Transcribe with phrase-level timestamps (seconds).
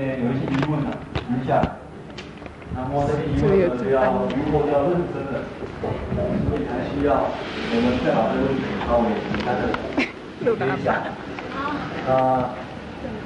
[0.00, 0.90] 面有一些疑问啊，
[1.30, 1.62] 一下。
[2.74, 4.02] 那么这些疑问呢，就要
[4.34, 5.46] 如果要认真的，
[5.80, 9.70] 所以才需要我们最好这个问题稍微简单的
[10.42, 11.06] 解一下。
[12.10, 12.50] 啊，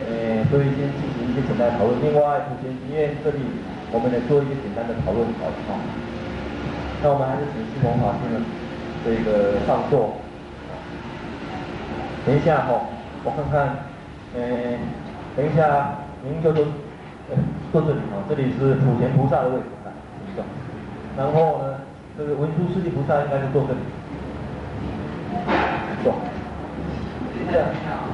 [0.04, 1.96] 呃，所以先进行一些简单的讨论。
[2.02, 3.40] 另外，首先因为这里
[3.90, 5.80] 我们来做一些简单的讨论好不好？
[7.00, 8.44] 那我们还是请西蒙法师呢，
[9.04, 10.18] 这个上座。
[12.26, 12.80] 等一下哈、哦，
[13.24, 13.88] 我看看，
[14.36, 14.76] 呃，
[15.34, 16.64] 等一下您就坐，
[17.72, 19.88] 坐这里啊，这里是普贤菩萨的位置啊，
[20.34, 20.44] 坐。
[21.16, 21.78] 然后呢，
[22.16, 23.78] 这个文殊师利菩萨应该是坐这里，
[26.02, 26.14] 坐。
[27.50, 27.60] 这，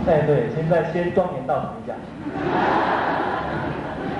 [0.06, 1.94] 哎对，现在先庄严到场一下。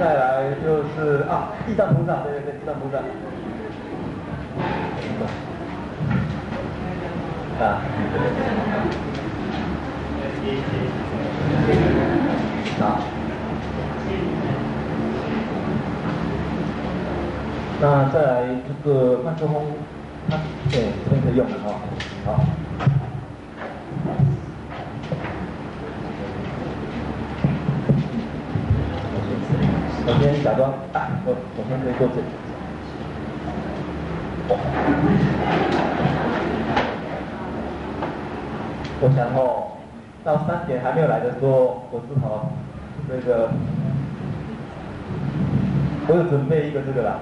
[0.01, 2.99] 再来就是啊，地藏菩萨，对对对，地藏菩萨。
[7.65, 7.65] 啊。
[12.81, 12.99] 啊，
[17.85, 19.63] 那再来这个麦克风，
[20.31, 20.39] 它
[20.71, 21.79] 对，这边可以用的哈，
[22.25, 22.41] 好。
[30.07, 32.23] 我先假装啊，我我先可以坐这。
[39.03, 39.73] 我想哦。
[40.25, 42.51] 到三点还没有来的时候，我是好
[43.07, 43.51] 这个，
[46.09, 47.19] 我有准备一个这个啦，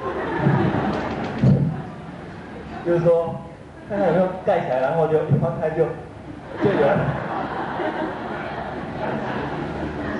[2.84, 3.34] 就是说
[3.88, 5.84] 看看有没有盖起来，然后就一翻开就
[6.62, 6.98] 就有了。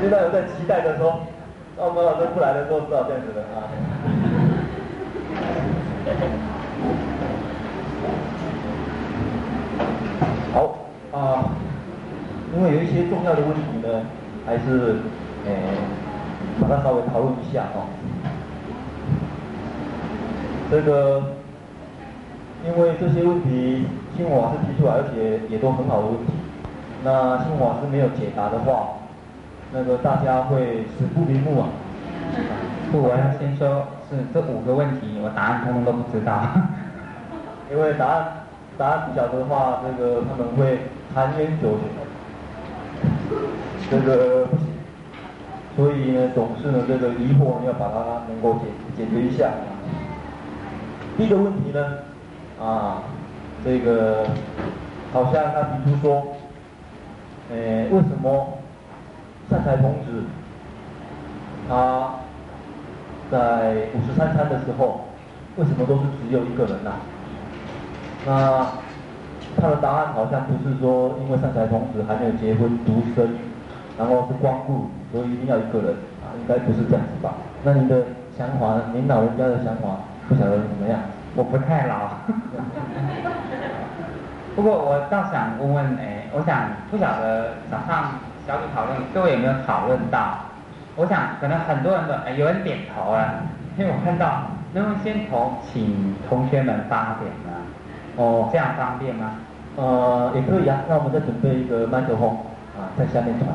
[0.01, 1.21] 现在有在期待着说，
[1.77, 3.69] 那我们老师不来的时候是要这样子的啊。
[10.53, 10.77] 好
[11.13, 11.45] 啊。
[12.53, 14.03] 因为有一些重要的问题呢，
[14.45, 14.97] 还是
[15.47, 15.53] 呃，
[16.61, 17.87] 把它稍微讨论一下哦。
[20.71, 21.21] 这个，
[22.65, 23.85] 因为这些问题，
[24.17, 26.33] 新闻老师提出来，而且也都很好的问题。
[27.03, 29.01] 那新闻老师没有解答的话，
[29.73, 31.67] 那个大家会死不瞑目啊。
[32.93, 36.41] 不，我要先说，是这五个问题，我答案通通都不知道。
[37.69, 38.25] 因为答案
[38.79, 41.83] 答案不晓得的话，这个他们会含冤九九。
[43.91, 44.67] 这个不行，
[45.75, 48.67] 所以呢，总是呢，这个疑惑要把它能够解
[48.97, 49.51] 解决一下。
[51.17, 51.99] 第一个问题呢，
[52.61, 53.03] 啊，
[53.65, 54.27] 这个
[55.13, 56.27] 好像他提出说，
[57.51, 57.57] 呃，
[57.91, 58.59] 为什么
[59.51, 60.25] 善财童子
[61.69, 62.15] 他
[63.31, 65.01] 在五十三餐的时候，
[65.57, 66.91] 为什么都是只有一个人呢？
[66.91, 68.73] 啊？
[69.57, 73.37] 那他的答案好像不是说，因为善财童子还没有结婚独身，
[73.99, 75.91] 然后是光顾，所以一定要一个人
[76.23, 77.35] 啊，应该不是这样子吧？
[77.63, 78.03] 那您的
[78.39, 79.99] 想法，您老人家的想法，
[80.31, 81.01] 不晓得怎么样？
[81.35, 82.09] 我不太老，
[84.55, 88.13] 不过我倒想问问，哎，我想不晓得早上
[88.47, 90.39] 小组讨论各位有没有讨论到？
[90.95, 93.43] 我想可能很多人都哎有人点头了，
[93.77, 94.43] 因为我看到
[94.73, 97.51] 能不能先从请同学们发点呢？
[98.17, 99.33] 哦，这样方便吗？
[99.77, 100.83] 呃，也可以啊。
[100.89, 102.37] 那我们再准备一个麦克风
[102.79, 103.49] 啊，在下面传。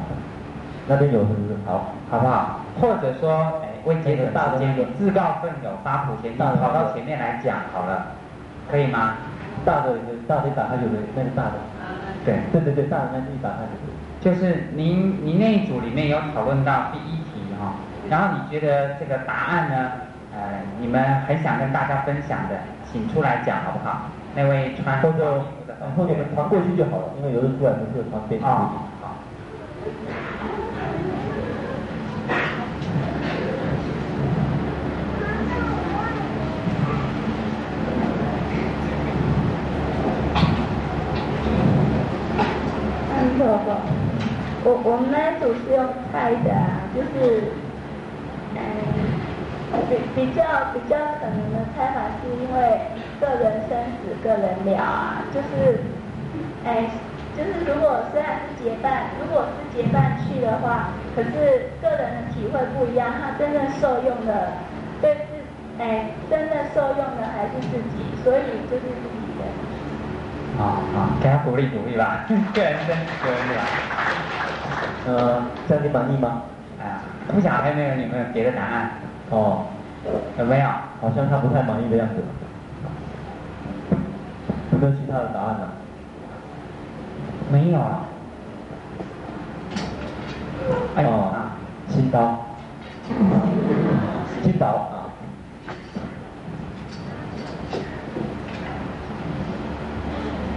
[0.87, 1.55] 那边有是不是？
[1.65, 2.59] 好，好不好？
[2.79, 8.07] 或者说，哎，为节省时间，自告奋勇发普贤经，跑到前面来讲好了，
[8.69, 9.13] 可以吗？
[9.63, 9.95] 大的，
[10.27, 11.53] 大的打开就可以，那个大的。
[12.25, 13.93] 对，对对对，大的那一打开就可以。
[14.19, 17.75] 就是您，您那一组里面有讨论到第一题哈，
[18.09, 19.91] 然后你觉得这个答案呢，
[20.33, 20.39] 呃，
[20.79, 22.55] 你们很想跟大家分享的，
[22.91, 24.09] 请出来讲好不好？
[24.35, 25.45] 那位穿或者
[25.95, 28.45] 或者我们传过去就好了，因为有人出来不是传电视。
[28.45, 28.71] 啊，
[29.01, 29.15] 好。
[43.17, 43.71] 嗯，不不，
[44.65, 47.43] 我我们那组是用猜的啊，就是，
[48.55, 48.61] 嗯。
[49.89, 50.41] 比比较
[50.73, 52.79] 比较可能的猜法是因为
[53.19, 55.77] 个人生死个人了啊，就是，
[56.63, 56.89] 哎，
[57.37, 64.53] 就是如果虽然是结伴，如果是结伴去的话，可是个人的体会不一样，他真正受用的，
[65.01, 65.21] 对自，
[65.77, 68.41] 哎，真正受用的还是自己，所以
[68.71, 68.85] 就是
[70.55, 70.63] 自己的。
[70.63, 73.61] 好好，给他鼓励鼓励吧，个人生死个人了。
[75.07, 76.41] 呃，这样你满意吗？
[76.79, 78.91] 啊，不晓得还有没有你们有别的答案？
[79.29, 79.65] 哦，
[80.39, 80.67] 有没有？
[81.01, 82.23] 好像他不太满意的样子。
[84.71, 85.67] 有没有其他的答案呢？
[87.51, 88.01] 没有啊。
[90.97, 91.35] 哦，
[91.89, 92.45] 新刀。
[94.43, 94.94] 青岛啊。
[94.94, 94.94] 老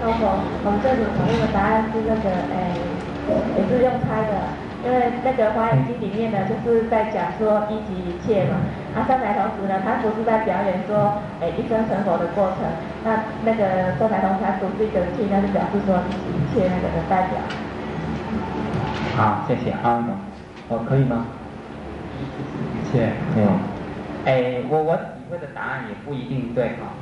[0.06, 2.70] 婆，我们这组讨论的答案是那个，哎，
[3.58, 4.32] 也是用猜的，
[4.86, 8.62] 因为那个《华严经》里面呢，就是在讲说一即一切嘛。
[8.94, 12.62] 啊，善财童子呢，他不是在表演说，哎，一生成佛的过程。
[13.04, 17.38] 那那个善财童子他不是一个人去，那就表示说一即一切那个的代表。
[19.16, 20.04] 好，谢谢啊。
[20.68, 21.26] 哦，可以吗？
[22.18, 23.48] 一切，没有。
[24.24, 26.94] 哎，我我体会的答案也不一定对哈。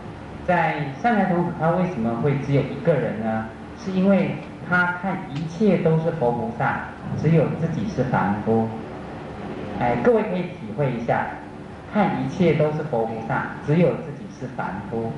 [0.46, 3.46] 在善财童子，他为什么会只有一个人呢？
[3.78, 4.36] 是因为
[4.68, 6.82] 他看一切都是佛菩萨，
[7.20, 8.68] 只有自己是凡夫。
[9.80, 11.26] 哎，各位可以体会一下，
[11.92, 15.12] 看一切都是佛菩萨，只有自己是凡夫。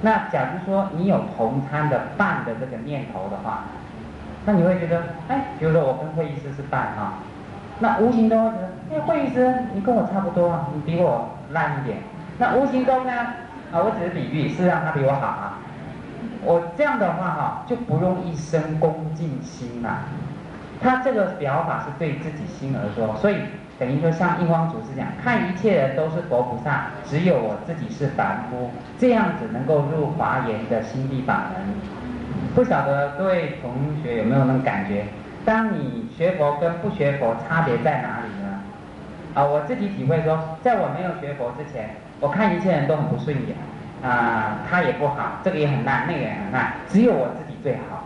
[0.00, 3.64] 那假如说你有同参的伴的这个念头的话，
[4.46, 7.14] 那你会觉得，哎，比如说我跟慧医师是伴哈，
[7.80, 11.98] 那无形中会觉得，哎，慧医师你跟我差不多，你比我烂一点。
[12.38, 13.12] 那无形中呢？
[13.72, 15.58] 啊，我只是比喻，是让他比我好啊。
[16.44, 20.00] 我这样的话哈，就不用一生恭敬心了。
[20.82, 23.36] 他这个表法是对自己心而说，所以
[23.78, 31.64] 等于说像印光祖师讲，看一切人都是佛菩萨，只有我自己是凡夫，这样子能够入华严的心地法门。
[32.54, 33.72] 不晓得各位同
[34.02, 35.04] 学有没有那种感觉？
[35.44, 38.60] 当你学佛跟不学佛差别在哪里呢？
[39.34, 41.88] 啊，我自己体会说，在我没有学佛之前。
[42.22, 43.56] 我看一切人都很不顺眼，
[44.08, 48.04] 啊、他也不好，这个也很烂，那个也很烂，只有我自己最好，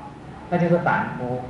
[0.49, 1.43] 那就是凡夫。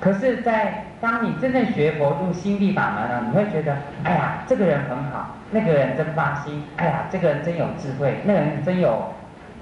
[0.00, 9.14] 可是，在当你真正学佛入心地法门了，你会觉得，哎呀，这个人很好，那个人真发心，哎呀，这个人真有智慧，那个人真有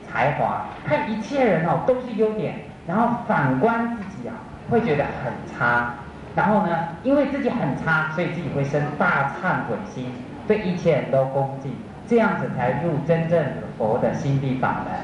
[0.08, 0.64] 才华。
[0.86, 2.54] 看一切人哦，都是优点，
[2.86, 4.32] 然后反观自己啊，
[4.70, 5.94] 会觉得很差。
[6.34, 10.10] 然后呢，因为自己很差，所以自己会生大忏悔心，
[10.48, 11.72] 对一切人都恭敬。
[12.08, 13.44] 这样子才入真正
[13.76, 14.94] 佛的心地法门，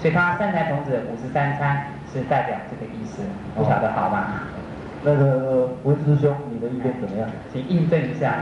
[0.00, 3.22] 所以他善财童子五十三参是代表这个意思，
[3.54, 4.40] 不晓得好吗？
[5.02, 7.28] 那个文师兄，你的意见怎么样？
[7.52, 8.36] 请印证一下。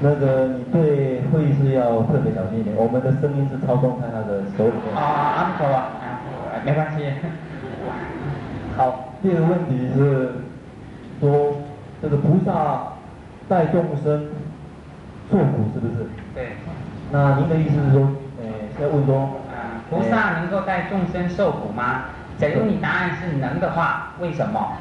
[0.00, 4.94] 那个你对会议室要特别小心一点，我们的声音是操纵在他的手里面。
[4.94, 5.52] 啊啊啊！
[5.58, 5.90] 好吧，
[6.64, 7.12] 没关系。
[8.76, 10.32] 好，第二个问题是
[11.20, 11.59] 说。
[12.02, 12.94] 这个菩萨
[13.48, 14.28] 带众生
[15.30, 16.06] 受苦是不是？
[16.34, 16.52] 对。
[17.12, 18.08] 那您的意思是说，
[18.40, 18.46] 呃，
[18.78, 19.18] 在问说，
[19.50, 22.04] 啊，菩萨能够带众生受苦吗？
[22.38, 24.72] 假如你答案是能的话，为什么？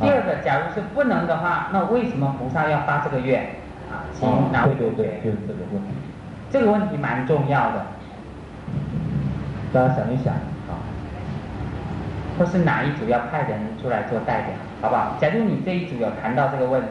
[0.00, 3.42] 第二个，假如是不能的话，那为什么菩萨要发这个愿？
[3.90, 4.96] 啊，请哪位同学？
[4.96, 5.88] 对对对，就是这个问题。
[6.50, 7.86] 这个问题蛮重要的，
[9.72, 10.34] 大家想一想。
[12.38, 15.16] 或是哪一组要派人出来做代表，好不好？
[15.20, 16.88] 假如你这一组有谈到这个问题，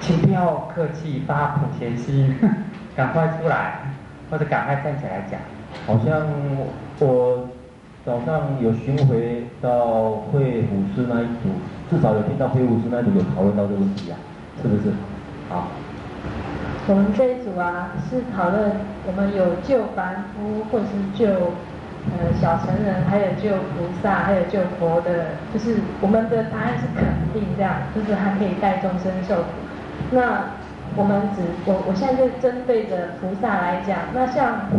[0.00, 2.34] 请不要客气，发普贤心，
[2.96, 3.92] 赶快出来，
[4.28, 5.38] 或者赶快站起来讲。
[5.86, 6.26] 好像
[6.98, 7.48] 我
[8.04, 11.50] 早上有巡回到会武师那一组，
[11.88, 14.18] 至少有听到会武师那一组有讨论到这个问题啊，
[14.60, 14.92] 是不是？
[15.48, 15.68] 好。
[16.88, 18.72] 我们这一组啊，是讨论
[19.06, 21.52] 我们有救凡夫，或是救。
[22.12, 29.48] 呃，小成人还有救菩萨，还有救佛的，就是我们的答案是肯定这样，就是还可以代众生受苦。
[30.12, 30.44] 那
[30.94, 34.70] 我们只我我现在就针对着菩萨来讲，那像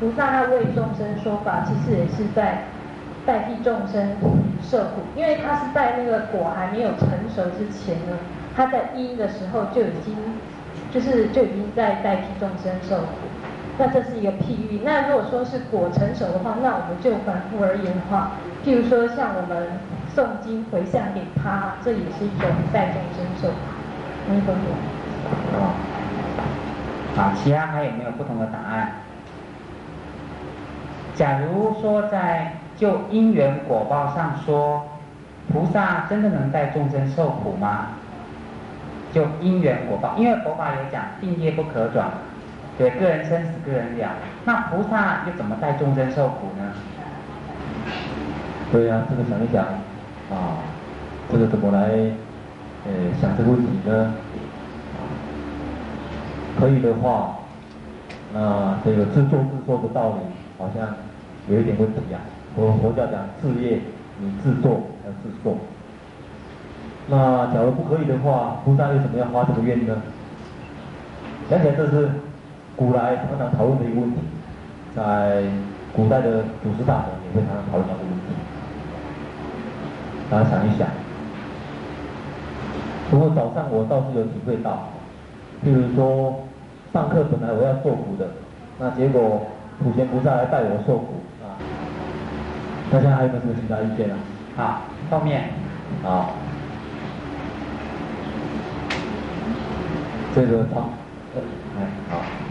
[0.00, 2.64] 菩萨他为众生说法，其实也是在
[3.24, 4.16] 代替众生
[4.60, 8.18] 受苦，因为他是在那个果还没有成熟之前呢，
[8.54, 10.16] 他在因的时候就已经
[10.90, 13.31] 就是就已经在代替众生受苦。
[13.78, 14.80] 那这是一个譬喻。
[14.84, 18.32] 那如果说是果成熟的话，那我们就凡夫而言的话，
[18.64, 19.80] 譬如说像我们
[20.14, 23.54] 诵经回向给他，这也是一种代众生受苦。
[24.28, 24.60] 能懂吗？
[25.54, 25.74] 哦。
[27.16, 28.92] 好，其他还有没有不同的答案？
[31.14, 34.82] 假如说在就因缘果报上说，
[35.52, 37.88] 菩萨真的能代众生受苦吗？
[39.12, 42.06] 就因缘果报，因为佛法有讲，定业不可转。
[42.78, 44.08] 对，个人生死，个人了。
[44.46, 46.72] 那菩萨又怎么带众生受苦呢？
[48.72, 49.62] 对呀、啊，这个想一想，
[50.34, 50.64] 啊，
[51.30, 51.90] 这个怎么来，
[52.86, 54.14] 呃，想这个问题呢？
[56.58, 57.40] 可以的话，
[58.32, 60.16] 那这个自作自受的道理
[60.56, 60.88] 好像
[61.48, 62.56] 有一点问题呀、啊。
[62.56, 63.80] 佛佛教讲自业，
[64.18, 65.58] 你自作还是自受？
[67.08, 70.00] 那假如不可以的话，菩萨为什么要发这个愿呢？
[71.50, 72.10] 想起来这是。
[72.76, 74.18] 古来常常讨论的一个问题，
[74.96, 75.44] 在
[75.94, 78.26] 古代的祖师大德也会常常讨论到这个问题。
[80.30, 80.88] 大家想一想。
[83.10, 84.88] 不过早上我倒是有体会到，
[85.62, 86.44] 譬如说
[86.92, 88.26] 上课本来我要受苦的，
[88.78, 89.46] 那结果
[89.82, 91.60] 普贤菩萨来带我受苦啊。
[92.90, 94.16] 大家还有没有什么其他意见啊？
[94.56, 94.80] 好，
[95.18, 95.50] 后面。
[96.02, 96.34] 好。
[100.34, 100.88] 这个好，
[101.36, 102.41] 哎，好。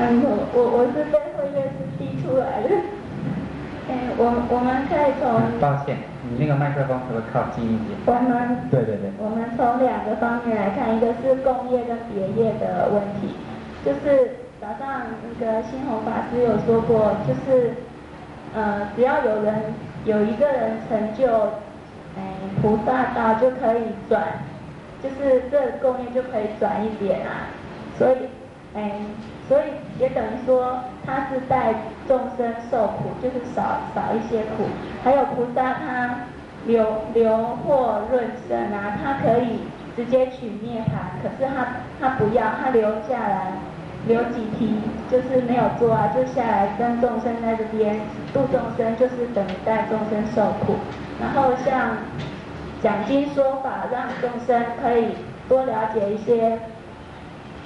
[0.00, 2.68] 嗯，我我我是被会议室逼出来的。
[3.88, 5.28] 哎，我我们可以从。
[5.60, 7.92] 抱歉，你那个麦克风可不可以靠近一点？
[8.06, 8.70] 我们。
[8.70, 9.12] 对对对。
[9.18, 13.36] 我们从两个方面来看，一个是工业跟别业的问题，
[13.84, 17.74] 就是早上那个新红法师有说过，就是
[18.54, 21.28] 呃，只要有人有一个人成就，
[22.16, 22.24] 哎，
[22.62, 24.22] 菩萨道就可以转。
[25.02, 27.48] 就是这个共业就可以转一点啊，
[27.96, 28.16] 所以，
[28.74, 28.92] 哎，
[29.50, 29.64] 所以
[29.98, 31.74] 也等于说他是带
[32.06, 34.62] 众生受苦，就是少少一些苦。
[35.02, 36.20] 还有菩萨他
[36.66, 39.58] 留留祸润生啊，他可以
[39.96, 41.66] 直接取涅槃，可是他
[42.00, 43.54] 他不要，他留下来
[44.06, 44.78] 留几提，
[45.10, 48.00] 就是没有做啊，就下来跟众生在这边
[48.32, 50.76] 度众生，就是等于带众生受苦。
[51.20, 51.96] 然后像。
[52.82, 55.08] 讲经说法，让众生可以
[55.46, 56.58] 多了解一些，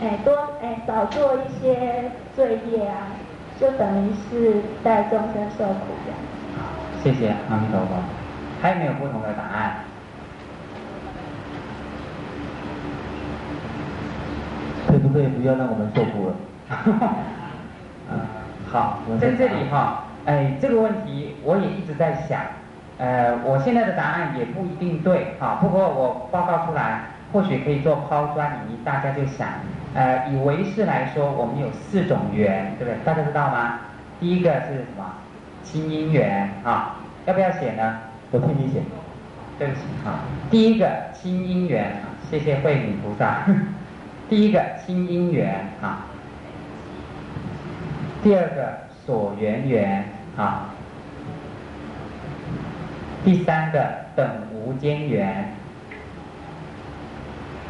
[0.03, 3.15] 哎，多哎少做一些罪业啊，
[3.61, 6.13] 就等于是带众生受苦的。
[6.59, 6.67] 好，
[7.03, 8.03] 谢谢阿弥陀佛。
[8.61, 9.77] 还有没有不同的答案？
[14.89, 16.35] 可不可以不要让我们受苦了？
[18.11, 18.21] 嗯，
[18.71, 22.41] 好，在这里哈，哎，这个问题我也一直在想。
[22.97, 27.01] 呃，我现在的答案也不一定对啊，不过我报告出来，
[27.33, 29.49] 或许可以做抛砖引玉，大家就想，
[29.95, 32.99] 呃，以唯识来说，我们有四种缘，对不对？
[33.05, 33.81] 大家知道吗？
[34.21, 35.05] 第一个是什么？
[35.63, 36.97] 亲因缘啊，
[37.27, 37.99] 要不要写呢？
[38.31, 38.83] 我替你写。
[39.57, 40.19] 对不起啊，
[40.51, 43.47] 第一个亲因缘，谢谢慧敏菩萨。
[44.29, 46.07] 第一个亲因缘啊，
[48.25, 50.05] 第二个所缘缘
[50.37, 50.71] 啊。
[53.25, 53.81] 第三个
[54.17, 55.55] 等无间缘，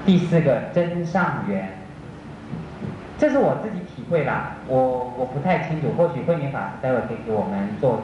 [0.07, 1.69] 第四个真上缘，
[3.19, 8.03] 这是我自己体会啦，我我不太清楚，或许慧明法师待会可以给我们做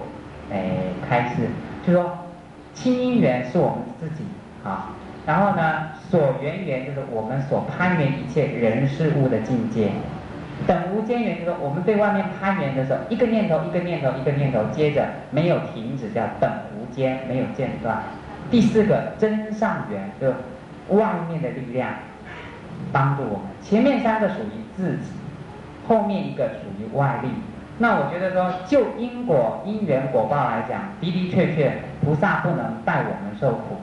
[0.51, 1.49] 诶开示，
[1.87, 2.19] 就说
[2.75, 4.25] 亲因缘是我们自己
[4.65, 4.91] 啊，
[5.27, 9.91] 然后呢所缘缘就是我们所攀缘一切人事物的境界。
[10.67, 18.03] 等无间缘，就是我们对外面攀缘的时候，一个念头一个念头一个念头，接着没有停止，叫等无间，没有间断。
[18.51, 20.29] 第四个真上缘，就
[20.95, 21.95] 外面的力量
[22.93, 23.47] 帮助我们。
[23.63, 25.13] 前面三个属于自己，
[25.87, 27.29] 后面一个属于外力。
[27.79, 31.73] 那我觉得说，就因果因缘果报来讲，的的确确，
[32.05, 33.81] 菩萨不能代我们受苦，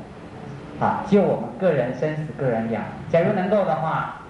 [0.79, 2.79] 好，就我们个人生死个人了。
[3.09, 4.21] 假如能够的话，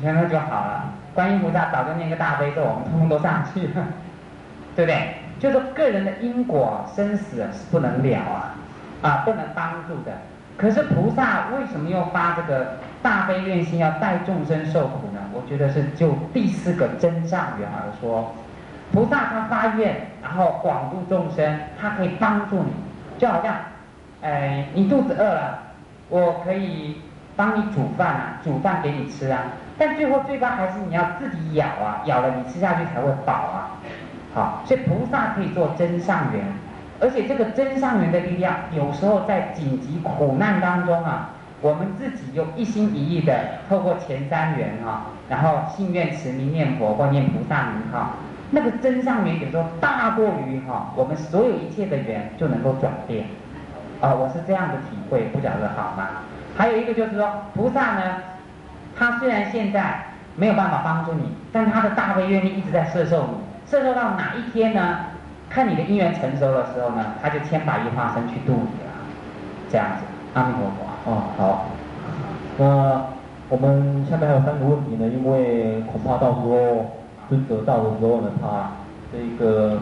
[0.00, 0.84] 全都就好了。
[1.12, 3.84] 观音菩萨早就念个大悲咒，我们通通都上去了，
[4.74, 5.14] 对不对？
[5.38, 8.54] 就是个人的因果生死是不能了啊，
[9.02, 10.12] 啊，不能帮助的。
[10.56, 15.20] 可是菩萨为什么又发这个大悲愿心，要带众生受苦呢？
[15.32, 18.34] 我觉得是就第四个真上缘而说，
[18.92, 22.72] 菩萨他发愿，然后广度众生，他可以帮助你，
[23.18, 23.54] 就好像，
[24.22, 25.58] 哎，你肚子饿了，
[26.08, 27.00] 我可以
[27.36, 29.40] 帮你煮饭啊，煮饭给你吃啊。
[29.78, 33.80] 但最后最终还是你要自己咬啊，咬了你吃下去才会饱啊。
[34.34, 36.44] 好，所以菩萨可以做真上缘，
[37.00, 41.30] 而且这个真上缘的力量，有时候在紧急苦难当中啊，
[41.60, 43.32] 我们自己又一心一意的
[43.68, 48.14] 透过前三缘哈，然后信愿持名念佛或念菩萨名号，
[48.50, 53.26] 那个真上缘有时候大过于哈我们所有一切的缘就能够转变。
[54.00, 56.08] 啊，我是这样的体会，不晓得好吗？
[56.56, 58.16] 还有一个就是说，菩萨呢。
[58.98, 60.04] 他虽然现在
[60.36, 64.96] 没有办法帮助你，但他的大悲愿力一直在摄受你，摄受到哪一天呢？
[65.48, 68.92] 看你的因缘成熟的时候呢，他就千百亿化身去度你了。
[69.70, 70.89] 这样子，阿弥陀佛。
[71.06, 71.66] 哦，好。
[72.58, 73.06] 那
[73.48, 76.86] 我们下面还有三个问题呢，因为恐怕到时候
[77.28, 78.70] 尊者到的时候呢，他
[79.12, 79.78] 这个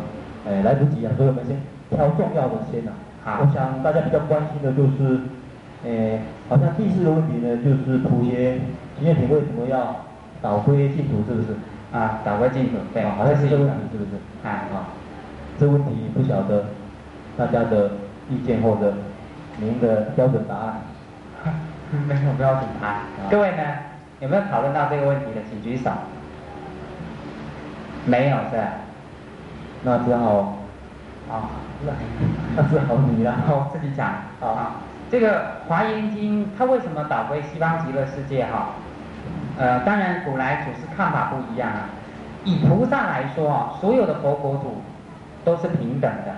[0.47, 1.57] 哎来不及啊，所以我们先
[1.91, 2.93] 挑重要的先啊。
[3.25, 3.41] 好。
[3.43, 5.21] 我想大家比较关心的就是，
[5.85, 8.61] 哎，好像第四个问题呢，就是普贤。
[8.97, 9.97] 今天你为什么要
[10.41, 11.23] 导归净土？
[11.29, 11.55] 是不是？
[11.93, 14.11] 啊，导归净土，对，好像是这个问题，是不是？
[14.47, 14.95] 啊啊，
[15.59, 16.65] 这问题不晓得
[17.37, 17.91] 大家的
[18.31, 18.95] 意见或者
[19.59, 20.81] 您的标准答案。
[22.07, 22.97] 没有标准答案。
[23.31, 23.63] 各位呢，
[24.21, 25.91] 有没有讨论到这个问题的，请举手。
[28.05, 28.65] 没有是吧？
[29.83, 30.59] 那只好
[31.31, 31.51] 啊，
[31.85, 31.93] 那
[32.57, 34.09] 那只好你了，我自己讲
[34.41, 34.83] 啊。
[35.11, 38.71] 这个《华严经》它为什么导归西方极乐世界哈？
[39.59, 41.89] 呃，当然古来祖师看法不一样啊。
[42.45, 44.83] 以菩萨来说啊，所有的佛国土
[45.45, 46.35] 都是平等的，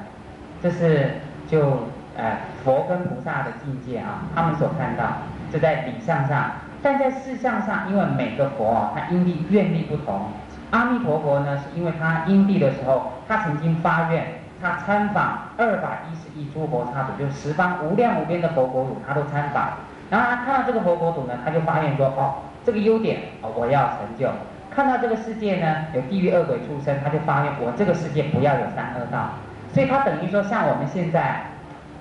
[0.62, 5.04] 这是就呃佛跟菩萨的境界啊，他们所看到，
[5.52, 6.50] 这在理相上，
[6.82, 10.28] 但在事相上，因为每个佛啊，他因地愿力不同。
[10.70, 14.24] 阿弥陀佛呢，是因为他因地的时候，他曾经发愿，
[14.62, 19.70] 他参访二百一十亿诸佛刹土，就十方无量无边的佛国土，他都参访。
[20.10, 24.28] 然后他看到这个佛国土呢，他就发愿说，哦，这个优点哦，我要成就。
[24.70, 29.30] 看到这个世界呢，有地狱恶鬼出生，他就发愿，我这个世界不要有三恶道。
[29.72, 31.42] 所以他等于说，像我们现在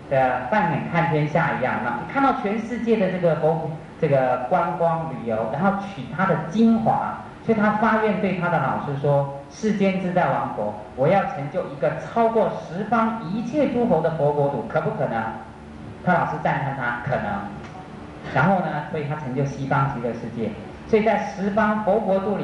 [0.10, 3.70] 的放眼看天下一样，那看到全世界的这个佛
[4.02, 7.18] 这个观光旅游，然后取它的精华。
[7.46, 15.24] 所以他发愿对他的老师说：“世间自在王佛，我要成就一个超过十方一切诸侯的佛国土，可不可能？”
[16.06, 17.26] 他老师赞叹他可能。
[18.36, 20.52] 然后呢，所以他成就西方极乐世界。
[20.86, 22.44] 所以在十方佛国土里，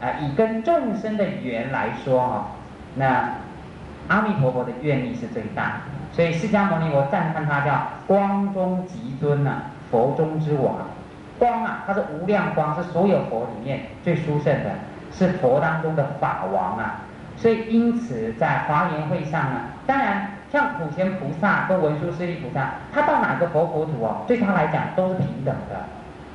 [0.00, 2.46] 啊、以跟众生的缘来说哈，
[2.94, 3.28] 那
[4.08, 5.82] 阿弥陀佛的愿力是最大。
[6.20, 9.52] 所以释迦牟尼，我赞叹他叫光中极尊呐，
[9.90, 10.74] 佛中之王。
[11.38, 14.70] 光啊，它是无量光，是所有佛里面最殊胜的，
[15.10, 17.00] 是佛当中的法王啊。
[17.38, 25.76] 所以因此在华严会上呢，当然像普贤菩萨跟文殊师利菩萨，他到哪个佛国土哦，对他来讲都是平等的。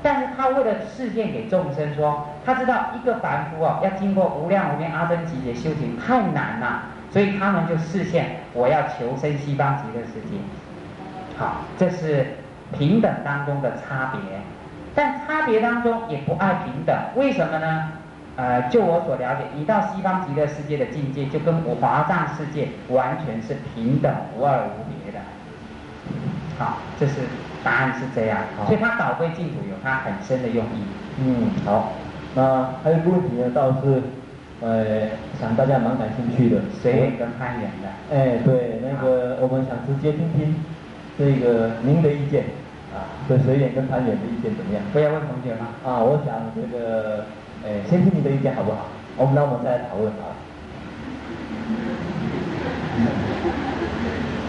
[0.02, 6.82] 但是他为了示现给众生说，他知道一个凡夫哦，要经过无量无边阿僧只劫修行太难了，
[7.16, 10.36] 所以他们就视现我要求生西方极乐世界。
[11.38, 12.36] 好，这是
[12.78, 14.20] 平等当中的差别。
[14.94, 17.92] 但差别当中也不爱平等，为什么呢？
[18.36, 25.20] 呃，就我所了解，一到西方极乐世界的境界，就跟我华藏世界完全是平等无二无别的。
[26.60, 27.22] 好，这是
[27.64, 30.84] 答案是这样，所以它导归净土有它很深的用意。
[31.20, 31.94] 嗯，好，
[32.34, 34.04] 那还有一个问题呢，倒是，
[34.62, 37.88] 呃，想大家蛮感兴趣的， 随缘跟攀缘的。
[38.12, 40.56] 哎，对，那个我们想直接听听
[41.18, 42.46] 这个您的意见。
[42.96, 44.82] 啊，对谁演跟攀缘的意见怎么样？
[44.94, 45.68] 不要问同学吗？
[45.84, 47.26] 啊，我想这个，
[47.66, 48.88] 哎，先听你的意见好不好？
[49.18, 50.32] 我们那我们再来讨论啊。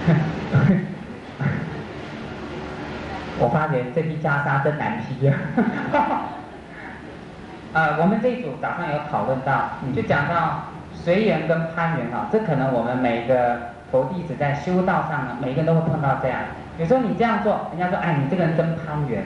[3.38, 5.34] 我发觉这批袈裟真难披啊。
[7.76, 10.62] 呃，我们这一组早上有讨论到，就讲到
[10.94, 13.58] 随缘跟攀缘啊，这可能我们每个
[13.90, 16.38] 佛弟子在修道上呢，每个人都会碰到这样。
[16.78, 19.22] 有时候你这样做，人家说，哎，你这个人真攀缘。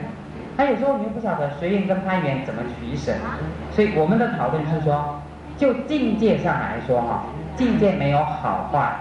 [0.57, 3.13] 他有时候你又不晓得随缘跟攀缘怎么取舍，
[3.71, 5.23] 所以我们的讨论是说，
[5.57, 7.23] 就境界上来说哈，
[7.55, 8.97] 境界没有好坏，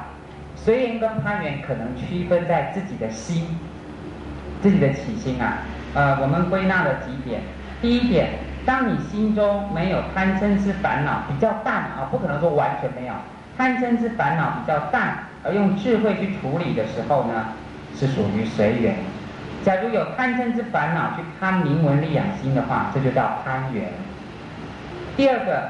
[0.56, 3.58] 随缘跟攀缘可能区分在自己的心，
[4.62, 5.58] 自己的起心啊。
[5.96, 7.42] 呃，我们归纳了几点。
[7.82, 8.28] 第一点，
[8.66, 13.14] 当你心中没有贪嗔痴烦恼比较淡啊，不可能说完全没有
[13.58, 17.48] 贪嗔痴烦恼比较淡，而用智慧去处理的时候呢，
[17.96, 18.96] 是属于随缘。
[19.64, 23.92] 假如有贪嗔之烦恼去贪名闻利养心的话，这就叫攀缘。
[25.18, 25.70] 第二个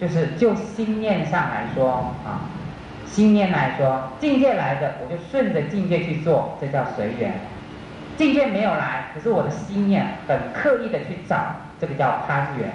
[0.00, 2.50] 就是就心念上来说啊，
[3.06, 7.34] 心念来说，境界来的我就顺着境界去做，这叫随缘。
[8.16, 11.36] 境界没有来，可是我的心念很刻意的去找，
[11.80, 12.70] 这个叫攀缘。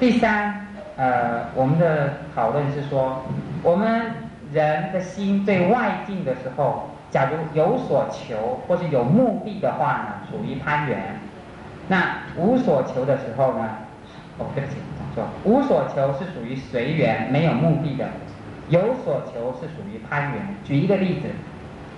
[0.00, 3.22] 第三，呃，我们的讨论是说，
[3.62, 4.12] 我们。
[4.52, 10.98] 人的心对外境的时候，假如有所求或是有目的的话呢，属于攀缘；
[11.88, 13.66] 那无所求的时候呢，
[14.36, 18.04] 哦，对不起，讲错，无所求是属于随缘，没有目的的；
[18.68, 20.54] 有所求是属于攀缘。
[20.64, 21.28] 举一个例子，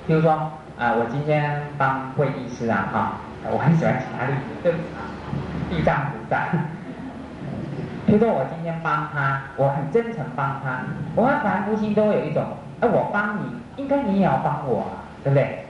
[0.06, 0.30] 比如说
[0.78, 3.20] 啊、我今天帮会计师啊，哈，
[3.52, 5.04] 我很喜欢举他例子，对不起啊，
[5.70, 6.46] 地藏菩萨。
[8.06, 10.80] 比如说我今天帮他，我很真诚帮他，
[11.14, 12.44] 我们凡夫心都会有一种，
[12.80, 13.42] 哎，我帮你，
[13.82, 15.64] 应该你也要帮我啊，对不对？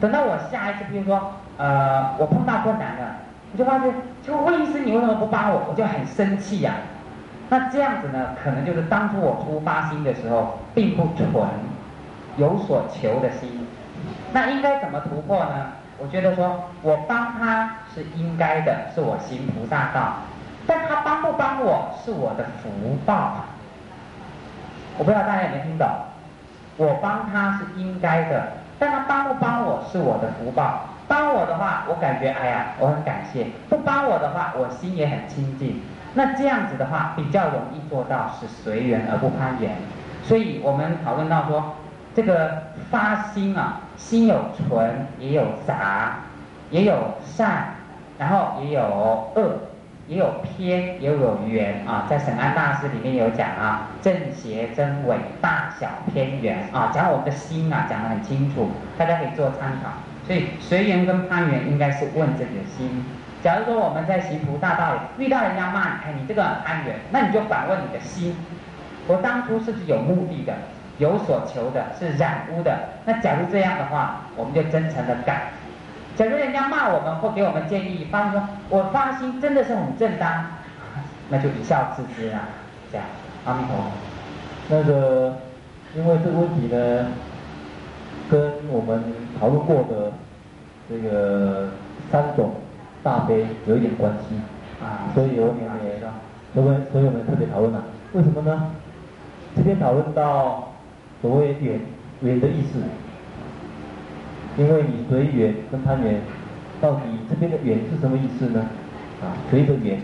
[0.00, 3.16] 等到我下一次，比如说，呃，我碰到困难了，
[3.52, 5.66] 我就发现，就问医师，你为什么不帮我？
[5.70, 6.90] 我就很生气呀、啊。
[7.48, 11.46] 那这样子呢，可能就是当初我出发心的时候，并不纯，
[12.36, 13.66] 有所求的心。
[14.32, 15.72] 那应该怎么突破呢？
[16.02, 20.14] 我觉得说我帮他是应该的，是我行菩萨道。
[20.66, 23.34] 但他帮不帮我是我的福报，
[24.98, 25.88] 我不知道大家有没有听懂？
[26.76, 28.48] 我帮他是应该的，
[28.80, 30.80] 但他帮不帮我是我的福报。
[31.06, 35.82] 帮我的话，我感觉哎呀，我很感谢；不帮我的话，我心也很清净。
[36.14, 39.76] 那这样子的话，比较容易做到是随缘而不攀缘。
[40.24, 41.74] 所以我们讨论到说，
[42.14, 46.16] 这个发心啊，心有纯，也有杂，
[46.70, 46.94] 也有
[47.24, 47.74] 善，
[48.18, 49.58] 然后也有恶，
[50.06, 52.06] 也有偏，也有圆啊。
[52.10, 59.90] 在审安大师里面有讲啊，正邪真伪，大小偏圆啊，讲我们的心啊，讲得很清楚，大家可以做参考。
[60.26, 63.04] 所以随缘跟攀缘应该是问自己的心。
[63.42, 68.36] 假如说我们在行菩萨道遇到人家骂你，哎，你这个很攀缘，那你就反问你的心。
[69.08, 70.54] 我当初是不是有目的的，
[70.98, 72.78] 有所求的，是染污的？
[73.04, 75.50] 那假如这样的话，我们就真诚的改。
[76.14, 80.44] 假如人家骂我们或给我们建议，发现说我发心真的是很正当，
[81.30, 82.40] 那就一笑置之啊。
[82.90, 83.06] 这样，
[83.46, 83.82] 阿弥陀佛。
[84.68, 85.34] 那个，
[85.96, 87.06] 因为这个问题呢，
[88.30, 89.02] 跟我们
[89.40, 90.12] 讨论过的
[90.88, 91.68] 这个
[92.10, 92.52] 三种
[93.02, 94.36] 大悲有一点关系
[94.84, 96.00] 啊，所以有点点，
[96.54, 98.70] 所以所以我们特别讨论了，为什么呢？
[99.56, 100.71] 这边讨论到
[101.22, 101.80] 所谓缘
[102.20, 102.82] 缘的意思，
[104.58, 106.20] 因为你随缘跟攀缘，
[106.80, 108.66] 到底这边的缘是什么意思呢？
[109.22, 110.00] 啊，随着缘。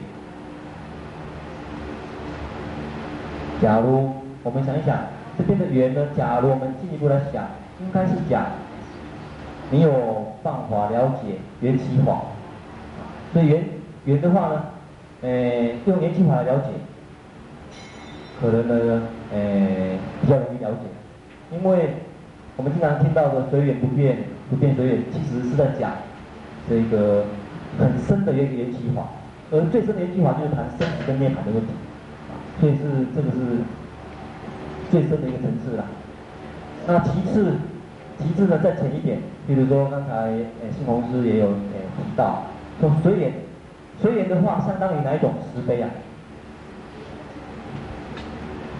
[3.61, 4.13] 假如
[4.45, 4.97] 我们想一想，
[5.37, 7.45] 这边的缘呢，假如我们进一步来想，
[7.81, 8.47] 应该是讲
[9.73, 9.91] 你有
[10.45, 12.23] 办法了解缘起法，
[13.33, 13.65] 所以缘
[14.05, 14.65] 缘的话呢，
[15.23, 16.69] 诶，用缘起法来了解。
[18.41, 19.03] 可能呢，
[19.33, 20.87] 诶、欸，比较容易了解，
[21.51, 21.95] 因为
[22.57, 24.19] 我们经常听到的随缘不变，
[24.51, 25.93] 不变随缘，其实是在讲
[26.69, 27.25] 这个
[27.79, 29.03] 很深的一个缘起法，
[29.51, 31.69] 而最深的缘起法就是谈生死跟涅槃的问题，
[32.61, 33.39] 所以是这个是
[34.91, 35.85] 最深的一个层次啦。
[36.87, 37.55] 那其次，
[38.19, 42.43] 其次呢再浅一点，比如说刚才诶信宏师也有诶提到，
[42.81, 43.33] 说随缘，
[44.01, 45.89] 随缘的话相当于哪一种慈悲啊？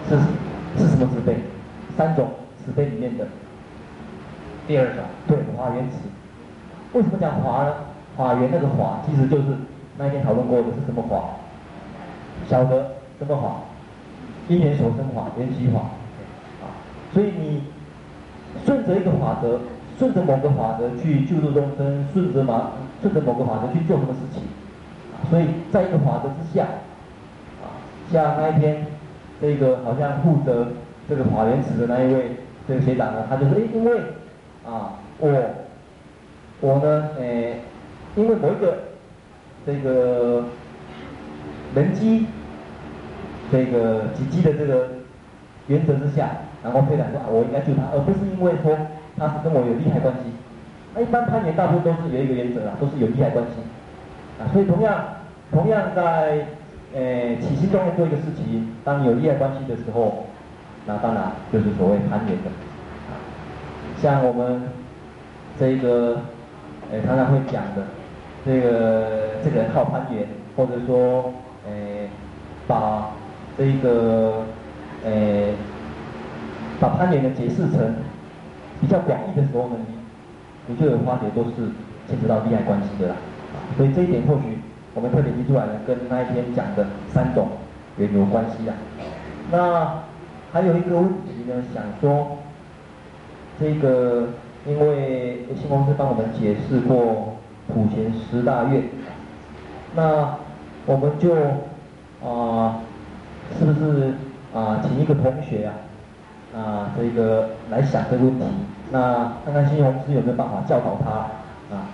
[0.07, 0.15] 是
[0.77, 1.35] 是什么慈悲？
[1.95, 2.27] 三种
[2.63, 3.25] 慈悲里面的
[4.67, 5.97] 第二种，对，华缘慈。
[6.93, 7.73] 为什么讲华呢？
[8.15, 9.43] 华缘那个华，其实就是
[9.97, 11.35] 那一天讨论过的是什么华？
[12.47, 13.61] 晓得什么华？
[14.47, 15.79] 因缘所生华，缘起华。
[16.61, 16.75] 啊，
[17.13, 17.63] 所以你
[18.65, 19.59] 顺着一个法则，
[19.97, 24.43] 顺着某个法则去救度众生，顺着嘛，顺着某个法则去做什么事情？
[25.29, 26.65] 所以在一个法则之下，
[27.61, 27.73] 啊，
[28.11, 28.85] 像那一天。
[29.41, 30.67] 这个好像负责
[31.07, 32.31] 这个华严寺的那一位
[32.69, 33.99] 这个学长呢，他就说，因为
[34.63, 35.27] 啊，我
[36.61, 37.61] 我呢，诶，
[38.15, 38.77] 因为某一个
[39.65, 40.45] 这个
[41.73, 42.27] 人机
[43.51, 44.87] 这个几机的这个
[45.65, 46.29] 原则之下，
[46.63, 48.77] 然后推断说，啊，我应该救他，而不是因为说
[49.17, 50.29] 他是跟我有利害关系。
[50.93, 53.61] 那一般攀岩大部分都是有一个原则啊，都是有利害关系
[54.39, 55.03] 啊，所以同样
[55.51, 56.45] 同样在。
[56.91, 60.25] 诶，起心动念做一个事情，当你有利害关系的时候，
[60.85, 62.49] 那当然就是所谓攀缘的。
[64.01, 64.63] 像我们
[65.59, 66.21] 这个
[66.91, 67.85] 诶常常会讲的，
[68.45, 71.31] 这个这个人靠攀缘，或者说
[71.67, 72.09] 诶
[72.67, 73.11] 把
[73.57, 74.43] 这个
[75.05, 75.53] 诶
[76.79, 77.95] 把攀缘的解释成
[78.81, 79.75] 比较广义的时候呢，
[80.67, 81.51] 你就有发觉都是
[82.07, 83.15] 牵扯到利害关系的啦。
[83.77, 84.57] 所以这一点或许。
[84.95, 87.47] 我们特别提出来的，跟那一天讲的三种
[87.97, 88.73] 缘有关系的。
[89.51, 90.01] 那
[90.51, 92.37] 还有一个问题呢，想说
[93.59, 94.29] 这个，
[94.65, 97.35] 因为信宏师帮我们解释过
[97.67, 98.83] 普贤十大愿，
[99.95, 100.37] 那
[100.85, 101.35] 我们就
[102.27, 102.81] 啊、
[103.57, 104.13] 是不是
[104.53, 105.69] 啊，请一个同学
[106.53, 108.45] 啊，啊，这个来想这个问题，
[108.91, 111.09] 那看看信宏师有没有办法教导他
[111.75, 111.85] 啊？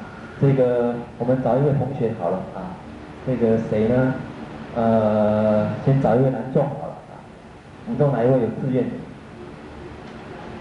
[0.42, 2.76] 这个我们找一位同学好了啊。
[3.28, 4.14] 那个谁呢？
[4.76, 6.64] 呃，先找一位男众
[7.88, 7.96] 好了啊。
[7.96, 8.86] 男众哪一位有志愿？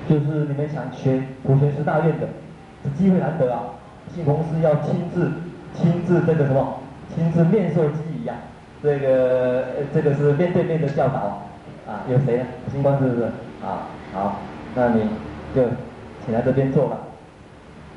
[0.07, 2.29] 就是你们想学普贤十大愿的，
[2.85, 3.61] 这机会难得啊！
[4.15, 5.33] 信宏师要亲自
[5.75, 6.81] 亲自这个什么，
[7.15, 8.37] 亲自面授机宜啊。
[8.83, 11.49] 这个这个是面对面的教导
[11.89, 12.05] 啊。
[12.07, 12.45] 有谁呢？
[12.71, 13.23] 新光是不是？
[13.65, 14.41] 啊，好，
[14.75, 15.09] 那你
[15.55, 15.63] 就
[16.25, 16.99] 请来这边坐吧。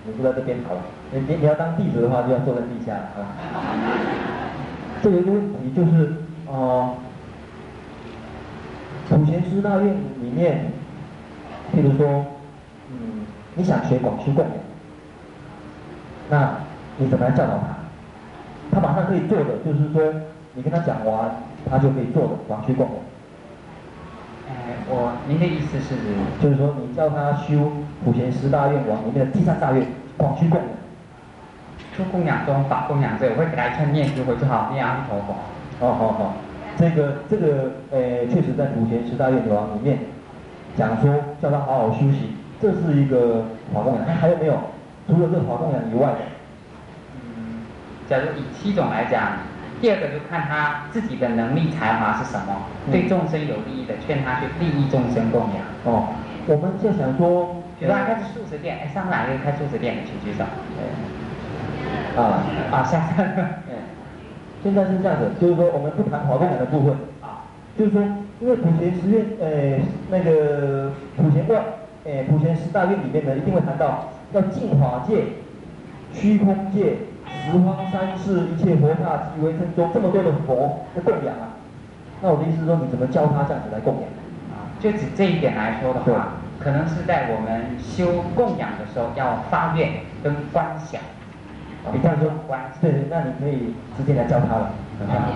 [0.06, 0.82] 你坐在这边好了。
[1.12, 3.36] 你你你要当弟子的话，就要坐在地下啊。
[5.04, 6.14] 这有一个问题就是，
[6.50, 6.96] 啊，
[9.10, 10.66] 普贤十大院里面，
[11.74, 12.26] 譬如说，
[12.92, 14.54] 嗯，你想学广虚供养，
[16.30, 16.56] 那
[16.98, 17.78] 你怎么来教导他？
[18.70, 20.22] 他马上可以做的，就是说，
[20.54, 21.32] 你跟他讲完，
[21.70, 22.96] 他就可以做的广虚供养。
[24.50, 24.54] 哎，
[24.90, 25.96] 我您的意思是？
[26.42, 27.72] 就是说，你叫他修
[28.04, 30.68] 普贤十大愿王里面的第三大愿广虚供养。
[31.96, 35.34] 出供养中，法供养，者我会给他一串念珠，回去好念阿弥陀佛。
[35.80, 36.34] 哦，好好。
[36.78, 39.98] 这个这个呃，确实在普贤十大愿王里面
[40.78, 44.04] 讲说叫他好好休息，这是一个法供养。
[44.08, 44.54] 那还有没有？
[45.08, 46.20] 除了这个法供养以外的？
[47.16, 47.66] 嗯，
[48.08, 49.40] 假如以七种来讲，
[49.82, 52.54] 第二个就看他自己的能力才华是什么，
[52.86, 55.64] 嗯、对众生有利益的，劝他去利益众生供养。
[55.86, 56.10] 哦，
[56.46, 60.44] 我们就想说，比如说开素食店，哎，上哪一个开素食店的，请举手。
[62.22, 63.24] 啊啊，下次。
[64.64, 67.46] 现在是这样子，就是说我们不谈华供养的部分啊，
[67.78, 68.02] 就是说，
[68.40, 71.62] 因为普贤十愿，呃，那个普贤观，
[72.04, 75.24] 呃，普贤十大愿里面呢，一定会谈到要净法界、
[76.14, 81.56] 虚空界、十方三世一切佛刹及为称中这么多的佛的供养啊。
[82.22, 84.04] 那我的意思是说，你怎么教他这样子来供养？
[84.52, 89.92] 啊，就指这一点来说的话，可能是在我们修供养的时候要发愿
[90.24, 91.00] 跟观想。
[91.94, 92.32] 你这样说，
[92.82, 94.72] 对，那你可以直接来教他了。
[95.10, 95.30] 啊，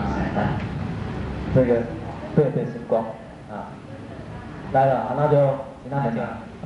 [1.53, 1.81] 这个，
[2.35, 3.03] 对对，星光，
[3.51, 3.69] 啊，
[4.71, 5.37] 来了，那就
[5.83, 6.15] 请他讲。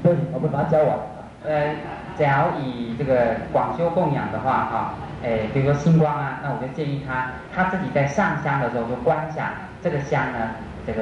[0.01, 0.97] 对，我们把它教完。
[1.43, 1.75] 呃，
[2.17, 4.93] 假如以这个广修供养的话，哈，
[5.23, 9.47] 哎，比如说星光啊，那我就建议他，他自己在上香的时候就观想
[9.81, 10.51] 这个香呢，
[10.87, 11.01] 这个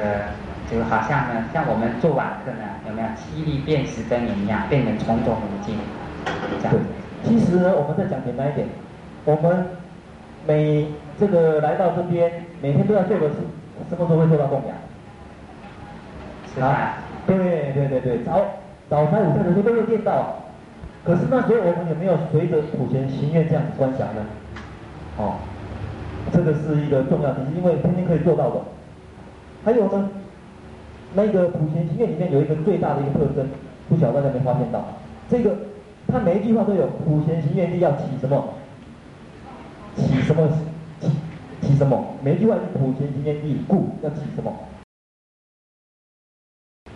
[0.70, 5.78] 就好像呢，像我们做晚课呢，有没有七力变十灯一样，变成种种无尽，
[6.62, 6.76] 这样。
[7.24, 8.68] 对其实呢，我们再讲简单一点，
[9.26, 9.66] 我们
[10.46, 10.88] 每
[11.20, 13.36] 这个来到这边，每天都要做的事
[13.90, 14.76] 什么时候会受到供养？
[16.68, 17.38] 啊，对
[17.74, 18.46] 对对对，早
[18.90, 20.36] 早餐、午餐的时候都会见到。
[21.06, 24.26] 可是那时候我们有没有随着普贤行愿这样子观想呢？
[25.18, 25.36] 哦，
[26.32, 28.62] 这个是一个重要的，因为天天可以做到的。
[29.66, 30.10] 还有呢，
[31.14, 33.48] 那个普贤行愿里面有一个最大的一个特征，
[33.90, 34.84] 不晓得大家有没有发现到？
[35.30, 35.56] 这个。
[36.08, 38.54] 他每一句话都有普贤行愿力要起什么？
[39.96, 40.48] 起什么？
[41.00, 41.10] 起
[41.62, 42.06] 起什么？
[42.22, 44.54] 每一句话是普贤行愿力故要起什么？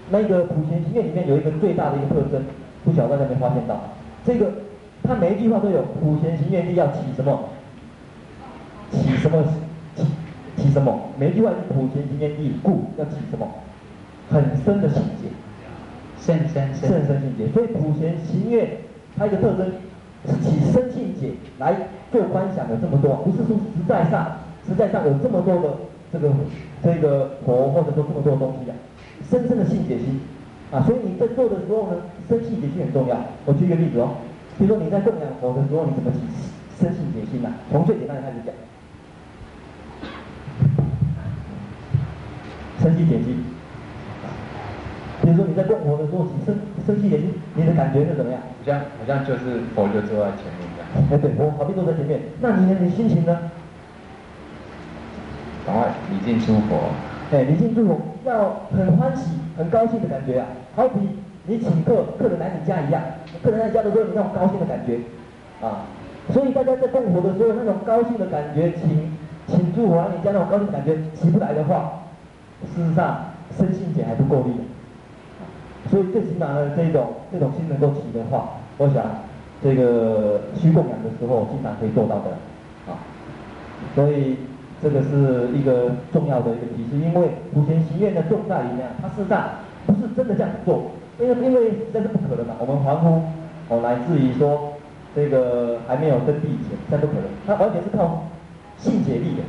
[0.09, 2.43] 那个普贤行愿里面有一个最大的一个特征，
[2.83, 3.79] 不晓得大家没发现到？
[4.25, 4.51] 这个
[5.03, 7.49] 他每一句话都有普贤行愿力要起什么？
[8.91, 9.43] 起什么？
[9.95, 10.05] 起
[10.57, 10.99] 起什么？
[11.17, 13.47] 每一句话是普贤行愿力故要起什么？
[14.29, 15.29] 很深的信节，
[16.19, 18.67] 甚深深深信节，所以普贤行愿。
[19.17, 19.71] 它一个特征
[20.25, 21.75] 是起深性解来
[22.11, 25.73] 做观想的这么多，不是说实在上实在上有这么多的
[26.13, 26.29] 这个
[26.83, 28.75] 这个佛或者说这么多东西啊，
[29.29, 30.05] 深深的性解析
[30.71, 31.97] 啊，所以你在做的时候呢，
[32.29, 33.17] 深性解析很重要。
[33.45, 34.15] 我举一个例子哦，
[34.57, 36.19] 比如说你在供养佛的时候，你怎么起
[36.79, 37.49] 深性解析呢？
[37.71, 38.53] 从最简单的开始讲，
[42.83, 43.56] 深性解析。
[45.27, 48.39] 比如说你在供佛的时候，生生气点心，你的感觉是怎么样？
[48.39, 50.87] 好像好像就是佛就坐在前面这样。
[51.11, 52.79] 哎，对，佛好比坐在前面，那你的？
[52.79, 53.37] 你心情呢？
[55.65, 56.79] 赶快礼敬诸佛。
[57.33, 60.95] 哎，礼敬诸佛，要很欢喜、很高兴的感觉啊，好比
[61.43, 63.01] 你请客，客人来你家一样，
[63.43, 64.97] 客人来你家的时候，你那种高兴的感觉
[65.61, 65.83] 啊。
[66.31, 69.11] 所以大家在供佛的时候，那种高兴的感觉，请
[69.45, 72.03] 请诸佛来你家那种高兴的感觉起不来的话，
[72.73, 73.25] 事实上
[73.57, 74.53] 生信解还不够力。
[75.89, 79.03] 所以最起码的这种这种心能够起的话，我想
[79.63, 82.31] 这个虚供养的时候经常可以做到的，
[82.85, 82.99] 啊，
[83.95, 84.37] 所以
[84.81, 89.49] 这个是一个重要的一个提示，因为普贤行愿的重在于呢，它事实上
[89.85, 93.21] 不是真的这样子做，因为因为这是不可能的，我们凡夫
[93.69, 94.73] 哦，来自于说
[95.15, 98.25] 这个还没有登地以前，这不可能，它完全是靠
[98.77, 99.41] 信解力的，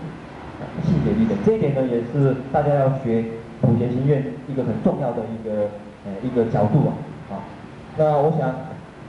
[0.85, 3.25] 信解力的，这一点呢也是大家要学
[3.61, 5.69] 普贤行愿一个很重要的一个。
[6.23, 6.91] 一个角度啊，
[7.31, 7.43] 好，
[7.97, 8.55] 那我想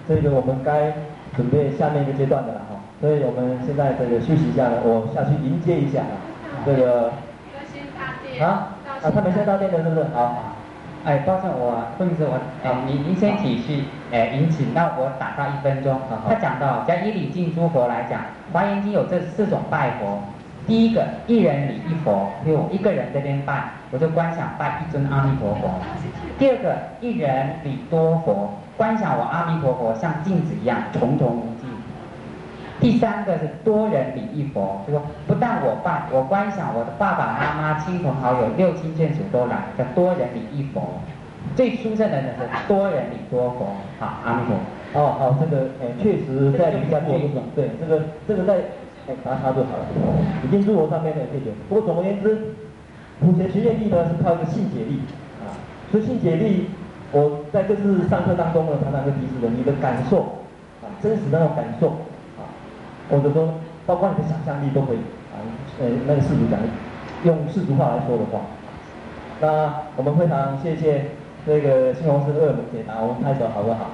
[0.08, 0.94] 这个我们该
[1.36, 7.12] 准备下面一个阶段的了哈，所以我们现在这个休息一下呢，我下去迎接一下啊，这个
[8.44, 8.76] 啊？
[9.02, 10.04] 啊，他们先到店的是不是？
[10.14, 10.56] 好，
[11.06, 16.00] 哎，抱歉我不好意思我，哎，您您先提去，哎，引起，那我打到一分钟。
[16.28, 18.20] 他讲到，在以礼敬诸佛来讲，
[18.52, 20.20] 华严经有这四种拜佛。
[20.68, 25.70] 第一个，一人礼一佛，比如我一个人这边拜，我就观想拜一尊阿弥陀佛。
[26.38, 31.68] 第二个，一人礼多佛，观想我阿弥陀佛像镜子一样重重无尽。
[32.80, 40.84] 第三个是多人礼一佛，就说不但我拜，我观想我的爸爸妈妈、亲朋好友、六亲眷属都来，叫多人礼一佛。
[41.56, 43.68] 最殊胜的呢是多人礼多佛，
[44.00, 45.00] 好，阿弥陀佛。
[45.02, 48.62] 哦，好，这个，哎，确实在瑜伽经上，对，这个，这个在。
[49.24, 49.86] 把它就好了。
[50.44, 52.54] 礼敬诸佛上面的这些，不过总而言之，
[53.20, 55.02] 普贤学业力呢是靠一个信解力
[55.42, 55.52] 啊。
[55.92, 56.70] 所以信解力，
[57.12, 60.46] 我在这次上课当中呢，常常会提示的，你的感受
[60.82, 61.90] 啊，真实的那种感受
[62.38, 62.46] 啊，
[63.10, 63.56] 或者说
[63.86, 64.98] 包括你的想象力都可以
[65.34, 65.42] 啊。
[65.80, 66.68] 呃，那个世俗讲的，
[67.24, 68.42] 用世俗话来说的话。
[69.42, 71.12] 那我们非常谢谢
[71.46, 73.88] 这个新红师为我们解答，我们拍手好不好？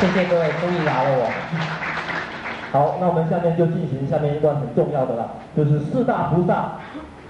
[0.00, 1.30] 谢谢各位，终于饶了我。
[2.72, 6.78] 好，那我们下面就进行下面一段很重要的了，就是四大菩萨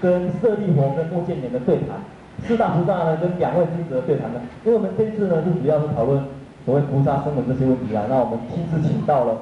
[0.01, 1.97] 跟舍利弗跟目犍连的对谈。
[2.45, 6.23] 四大菩萨呢跟两位尊者对谈呢，因为我们这次呢就主要是讨论
[6.65, 9.37] 所谓菩萨生闻这些问题啊，那我们亲自请到了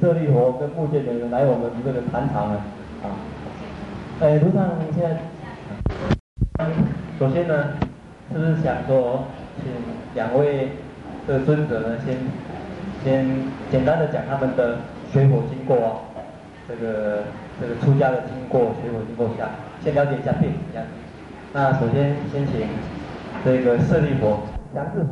[0.00, 2.60] 舍利弗跟目犍连来我们这个坛场呢，
[3.04, 3.06] 啊，
[4.20, 5.16] 哎，卢上现在。
[7.18, 7.74] 首先呢，
[8.32, 9.24] 是不是想说，
[9.62, 9.70] 请
[10.14, 10.70] 两位
[11.26, 12.16] 的尊者呢，先
[13.04, 13.26] 先
[13.70, 14.78] 简单的讲他们的
[15.12, 15.92] 学佛经过啊，
[16.68, 17.22] 这个
[17.60, 19.50] 这个出家的经过，学佛经过下，
[19.84, 20.86] 先了解一下背景这样。
[21.52, 22.66] 那首先先请
[23.44, 24.40] 这个舍利佛
[24.74, 25.04] 杨志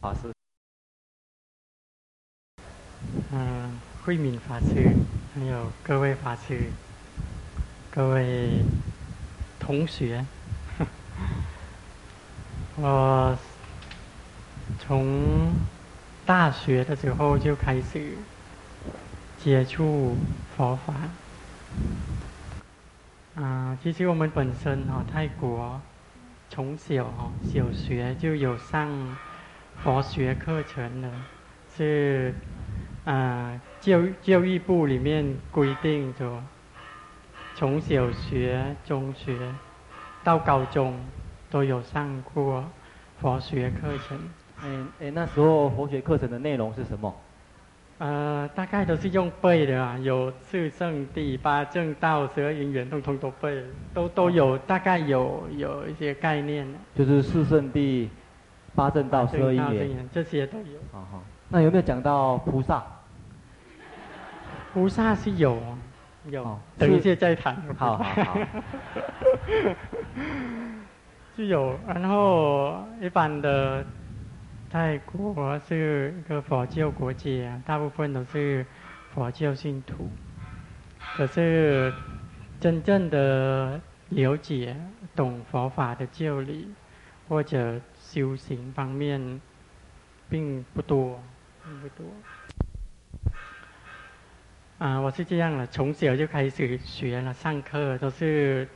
[0.00, 0.32] 法师。
[3.32, 4.90] 嗯，慧敏法师，
[5.34, 6.70] 还有各位法师，
[7.90, 8.64] 各位
[9.60, 10.24] 同学。
[12.76, 13.36] 我
[14.80, 15.52] 从
[16.26, 18.14] 大学的时候就开始
[19.38, 20.16] 接触
[20.56, 20.94] 佛法。
[23.34, 25.80] 啊，其实我们本身哈泰国
[26.48, 29.16] 从小哈小学就有上
[29.82, 31.10] 佛学课程的，
[31.76, 32.34] 是
[33.04, 36.42] 啊教教育部里面规定的，
[37.54, 39.36] 从小学、中学
[40.22, 40.98] 到高中。
[41.52, 42.64] 都有上过
[43.20, 44.16] 佛学课程。
[44.62, 47.12] 嗯，哎，那时候佛学课程的内容是什么？
[48.00, 56.66] 呃，大概都是用背的啊，有四圣谛、八正道、十二因缘，通通都背，都都有，大概有有一些概念。
[56.94, 58.08] 就是四圣谛、
[58.74, 60.78] 八正道、十二因缘，这些都有。
[60.90, 61.22] 好好。
[61.50, 62.82] 那有没有讲到菩萨？
[64.72, 65.58] 菩萨是有，
[66.30, 66.42] 有。
[66.42, 67.54] 哦、等一下再谈。
[67.76, 68.38] 好好好。
[71.36, 73.84] 是有，然后一般的
[74.70, 78.64] 泰国是一个佛教国家，大部分都是
[79.12, 80.08] 佛教信徒。
[81.16, 81.92] 可是
[82.60, 83.80] 真正的
[84.10, 84.76] 了解、
[85.16, 86.72] 懂佛法的教理
[87.28, 89.40] 或者修行方面，
[90.28, 91.20] 并不多，
[91.64, 92.06] 并不多。
[94.78, 98.68] 啊，我是这样了，从小就开始学了，上课都是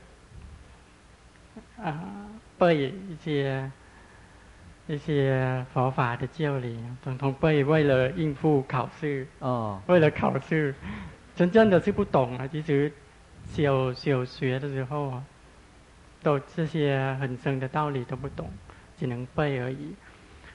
[1.77, 2.27] 啊。
[2.57, 3.69] 背一些
[4.87, 9.27] 一些佛法的教理，统统背，为了应付考试。
[9.39, 9.81] 哦。
[9.87, 10.75] 为了考试，
[11.35, 12.47] 真正的是不懂啊！
[12.47, 12.93] 其实
[13.47, 15.23] 小小学的时候，
[16.23, 18.51] 都这些很深的道理都不懂，
[18.99, 19.95] 只能背而已。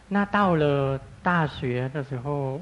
[0.08, 2.62] 那到了大学的时候，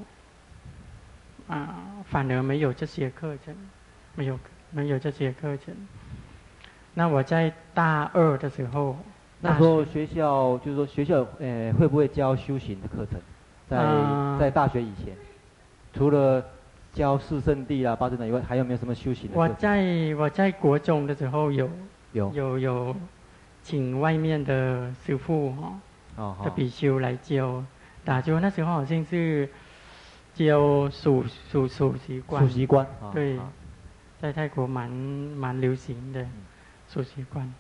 [1.50, 3.54] 啊，反而没有这些课程，
[4.16, 4.40] 没有
[4.72, 5.76] 没有这些课程。
[6.94, 8.98] 那我在大二的时候。
[9.40, 13.20] 那时候学校就是说学校，呃，会不会教修行的课程？
[13.70, 15.16] 在、呃、在大学以前，
[15.94, 16.44] 除了
[16.94, 19.44] 教四圣地啊、八正道以外，还有没有什么修行的程？
[19.44, 21.70] 我在我在国中的时候有
[22.14, 22.96] 有有有
[23.62, 25.74] 请外面的师傅哈，
[26.16, 27.64] 哦，的比丘来教
[28.04, 28.40] 打坐。
[28.40, 29.48] 那时候好像是
[30.34, 32.42] 教数数数息观。
[32.42, 32.88] 数息观。
[33.14, 33.38] 对，
[34.20, 36.26] 在泰国蛮蛮流行的
[36.88, 37.54] 数息观。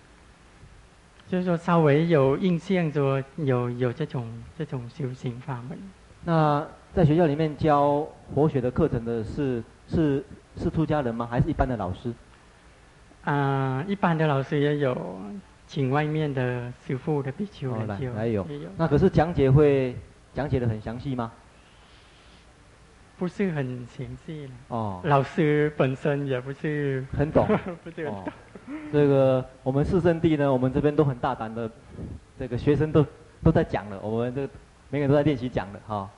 [1.27, 4.25] 就是说，稍微有印象，说有有这种
[4.57, 5.77] 这种修行法门。
[6.23, 10.23] 那在学校里面教佛学的课程的是是
[10.55, 11.27] 是出家人吗？
[11.29, 12.09] 还是一般的老师？
[13.23, 14.97] 啊、呃，一般的老师也有，
[15.67, 18.13] 请外面的师傅的比丘来教。
[18.13, 18.69] 还有，有。
[18.77, 19.95] 那可是讲解会
[20.33, 21.31] 讲解的很详细吗？
[23.17, 24.49] 不是很详细。
[24.67, 25.01] 哦。
[25.03, 27.45] 老师本身也不是很懂。
[27.83, 28.23] 不是很懂。
[28.23, 28.33] 哦
[28.91, 31.71] 这个我们四圣地呢，我们这边都很大胆的，
[32.37, 33.05] 这个学生都
[33.41, 34.41] 都在讲了，我们这
[34.89, 36.09] 每个人都在练习讲了哈、哦。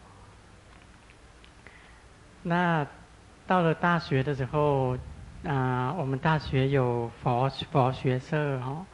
[2.42, 2.88] 那
[3.46, 4.96] 到了大学的时候，
[5.44, 8.86] 啊、呃，我们大学有佛佛学社哈、哦，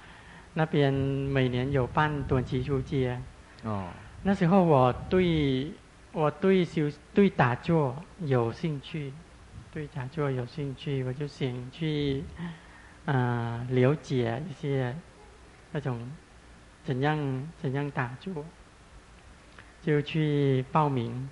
[0.54, 3.18] 那边每年有办短期出街。
[3.64, 3.86] 哦。
[4.22, 5.72] 那时候我对
[6.16, 9.12] 我对修对打坐有兴趣，
[9.74, 12.24] 对打坐有兴趣，我就想去。
[13.04, 14.96] 呃，了解一些
[15.74, 16.10] 那种
[16.86, 18.46] 怎样怎样打坐，
[19.84, 21.30] 就去报名。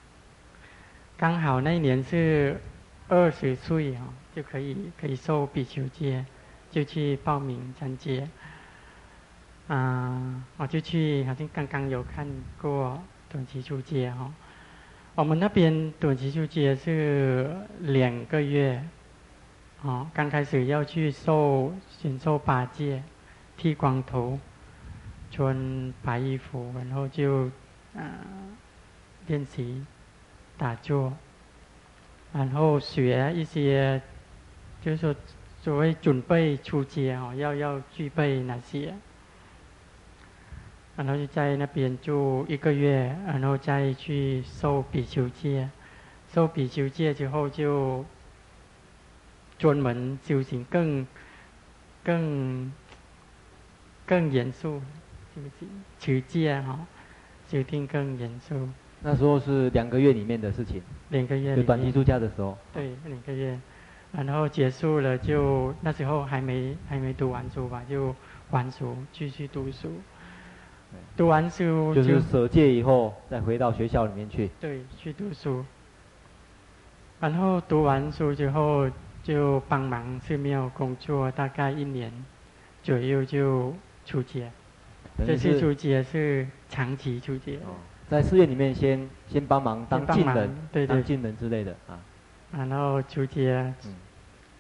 [1.18, 2.60] 刚好那一年是
[3.08, 6.26] 二十岁啊，就可以可以受比丘戒，
[6.70, 8.28] 就去报名参加。
[9.70, 12.28] 啊、我就去，好像刚刚有看
[12.62, 14.32] 过短期出家哈。
[15.16, 18.84] 我们那边短期出家是两个月。
[19.84, 23.04] 哦，刚开始要去受，先受八戒，
[23.58, 24.40] 剃光头，
[25.30, 27.46] 穿白衣服，然后就
[27.96, 28.02] 啊
[29.28, 29.86] 练习
[30.58, 31.14] 打坐，
[32.32, 34.02] 然后学一些，
[34.82, 35.14] 就是说
[35.62, 38.96] 所谓准备出家哦，要要具备哪些，
[40.96, 45.70] 然后就在那边住一个月，然后再去受比丘戒，
[46.32, 48.06] 受比丘戒之后就
[49.58, 51.08] 专门修行更
[52.04, 52.72] 更
[54.06, 54.82] 更严肃，
[55.36, 55.50] 就是
[56.00, 56.80] 持戒哈，
[57.48, 58.70] 修定更严肃。
[59.02, 60.82] 那时候是两个月里面的事情。
[61.10, 61.56] 两个月。
[61.56, 62.58] 就短期出家的时候。
[62.72, 63.60] 对，两个月。
[64.12, 68.16] 然后结束了就那时候还没还没读完书吧，就
[68.52, 69.92] 还书继续读书。
[71.16, 74.50] 读完书就，就是舍戒以后再回到学校里面去。
[74.60, 75.64] 对，去读书。
[77.20, 78.90] 然后读完书之后
[79.22, 82.12] 就帮忙寺庙工作，大概一年
[82.82, 83.74] 左右就
[84.06, 84.42] 出家。
[85.26, 87.54] 这次出家是长期出家。
[87.66, 87.78] 哦，
[88.10, 92.00] 在寺院里面先先帮忙当近人，对对，当近人之类的啊。
[92.52, 93.74] 然后出家，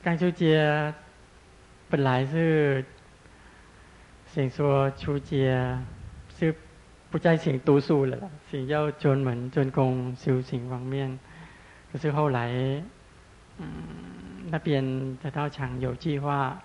[0.03, 0.93] 刚出家，
[1.89, 2.85] 本来是
[4.27, 5.77] 想说出家是
[7.13, 8.17] 不再想读书了，
[8.51, 11.19] 想要专门专攻修行方面。
[11.91, 12.49] 可是后来，
[13.59, 13.67] 嗯，
[14.49, 16.59] 那边的道场有计划，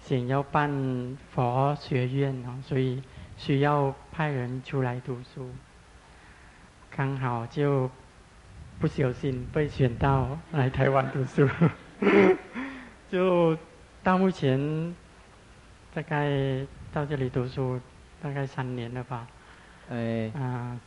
[0.00, 3.00] 想要办佛学院哦，所以
[3.36, 5.48] 需要派人出来读书，
[6.90, 7.88] 刚好就。
[8.80, 11.48] 不小心被选到来台湾读书，
[13.08, 13.56] 就
[14.02, 14.92] 到目前
[15.94, 17.80] 大概到这里读书
[18.20, 19.28] 大概三年了吧。
[19.90, 20.78] 哎，啊，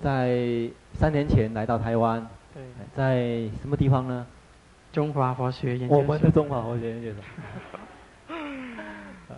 [0.00, 2.26] 在三年前来到台湾。
[2.54, 2.62] 对。
[2.94, 4.26] 在什么地方呢？
[4.92, 5.98] 中华佛学研究所。
[5.98, 8.36] 我们是中华佛学研究所。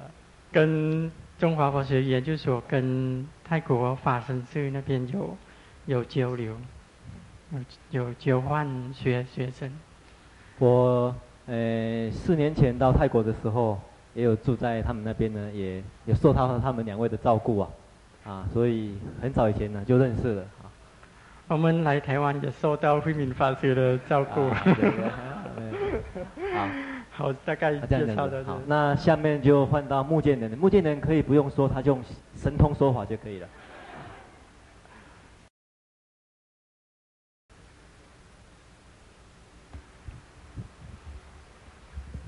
[0.53, 5.37] 跟中华佛学研究所跟泰国法身寺那边有
[5.87, 6.57] 有交流。
[7.91, 9.69] 有交换学学生。
[10.61, 11.13] 我
[11.47, 13.77] 呃四年前到泰国的时候，
[14.15, 17.69] 也有住在他们那边呢，也也受到他们两位的照顾啊，
[18.25, 20.71] 啊，所以很早以前呢就认识了啊。
[21.49, 24.41] 我们来台湾也受到慧敏法师的照顾。
[24.49, 26.69] 啊、对对对 好，
[27.11, 28.45] 好，大概介绍到这。
[28.45, 32.05] 好，那下面就换到木建人，木建人可以不用说，他就用
[32.37, 33.49] 神通说法就可以了。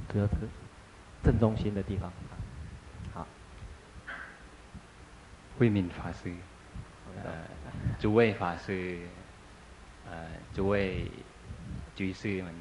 [0.08, 0.32] 主要是
[1.22, 2.12] 正中心的地方。
[3.14, 3.26] 好，
[5.58, 6.32] 慧敏法师，
[7.22, 7.30] 呃，
[7.98, 8.98] 诸位法师，
[10.10, 11.10] 呃，诸位
[11.94, 12.52] 居士们，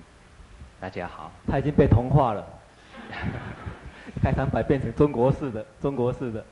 [0.80, 1.32] 大家好。
[1.48, 2.46] 他已经被同化了，
[4.22, 6.46] 开场白变成中国式的，中国式的。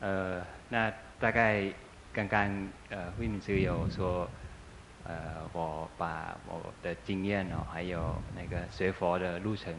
[0.00, 1.64] 呃，那大概
[2.12, 4.28] 刚刚呃慧敏师有说。
[5.04, 5.14] 呃，
[5.54, 9.72] 我把我的经验哦，还有那个学佛的路程，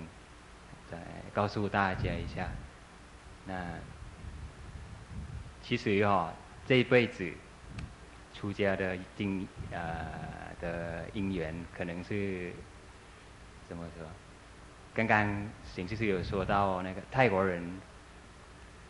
[0.89, 0.97] 再
[1.32, 2.47] 告诉大家一下。
[3.45, 3.54] 那
[5.70, 6.34] 其实哦，
[6.65, 7.32] 这一辈子
[8.34, 10.03] 出家的经呃
[10.59, 12.51] 的因缘，可能是
[13.67, 14.03] 怎么说？
[14.95, 17.63] 刚刚行就是有说到那个泰国人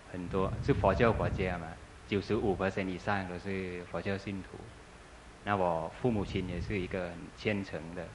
[0.09, 1.67] 很多是佛教国家嘛，
[2.07, 2.57] 九十五
[2.87, 4.57] 以上都是佛教信徒。
[5.43, 8.07] 那我父母亲也是一个很虔诚的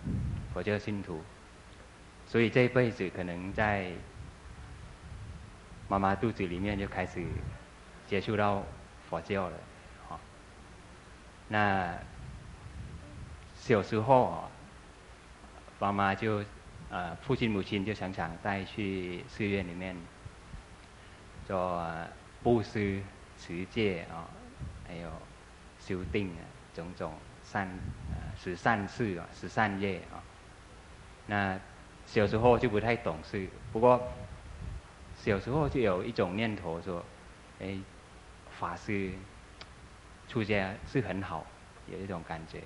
[0.54, 1.22] 佛教信徒，
[2.26, 3.92] 所以这一辈子可能在
[5.86, 7.22] 妈妈肚子里面就开始
[8.06, 8.62] 接触到
[9.08, 9.56] 佛教了，
[10.08, 10.20] 好。
[11.48, 11.94] 那
[13.54, 14.44] 小时候，
[15.78, 16.44] 爸妈就
[16.90, 19.96] 呃父亲母亲就常常带去寺院里面
[21.46, 21.86] 做
[22.42, 23.02] 布施、
[23.38, 24.28] 持戒啊，
[24.86, 25.10] 还有
[25.80, 26.42] 修定啊。
[26.74, 27.12] 种种
[27.44, 27.68] 善，
[28.10, 30.18] 呃，十善事啊，十善业啊。
[31.26, 31.56] 那
[32.04, 34.02] 小时候就不太懂事，不过
[35.16, 37.04] 小时候就有一种念头说，
[37.60, 37.78] 哎，
[38.64, 39.12] 法师
[40.28, 41.46] 出家是很好，
[41.86, 42.62] 有一种感觉，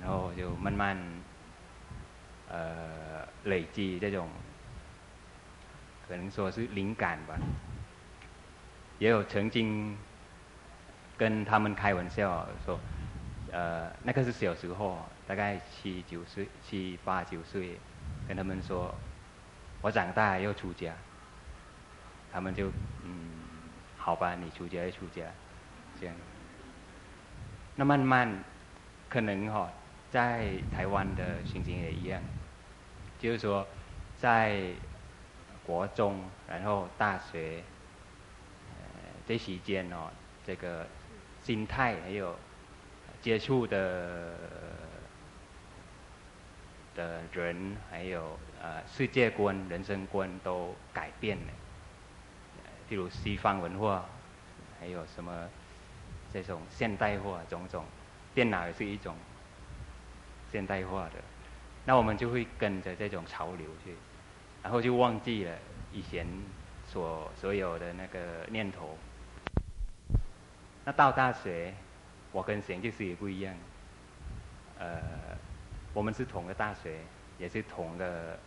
[0.00, 0.96] 然后就慢慢
[2.48, 4.28] 呃累积这种，
[6.08, 7.36] 可能说是灵感吧，
[8.98, 9.96] 也有曾经
[11.18, 12.78] 跟他们开玩笑说。
[13.52, 17.78] 呃，那个是小时候，大概七九岁、七八九岁，
[18.26, 18.92] 跟他们说，
[19.80, 20.92] 我长大要出家。
[22.32, 22.68] 他们就，
[24.04, 25.22] 好吧，你出家就出家，
[25.98, 26.14] 这样。
[27.74, 28.44] 那慢慢，
[29.08, 29.70] 可能哈、哦，
[30.10, 32.22] 在台湾的心情也一样，
[33.18, 33.66] 就是说，
[34.18, 34.60] 在
[35.64, 37.64] 国中，然后大学，
[39.26, 40.10] 这时间哦，
[40.44, 40.86] 这个
[41.42, 42.36] 心态还有
[43.22, 44.34] 接触的
[46.94, 51.52] 的人，还有呃世界观、人生观都改变了。
[52.88, 54.04] 譬如西方文化，
[54.80, 55.48] 还有什么
[56.32, 57.84] 这种现代化种种，
[58.34, 59.14] 电脑也是一种
[60.52, 61.14] 现代化的，
[61.84, 63.94] 那我们就会跟着这种潮流去，
[64.62, 65.56] 然后就忘记了
[65.92, 66.26] 以前
[66.86, 68.96] 所所有的那个念头。
[70.84, 71.74] 那到大学，
[72.30, 73.54] 我跟贤就是也不一样。
[74.78, 75.00] 呃，
[75.94, 76.98] 我们是同个大学，
[77.38, 78.38] 也是同个，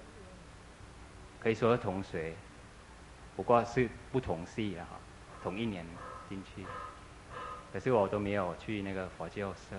[1.40, 2.34] 可以说是同学，
[3.38, 5.00] 不过是不同系了哈，
[5.42, 5.86] 同一年
[6.28, 6.66] 进去。
[7.72, 9.78] 可是我都没有去那个佛教社，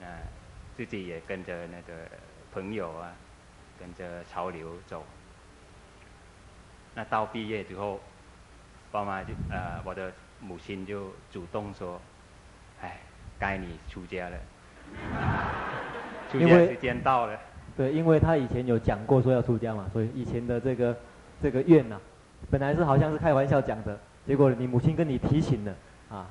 [0.00, 0.06] 呃，
[0.76, 1.92] 自己也跟着那个
[2.52, 3.12] 朋友啊，
[3.78, 5.04] 跟着潮流走。
[6.96, 8.00] 那到毕业之后，
[8.90, 10.12] 爸妈就呃我的。
[10.44, 12.00] 母亲就主动说
[12.82, 12.98] ：“哎，
[13.38, 14.36] 该你出家了，
[16.28, 17.38] 出家时间到了。”
[17.78, 20.98] 对，因为他以前有讲过说要出家嘛，所以以前的这个
[21.40, 22.00] 这个愿呐、啊，
[22.50, 25.74] 本来是好像是开玩笑讲的，结果你母亲跟你提醒了
[26.10, 26.26] 啊，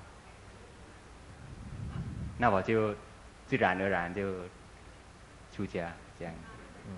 [2.38, 2.94] 那我就
[3.48, 4.32] 自然而然就
[5.52, 6.34] 出家这样，
[6.88, 6.96] 嗯，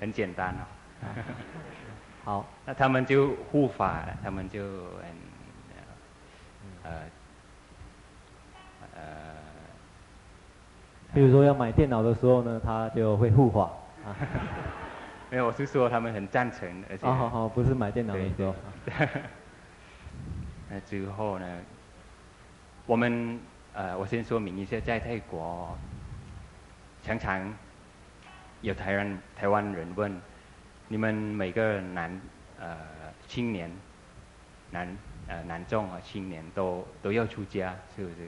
[0.00, 0.62] 很简单哦。
[2.24, 5.28] 好，那他们就护法，他们就嗯。
[6.84, 6.90] 呃，
[8.94, 9.00] 呃，
[11.12, 13.70] 比如说要买电脑的时候呢，他就会护法
[14.06, 14.16] 啊。
[15.30, 17.06] 没有，我是说他们很赞成，而且。
[17.06, 18.54] 好好好，不是买电脑的时候。
[20.70, 21.46] 那之后呢，
[22.86, 23.38] 我们
[23.72, 25.76] 呃，我先说明一下，在泰国，
[27.02, 27.54] 常常
[28.60, 30.20] 有台湾台湾人问，
[30.88, 32.20] 你们每个男
[32.60, 32.76] 呃
[33.26, 33.70] 青年
[34.70, 34.96] 男。
[35.30, 38.26] 呃，男众啊，青年都都要出家，是不是？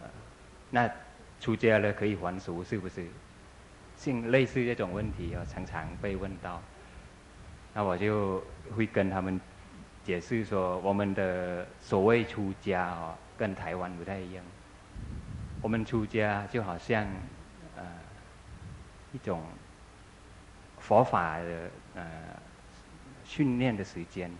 [0.00, 0.08] 呃，
[0.70, 0.88] 那
[1.40, 3.04] 出家了可以还俗，是不是？
[3.96, 6.62] 像类似这种问题啊，常常被问到。
[7.74, 8.42] 那我就
[8.76, 9.40] 会跟他们
[10.04, 14.44] 解释说，我们的所谓出家哦，跟台湾不太一样。
[15.62, 17.06] 我们出家就好像
[17.76, 17.82] 呃
[19.12, 19.42] 一种
[20.78, 22.04] 佛法的呃
[23.24, 24.30] 训练的时间。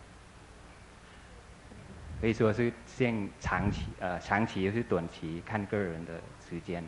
[2.18, 6.82] 可以说是像长期，呃，长期又是短期，看个人的时间，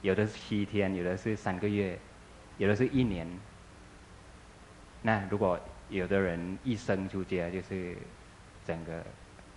[0.00, 1.98] 有的是七天，有的是三个月，
[2.60, 3.26] 有的是一年。
[5.00, 5.58] 那如果
[5.88, 7.96] 有的人一生出家，就是
[8.66, 9.02] 整个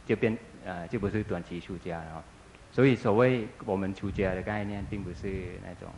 [0.05, 2.23] 就变，呃，就不是短期出家了。
[2.71, 5.93] 所以所谓我们出家的概念，并不是那种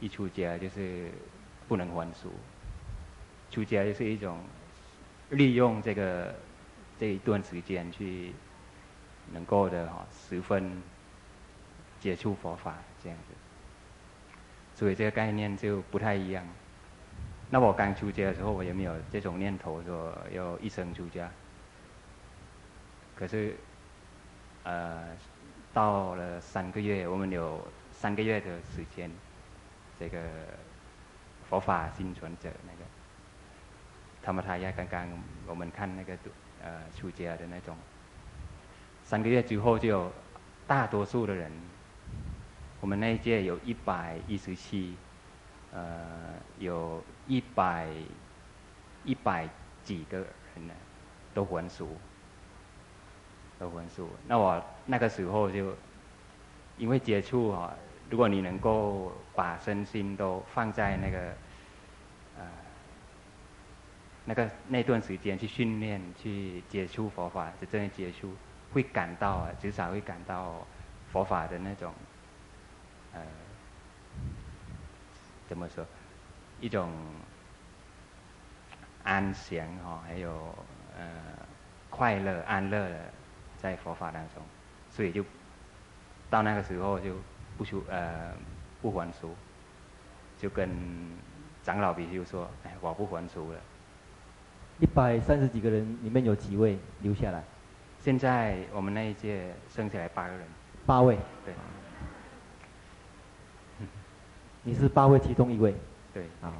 [0.00, 1.10] 一出家就是
[1.68, 2.32] 不能还俗，
[3.50, 4.38] 出家就是一种
[5.28, 6.34] 利用这个。
[7.00, 8.32] 这一段时间去
[9.32, 10.82] 能够的哈，十分
[12.00, 13.34] 接触佛法这样子，
[14.78, 16.46] 所以这个概念就不太一样。
[17.50, 21.28] 那我刚出家的时候，我也没有这种念头说要一生出家。
[23.16, 23.56] 可是，
[24.62, 25.08] 呃，
[25.74, 29.10] 到了三个月，我们有三个月的时间，
[29.98, 30.22] 这个
[31.50, 32.84] 佛法幸存者那个，
[34.22, 35.08] 他们他也刚刚
[35.48, 36.16] 我们看那个。
[36.60, 37.76] 呃，出家的那种，
[39.04, 40.12] 三个月之后就有
[40.66, 41.52] 大多数的人，
[42.80, 44.94] 我们那一届有一百一十七，
[45.72, 47.88] 呃，有一百
[49.04, 49.48] 一百
[49.82, 50.74] 几个人呢，
[51.34, 51.96] 都还俗，
[53.58, 54.08] 都还俗。
[54.26, 55.74] 那我那个时候就
[56.76, 57.74] 因为接触啊，
[58.10, 61.18] 如果你能够把身心都放在那个。
[62.38, 62.44] 呃
[64.24, 68.30] 那个那段时间去训练、去接触佛法，就真的接触，
[68.74, 70.66] 会感到啊，至少会感到
[71.10, 71.90] 佛法的那种，
[73.18, 73.26] 呃，
[75.48, 75.84] 怎么说，
[76.60, 76.90] 一种
[79.04, 80.30] 安详哈，还有
[80.98, 81.04] 呃
[81.90, 82.96] 快乐、安乐的
[83.56, 84.42] 在佛法当中，
[84.90, 85.24] 所以就
[86.30, 87.14] 到那个时候就
[87.56, 88.32] 不出呃
[88.82, 89.34] 不还俗，
[90.38, 90.68] 就跟
[91.62, 93.60] 长老比丘说，哎，我不还俗了。
[94.80, 97.42] 一百三十几个人里面有几位留下来？
[98.00, 100.46] 现在我们那一届剩下来八个人。
[100.86, 101.18] 八位。
[101.44, 101.52] 对。
[104.62, 105.74] 你是八位其中一位。
[106.12, 106.24] 对。
[106.40, 106.52] 好。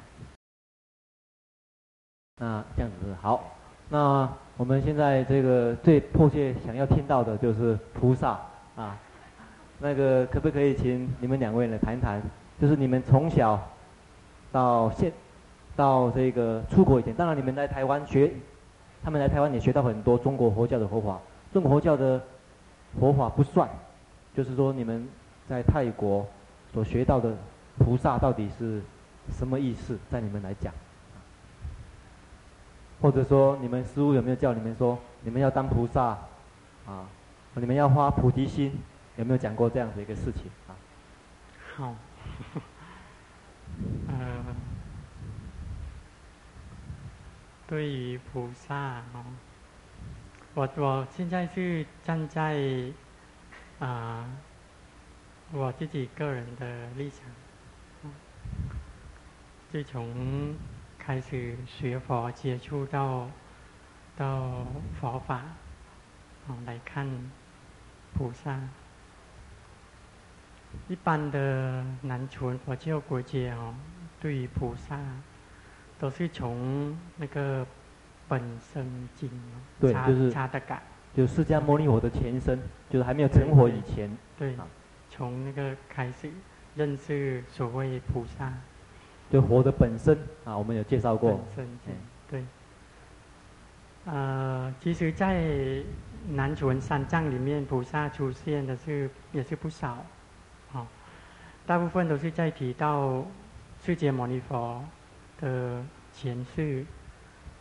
[2.37, 3.43] 那这样子是好。
[3.89, 8.39] 那我们现在这个最迫切想要听到的就是菩萨
[8.75, 8.97] 啊。
[9.79, 12.21] 那个可不可以请你们两位来谈一谈？
[12.59, 13.59] 就是你们从小
[14.51, 15.11] 到现。
[15.75, 18.29] 到这个出国以前，当然你们来台湾学，
[19.01, 21.17] 他们来台湾也学到很多中国佛教的佛法。
[21.53, 22.21] 中国佛教的
[22.99, 23.69] 佛法不算，
[24.35, 25.07] 就是说你们
[25.47, 26.27] 在泰国
[26.73, 27.33] 所学到的
[27.79, 28.81] 菩萨到底是
[29.31, 30.73] 什么意思，在你们来讲，
[33.01, 36.17] 或者说你们师父有没有叫你们说你们要当菩萨？
[36.85, 37.07] 啊？
[37.55, 38.79] 你们要发菩提心，
[39.17, 40.43] 有没有讲过这样的一个事情？
[40.67, 40.75] 啊？
[41.75, 41.95] 好，
[44.07, 44.45] 呃，
[47.67, 48.75] 对于菩萨
[49.13, 49.25] 哦，
[50.53, 52.91] 我我现在是站在
[53.79, 54.25] 啊、
[55.51, 57.19] 我自己个人的立场，
[59.71, 60.55] 自从
[60.97, 63.29] 开始学佛接触到
[64.17, 64.65] 到
[64.99, 65.41] 佛法，
[66.47, 67.07] 哦来看。
[68.11, 68.59] 菩萨，
[70.89, 73.73] 一般的南传佛教国家哦，
[74.19, 74.99] 对于菩萨，
[75.99, 77.65] 都是从那个
[78.27, 79.29] 本生经
[79.79, 80.81] 对，就是查得感，
[81.13, 84.09] 就释迦牟尼佛的前身，就是还没有成佛以前。
[84.35, 84.57] 对，
[85.09, 86.29] 从那个开始
[86.75, 88.51] 认识所谓菩萨，
[89.31, 91.31] 就佛的本身啊，我们有介绍过。
[91.55, 91.67] 本身，
[92.29, 92.43] 对。
[94.05, 95.83] 呃，其实，在
[96.29, 99.97] 南传三藏里面，菩萨出现的是也是不少，
[100.73, 100.87] 哦，
[101.67, 103.23] 大部分都是在提到
[103.83, 104.83] 释迦牟尼佛
[105.39, 106.85] 的前世，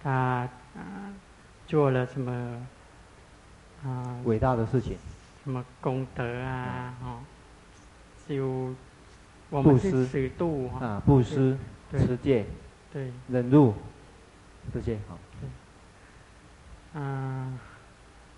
[0.03, 1.13] 他啊
[1.67, 2.67] 做了什么
[3.85, 4.97] 啊伟大的事情，
[5.45, 7.19] 什么功德啊，哦，
[8.29, 8.73] 就
[9.51, 11.57] 我们是十度啊，布施、
[11.91, 12.45] 持戒、
[12.93, 13.75] 对，忍辱
[14.73, 15.19] 这些好。
[16.95, 17.59] 嗯，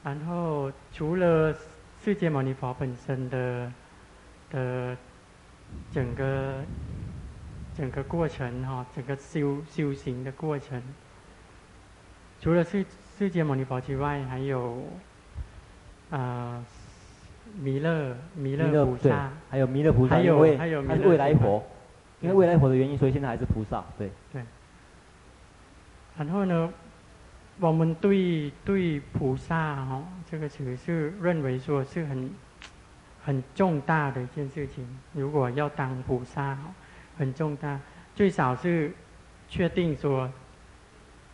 [0.05, 1.55] 然后除了
[2.03, 3.73] 世界牟尼佛本身的
[4.51, 4.97] 的
[5.93, 6.65] 整个
[7.77, 10.83] 整个过程哈，整个修修行的过程，
[12.41, 12.85] 除了世
[13.19, 14.83] 世界牟尼佛之外，还有
[16.11, 16.65] 啊
[17.59, 21.65] 弥勒弥勒菩萨，还有弥勒菩萨，还有还有还有未来佛，
[22.21, 24.43] 因为未来佛的原因，所以现在还是菩萨，对对。
[26.19, 26.73] 然后呢？
[27.59, 32.31] 我们对对菩萨哈，这个词是认为说是很
[33.23, 34.99] 很重大的一件事情。
[35.13, 36.57] 如果要当菩萨，
[37.19, 37.79] 很重大，
[38.15, 38.91] 最少是
[39.47, 40.33] 确定说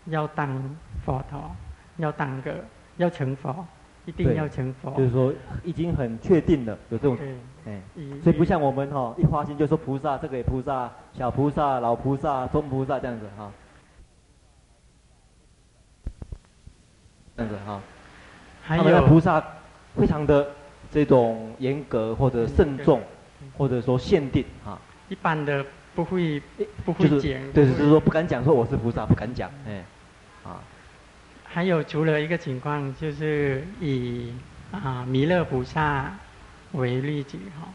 [0.07, 1.55] 要当佛陀，
[1.99, 2.65] 要当个
[2.97, 3.65] 要成佛，
[4.07, 4.91] 一定要成佛。
[4.93, 5.33] 就是说
[5.63, 7.19] 已经很确定了，有这种
[7.67, 7.81] 哎，
[8.23, 13.53] 所以不像我们哈，一花心就说菩萨，这个也菩萨，小菩萨、老菩萨、中菩萨这样子哈。
[17.37, 17.83] 这样子哈，
[18.63, 19.45] 还有菩萨
[19.95, 20.47] 非常的
[20.91, 23.03] 这种严格或者慎重，
[23.59, 24.81] 或者说限定哈。
[25.09, 25.63] 一般的
[25.95, 26.41] 不会
[26.85, 29.85] 不会讲，就是、对，就是说不敢讲说我是菩萨，不敢讲，哎，啊。
[31.57, 34.31] 还有除了一个情况，就是以
[34.73, 36.13] 啊弥勒菩萨
[36.73, 37.69] 为例子哈，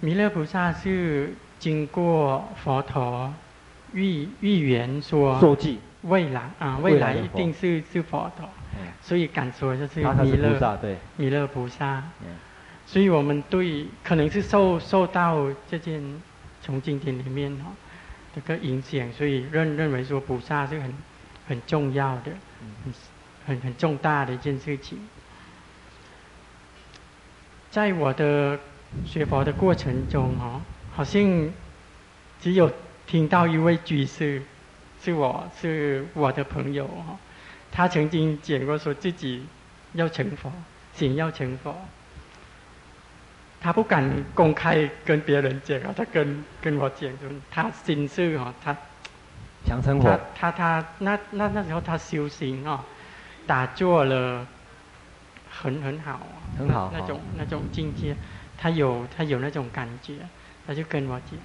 [0.00, 3.32] 弥勒菩萨是经过佛陀
[3.94, 5.80] 预预言说受记。
[6.02, 8.46] 未来啊，未来一定是是佛陀，
[9.00, 10.78] 所以敢说就是弥勒
[11.16, 12.02] 弥勒菩萨。
[12.84, 16.02] 所以我们对可能是受受到这件
[16.60, 17.72] 从经典里面哈
[18.34, 20.94] 这个影响，所以认认为说菩萨是很
[21.48, 22.32] 很重要的，
[23.46, 24.98] 很很重大的一件事情。
[27.70, 28.58] 在我的
[29.04, 30.60] 学佛的过程中哈，
[30.94, 31.50] 好像
[32.40, 32.70] 只有
[33.06, 34.42] 听到一位居士。
[35.02, 37.18] 是我是我的朋友哈，
[37.70, 39.44] 他曾经讲过说自己
[39.92, 40.50] 要成佛，
[40.94, 41.76] 想要成佛，
[43.60, 47.10] 他不敢公开跟别人讲，他跟跟我讲
[47.50, 48.74] 他心事哈，他
[49.64, 52.84] 想成佛，他他他那那那时候他修行啊，
[53.46, 54.46] 打坐了
[55.50, 56.20] 很很好，
[56.58, 58.14] 很好，那种那种境界，
[58.58, 60.14] 他有他有那种感觉，
[60.66, 61.38] 他就跟我讲。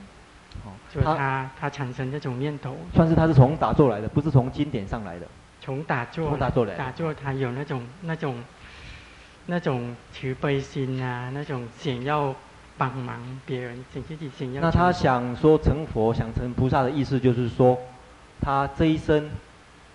[0.66, 5.26] 哦，就他他产生这种念头，算是他是从打坐来的，不是从经典上来的。
[5.62, 6.76] 从打坐，从打坐来。
[6.76, 8.44] 打坐他有那种那种
[9.46, 12.36] 那种慈悲心啊，那种想要
[12.78, 14.62] 帮忙别人，想自己想要。
[14.62, 17.78] 那他想说成佛，想成菩萨的意思，就是说
[18.42, 19.30] 他这一生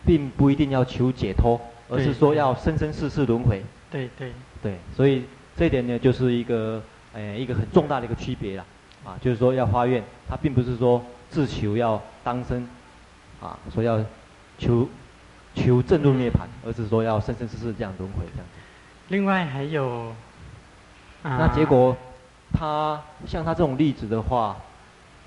[0.04, 3.62] 并不一定要求解脱，而是说要生生世世轮回。
[3.90, 4.32] 对对
[4.62, 5.24] 对，所以
[5.56, 6.82] 这一点呢，就是一个
[7.12, 8.64] 呃一个很重大的一个区别了。
[9.04, 12.66] 啊，就是说要发愿，他并不是说自求要当生，
[13.38, 14.02] 啊，说要
[14.56, 14.88] 求
[15.54, 18.46] 求正入涅槃，而是说要生生世世这样轮回这样。
[19.08, 20.14] 另外还有，
[21.22, 21.94] 啊、那结果
[22.52, 24.56] 他像他这种例子的话，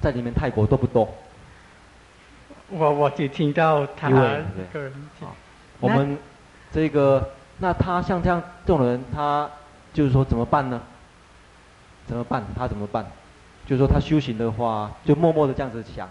[0.02, 1.08] 在你们泰国多不多？
[2.70, 4.46] 我我只听到他个人
[5.20, 5.30] 讲。
[5.80, 6.18] 我们
[6.72, 9.50] 这个那他像这样这种人，他
[9.94, 10.82] 就是说怎么办呢？
[12.06, 12.44] 怎么办？
[12.56, 13.06] 他怎么办？
[13.66, 16.10] 就是说他修行的话，就默默的这样子想，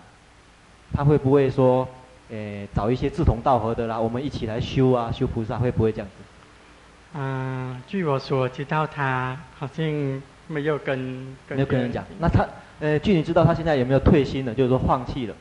[0.93, 1.89] 他会不会说，
[2.31, 7.19] 诶，找一些志同道合的啦，我们一起来修啊，修菩萨，会不会这样子？
[7.19, 9.85] 啊，据我所知道，他好像
[10.49, 10.99] 没有跟
[11.49, 12.05] 没有跟人讲。
[12.19, 12.47] 那他，
[12.79, 14.55] 呃，据你知道，他现在有没有退心了？
[14.55, 15.35] 就是说放弃了？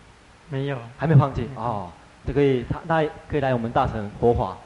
[0.49, 1.89] 没有，还没放弃哦。
[2.25, 4.57] 这可以，他那可以来我们大乘佛法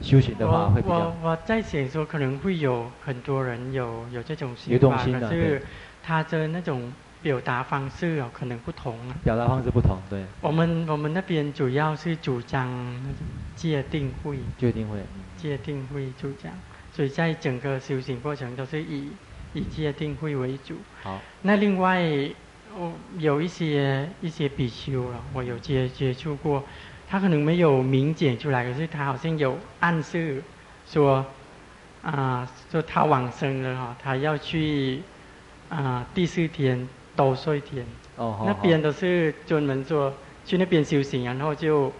[0.00, 0.94] 修行的话，会比较。
[0.94, 5.62] 我我在想说，可能会有很多人有有这种想法，心是
[6.02, 9.14] 他的那种表达方式哦，可能不同啊。
[9.22, 10.24] 表达方式不同，对。
[10.40, 12.68] 我们我们那边主要是主张
[13.02, 13.18] 那种
[13.54, 14.38] 戒定慧。
[14.58, 14.98] 戒定慧。
[15.36, 16.52] 戒定慧主张，
[16.92, 19.10] 所以在整个修行过程都是以
[19.52, 20.74] 以戒定慧为主。
[21.02, 21.20] 好。
[21.42, 22.02] 那另外，
[22.76, 26.62] 我有一些一些比丘了，我有接接触过。
[27.08, 30.42] 他可能没有明解出来，可是他好像有暗示
[30.88, 31.24] 说，
[32.02, 35.02] 啊，说他往生了哈，他要去
[35.68, 40.12] 啊第四天兜率天，哦，那边都是专门说
[40.44, 41.92] 去那边修行，然后就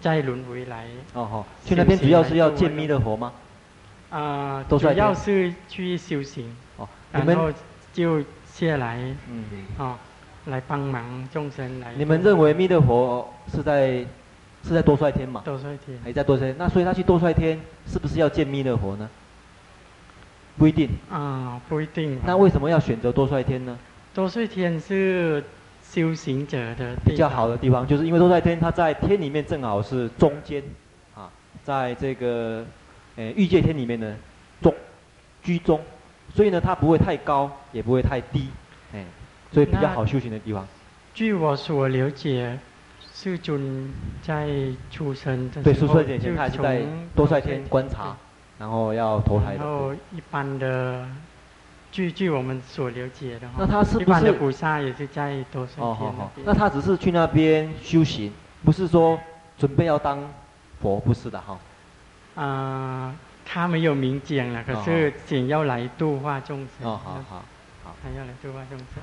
[0.00, 0.86] 再轮回来。
[1.12, 3.32] 哦好，去那边主要是要见弥勒佛吗？
[4.10, 7.52] 啊，主要是去修行，哦，然后
[7.92, 8.22] 就
[8.54, 8.98] 下来，
[9.30, 9.44] 嗯，
[9.78, 9.96] 哦。
[10.46, 11.94] 来帮忙众生来。
[11.96, 14.04] 你们认为弥勒佛是在
[14.62, 15.40] 是在多帅天嘛？
[15.42, 15.98] 多帅天。
[16.04, 19.08] 还在多帅，那所以他去多帅天，是不是要见弥勒佛呢？
[20.58, 20.90] 不一定。
[21.10, 22.20] 啊，不一定。
[22.26, 23.78] 那为什么要选择多帅天呢？
[24.12, 25.42] 多帅天是
[25.82, 30.62] 修行者的比较好的地方，就是因为多帅天他在天里面正好是中间，
[31.14, 31.30] 啊，
[31.64, 32.62] 在这个
[33.16, 34.14] 呃欲界天里面呢
[34.60, 34.74] 中
[35.42, 35.80] 居中，
[36.34, 38.48] 所以呢它不会太高，也不会太低，
[38.92, 39.04] 哎。
[39.52, 40.66] 所以比较好修行的地方。
[41.14, 42.58] 据我所了解，
[43.12, 43.88] 世尊
[44.20, 44.48] 在
[44.90, 46.82] 出生对，出生之前他还是在
[47.14, 48.16] 多帅天观察，
[48.58, 49.58] 然后要投胎的。
[49.58, 51.06] 然后一般的，
[51.92, 56.28] 据据我们所了解的话，那他是不是一般的菩萨也是在多帅天哦。
[56.44, 58.32] 那他只是去那边修行，
[58.64, 59.16] 不是说
[59.56, 60.18] 准备要当
[60.82, 61.56] 佛，不是的哈。
[62.34, 63.14] 啊、呃，
[63.44, 66.88] 他没有明讲了，可是想要来度化众生。
[66.88, 67.44] 哦，好好好。
[68.02, 69.02] 他要来度化众生。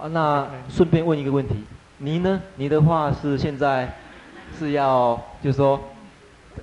[0.00, 1.64] 啊，那顺便问一个问题，
[1.98, 2.40] 你呢？
[2.56, 3.96] 你的话是现在
[4.58, 5.80] 是要，就是说，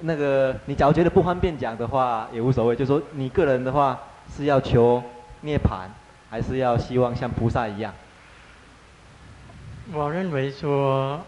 [0.02, 3.98] 那个你假如觉得不方便讲的话也无所谓，就是说你个人的话
[4.36, 5.02] 是要求
[5.42, 5.88] 涅槃，
[6.30, 7.94] 还是要希望像菩萨一样？
[9.92, 11.20] 我认为说，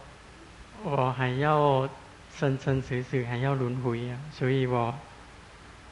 [0.84, 1.88] 我还要
[2.36, 4.94] 生生死死还要轮回啊，所以我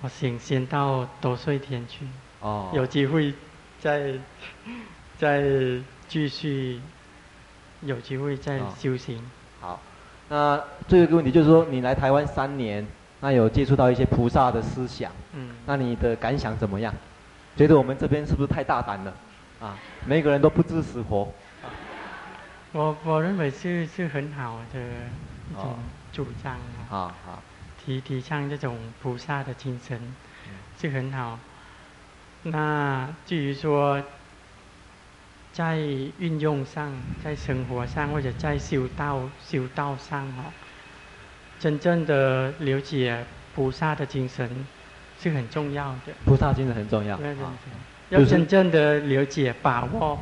[0.01, 2.05] 我先先到多睡天去，
[2.41, 3.33] 哦，有机会
[3.79, 4.13] 再
[5.17, 5.81] 再。
[6.09, 6.81] 继续
[7.81, 9.19] 有机会再修行。
[9.61, 9.77] 哦。
[9.77, 9.79] 好，
[10.27, 12.83] 那最后一个问题就是说，你来台湾三年，
[13.19, 16.91] 那有接触到一些菩萨的思想，嗯，那你的感想怎么样？
[17.55, 19.13] 觉得我们这边是不是太大胆了？
[19.61, 21.31] 啊，每个人都不知死活。
[22.71, 25.77] 我我认为是是很好的一种
[26.11, 26.89] 主张啊。
[26.89, 27.43] 好好。
[27.89, 30.15] 提提倡这种菩萨的精神，
[30.79, 31.39] 是很好。
[32.43, 34.01] 那至于说。
[35.51, 40.53] 在运用上，在生活上，或者在修道修道上哦，
[41.59, 43.25] 真正的了解
[43.55, 44.67] 菩萨的精神
[45.19, 46.13] 是很重要的。
[46.23, 47.17] 菩萨精神很重要。
[47.17, 47.43] 对对
[48.09, 50.19] 对，要真正的了解把握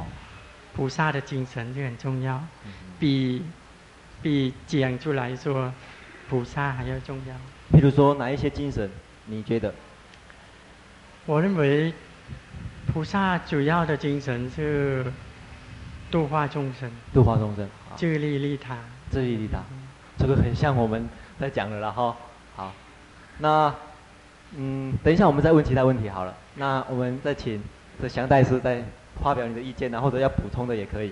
[0.74, 2.41] 菩萨的精神是很重要，
[2.97, 3.43] 比
[4.22, 5.72] 比讲出来说
[6.30, 7.36] 菩萨还要重要。
[7.72, 8.89] 譬如说哪一些精神？
[9.26, 9.74] 你觉得？
[11.26, 11.93] 我认为
[12.93, 15.05] 菩萨主要的精神是。
[16.09, 18.78] 度化众生，度化众生，自利利他，
[19.11, 19.59] 自利利他，
[20.18, 21.05] 这个很像我们
[21.38, 22.15] 在讲的了哈。
[22.55, 22.74] 好，
[23.39, 23.76] 那
[24.55, 26.34] 嗯，等一下我们再问其他问题好了。
[26.55, 27.61] 那我们再请
[28.01, 28.82] 这祥大师再
[29.22, 31.11] 发表你的意见，然后或者要补充的也可以，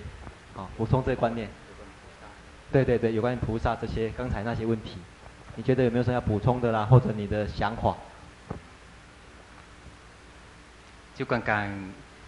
[0.54, 1.46] 好，补充这个观念。
[2.72, 4.96] 对对对，有关于菩萨这些刚才那些问题，
[5.56, 7.96] 你觉得有没有什么要补充的啦，或者你的想法？
[11.14, 11.68] 就刚刚。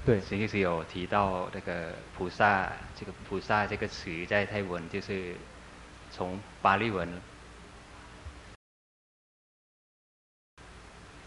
[0.06, 5.34] 对，实际是有提到那个菩萨，这个菩萨这个词在泰文就是
[6.10, 7.06] 从巴利文，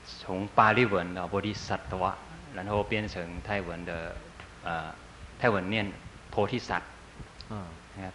[0.03, 2.15] 从巴利文的波提萨埵瓦，
[2.55, 4.15] 然后变成泰文的
[4.63, 4.95] 呃
[5.37, 5.91] 泰文念
[6.31, 6.81] 菩提萨，
[7.49, 7.63] 嗯，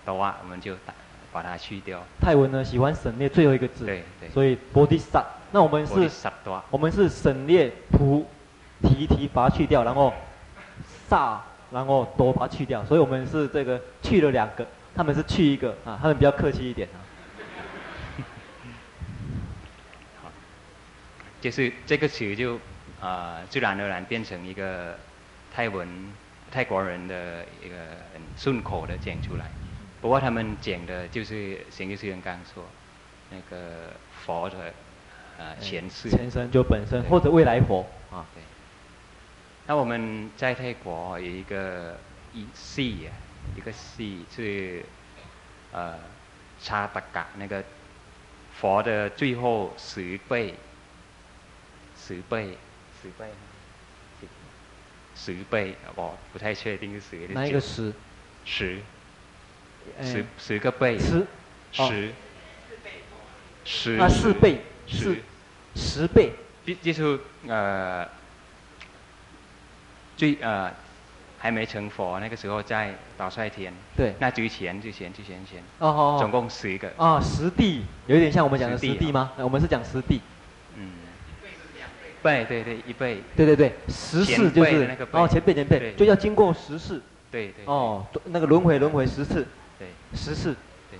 [0.04, 0.92] 埵瓦我们就把
[1.36, 2.02] 把它去掉。
[2.20, 5.22] 泰文呢喜欢省略最后一个字，对对，所以波提萨，
[5.52, 6.10] 那我们是
[6.70, 8.26] 我们是省略菩
[8.82, 10.12] 提提把它去掉，然后。
[11.08, 16.98] 萨，然后多把它去掉，所以我们是这个去了两个，他们是去一个啊，他们比较客气一点啊。
[20.24, 20.32] 好，
[21.40, 22.56] 就是这个词就
[23.00, 24.98] 啊、呃、自然而然变成一个
[25.54, 25.88] 泰文
[26.50, 27.76] 泰国人的一个
[28.12, 29.44] 很顺口的讲出来。
[30.06, 32.62] 不过他们讲的就是贤修师人刚说
[33.28, 33.92] 那个
[34.24, 34.72] 佛的
[35.36, 38.24] 呃前世，前身就本身或者未来佛啊。
[38.32, 38.40] 对。
[39.66, 41.98] 那我们在泰国有一个
[42.32, 43.10] 一系啊，
[43.56, 44.84] 一个系是
[45.72, 45.98] 呃
[46.62, 47.64] 查达嘎那个
[48.60, 50.54] 佛的最后十倍，
[51.98, 52.56] 十倍，
[53.02, 53.26] 十倍，
[55.16, 57.34] 十倍，我不太确定是十。
[57.34, 57.92] 哪一个十？
[58.44, 58.80] 十。
[60.02, 61.26] 十十个倍，十，
[61.72, 62.10] 十，
[63.64, 63.96] 十。
[63.96, 65.16] 啊四倍，十，
[65.74, 66.32] 十倍，
[66.82, 67.18] 就是
[67.48, 68.06] 呃，
[70.16, 70.70] 最呃
[71.38, 79.32] 还没成佛那个时候在岛帅天，对，那之前之前之前前，哦哦总共十个，啊十地，有一点像我们讲的十地吗？
[79.38, 80.20] 我们是讲十地，
[80.76, 80.90] 嗯，
[82.22, 87.00] 倍对对一倍，对对对，十世就是哦前辈前辈，就要经过十世，
[87.32, 89.44] 对对，哦那个轮回轮回十次。
[89.78, 90.56] 对，十四，
[90.90, 90.98] 对，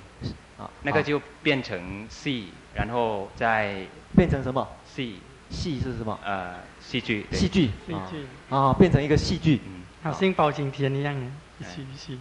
[0.59, 4.68] 啊，那个就变成 C，，然后再变成什么？
[4.85, 5.20] 戏，
[5.51, 6.18] 戏是什么？
[6.24, 10.12] 呃，戏剧，戏剧，戏剧，啊，变成一个戏剧，嗯，好。
[10.12, 11.27] 像包青天一样的，
[11.64, 12.18] 戏戏，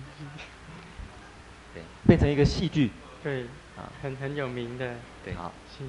[1.74, 2.90] 对，变成一个戏剧，
[3.22, 3.44] 对，
[3.76, 5.84] 啊，很很有名的，对，好，是，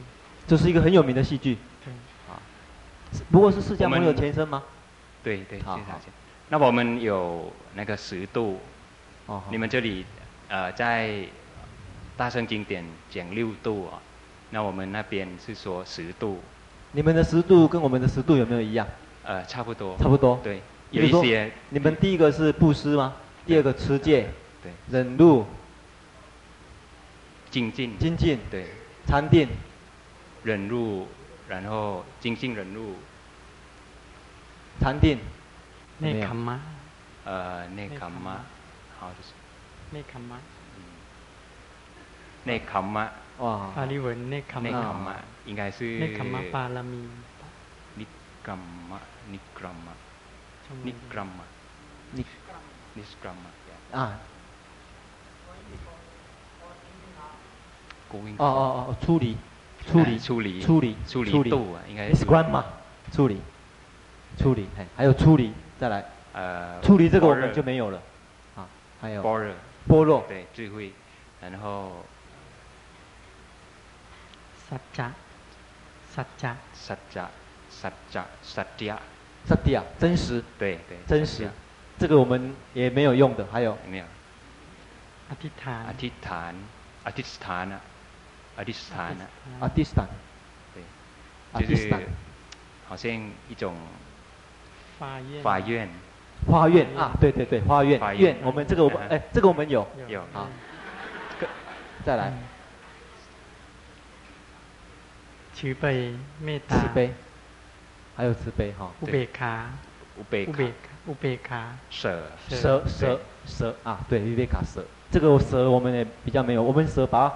[0.48, 1.92] 这是一个很有名的戏剧，对，
[2.28, 2.42] 啊，
[3.30, 4.64] 不过是释迦牟尼的前身吗？
[5.22, 5.80] 对对，好，
[6.48, 8.60] 那我们有那个十度，
[9.26, 10.04] 哦，你们这里。
[10.48, 11.24] 呃，在
[12.16, 14.00] 大圣经典讲六度啊，
[14.50, 16.40] 那我们那边是说十度。
[16.92, 18.86] 你们的十度跟我们的十度有没有一样？
[19.24, 19.96] 呃，差不多。
[19.98, 20.40] 差不多。
[20.42, 21.50] 对，有一些。
[21.70, 23.14] 你们第一个是布施吗？
[23.44, 24.28] 第二个持戒。
[24.62, 24.72] 对。
[24.90, 25.44] 忍辱。
[27.50, 27.98] 精进。
[27.98, 28.38] 精进。
[28.50, 28.66] 对。
[29.06, 29.48] 禅定。
[30.44, 31.08] 忍辱，
[31.48, 32.94] 然后精进忍辱。
[34.80, 35.18] 禅定。
[35.98, 36.60] 内坎吗？
[37.24, 38.42] 呃，内坎吗？
[39.00, 39.10] 好，
[39.92, 40.02] 就是。
[40.02, 40.38] 内坎吗？
[42.44, 43.10] 内坎吗？
[43.38, 43.70] 哇！
[43.74, 44.68] 巴利文内坎吗？
[44.68, 45.16] 内坎吗？
[45.44, 45.98] 应该是。
[45.98, 46.40] 内坎吗？
[46.50, 47.08] 巴拉米。
[47.94, 48.06] 尼
[48.42, 48.98] 格玛，
[49.30, 49.92] 尼格玛，
[50.82, 51.44] 尼格玛，
[52.12, 52.24] 尼，
[52.94, 53.98] 尼格玛。
[53.98, 54.18] 啊。
[58.08, 59.36] 哦哦哦，出离，
[59.86, 62.24] 出离，出离，出离，出离度啊，应该是。
[62.24, 62.62] grandma，
[63.12, 63.40] 出离，
[64.38, 66.04] 出离，哎，还有出离，再来。
[66.32, 66.80] 呃。
[66.80, 68.00] 出离这个我们就没有了。
[68.54, 68.66] 啊，
[69.00, 69.22] 还有。
[69.22, 69.52] 般若。
[69.87, 70.23] 般若。
[70.27, 70.93] 对，智慧，
[71.41, 72.05] 然后。
[74.71, 75.07] สัจจะ
[76.15, 76.51] สัจจะ
[76.85, 77.23] สัจจะ
[77.81, 78.23] สัจจะ
[78.53, 78.95] สัจจะ
[79.49, 81.49] สัจจะ真实对对真实，
[81.99, 84.05] 这个我们也没有用的，还有没有？
[85.29, 86.53] อธิษฐานอธิษฐาน
[87.05, 87.73] อธิษฐาน
[88.57, 89.13] อธิษฐาน
[89.63, 90.09] อธิษฐาน
[90.73, 92.07] 对，就是
[92.87, 93.11] 好像
[93.49, 93.75] 一种
[94.97, 95.89] 发愿发愿
[96.46, 99.86] 花苑啊，对对对，花苑苑，我们这个我们， 哎，这个我们有。
[100.08, 100.20] 有。
[100.32, 100.48] 啊，
[102.04, 102.32] 再来，
[105.54, 106.14] 慈悲，
[106.68, 107.10] 慈悲，
[108.16, 109.70] 还有慈悲哈，布贝卡，
[110.14, 110.62] 布贝卡，
[111.04, 112.84] 布贝卡，舍，舍。
[112.86, 117.32] 舍舍啊，对，布贝卡舍，这个舍我们也比较没有，我们舍把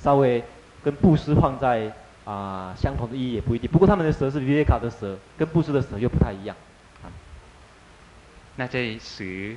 [0.00, 0.42] 稍微
[0.84, 1.90] 跟布施放在
[2.24, 6.54] 啊相同的意义也不一定，不过他们的舍是布贝卡的舍，跟布施的舍又不太一样。
[8.56, 9.54] 啊，那这十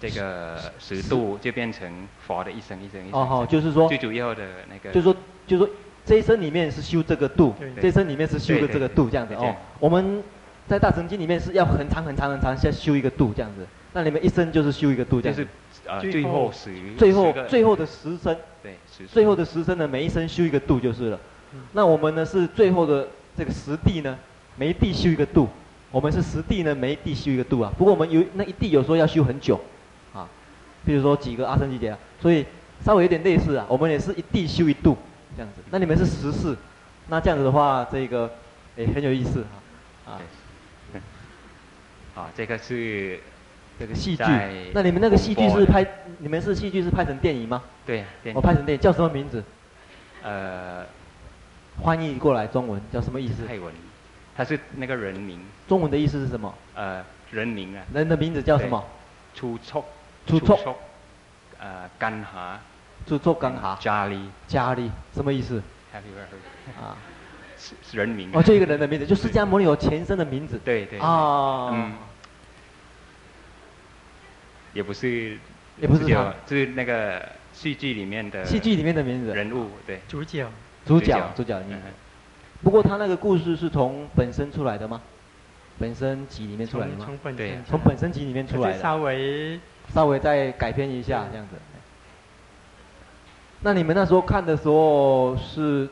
[0.00, 3.20] 这个十度就变成佛的一生一生一生。
[3.20, 4.90] 哦好，就是说最主要的那个。
[4.90, 5.16] 就是说，
[5.46, 5.72] 就是说。
[6.06, 9.56] 这一生里面是修这个度，这一生里面是修的这个度，这样子哦。
[9.80, 10.22] 我们
[10.68, 13.66] 在大乘经里面是要很长很长很长，先修一个度这样子。
[13.94, 15.46] 那你们一生就是修一个度，这样子。
[16.02, 18.76] 就是最后十，最后最后的十生，对，
[19.10, 21.18] 最后的十生呢，每一生修一个度就是了。
[21.72, 24.18] 那我们呢是最后的这个十地呢，
[24.56, 25.48] 每一地修一个度。
[25.94, 27.72] 我们是十地呢，每一地修一个度啊。
[27.78, 29.60] 不过我们有那一地有时候要修很久，
[30.12, 30.28] 啊，
[30.84, 32.44] 比如说几个阿僧祇劫啊，所以
[32.84, 33.64] 稍微有点类似啊。
[33.68, 34.98] 我们也是一地修一度。
[35.36, 36.56] 这样子，那你们是十四，
[37.08, 38.28] 那这样子的话，这个
[38.76, 39.44] 也很有意思
[40.04, 40.20] 哈，啊，
[42.16, 43.20] 啊， 这个是
[43.78, 44.22] 这个戏剧，
[44.72, 45.86] 那你们那个戏剧是拍，
[46.18, 47.62] 你们是戏剧是拍成电影吗？
[47.86, 49.42] 对，我拍成电影，叫什么名字？
[50.22, 50.84] 呃，
[51.84, 53.44] 翻译过来中文叫什么意思？
[53.46, 53.72] 泰文，
[54.36, 55.40] 它是那个人名。
[55.68, 56.52] 中文的意思是什么？
[56.74, 57.82] 呃，人名啊。
[57.92, 58.84] 人的名字叫什么？
[59.34, 59.84] 出错。
[60.26, 60.78] 出错。
[61.58, 62.60] 呃，干哈。
[63.06, 65.62] 出错干哈，家里家里什么意思
[65.92, 66.96] ？Happy birthday 啊，
[67.58, 70.58] 是人名哦，就一个人的名字，就释迦牟尼有前身的名字。
[70.64, 71.92] 对对啊，嗯，
[74.72, 75.36] 也不是，
[75.78, 80.46] 也不是他，就是那个戏剧里面的戏剧里面的名字，人物对，主角，
[80.86, 81.78] 主角，主角，嗯，
[82.64, 85.00] 不过他那个故事是从本身出来的吗？
[85.78, 87.04] 本身集里面出来的吗？
[87.04, 88.78] 从本身，从本身集里面出来的。
[88.80, 89.60] 稍微
[89.92, 91.56] 稍微再改编一下这样子。
[93.60, 95.88] 那你们那时候看的时候是，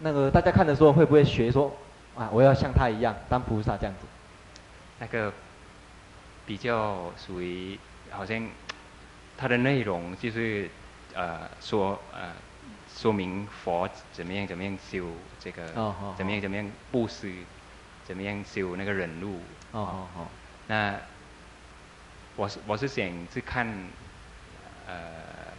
[0.00, 1.74] 那个大家看的时候会不会学说，
[2.16, 4.06] 啊，我要像他一样当菩萨这样子？
[4.98, 5.32] 那个
[6.44, 7.78] 比较属于
[8.10, 8.46] 好像，
[9.36, 10.68] 它的内容就是
[11.14, 12.32] 呃说呃
[12.94, 15.06] 说明佛怎么样怎么样修
[15.42, 17.32] 这个，哦哦、怎么样怎么样布施，
[18.04, 19.34] 怎么样修那个忍辱。
[19.72, 20.26] 哦哦哦。
[20.68, 20.94] 那
[22.36, 23.66] 我是我是想去看
[24.86, 24.94] 呃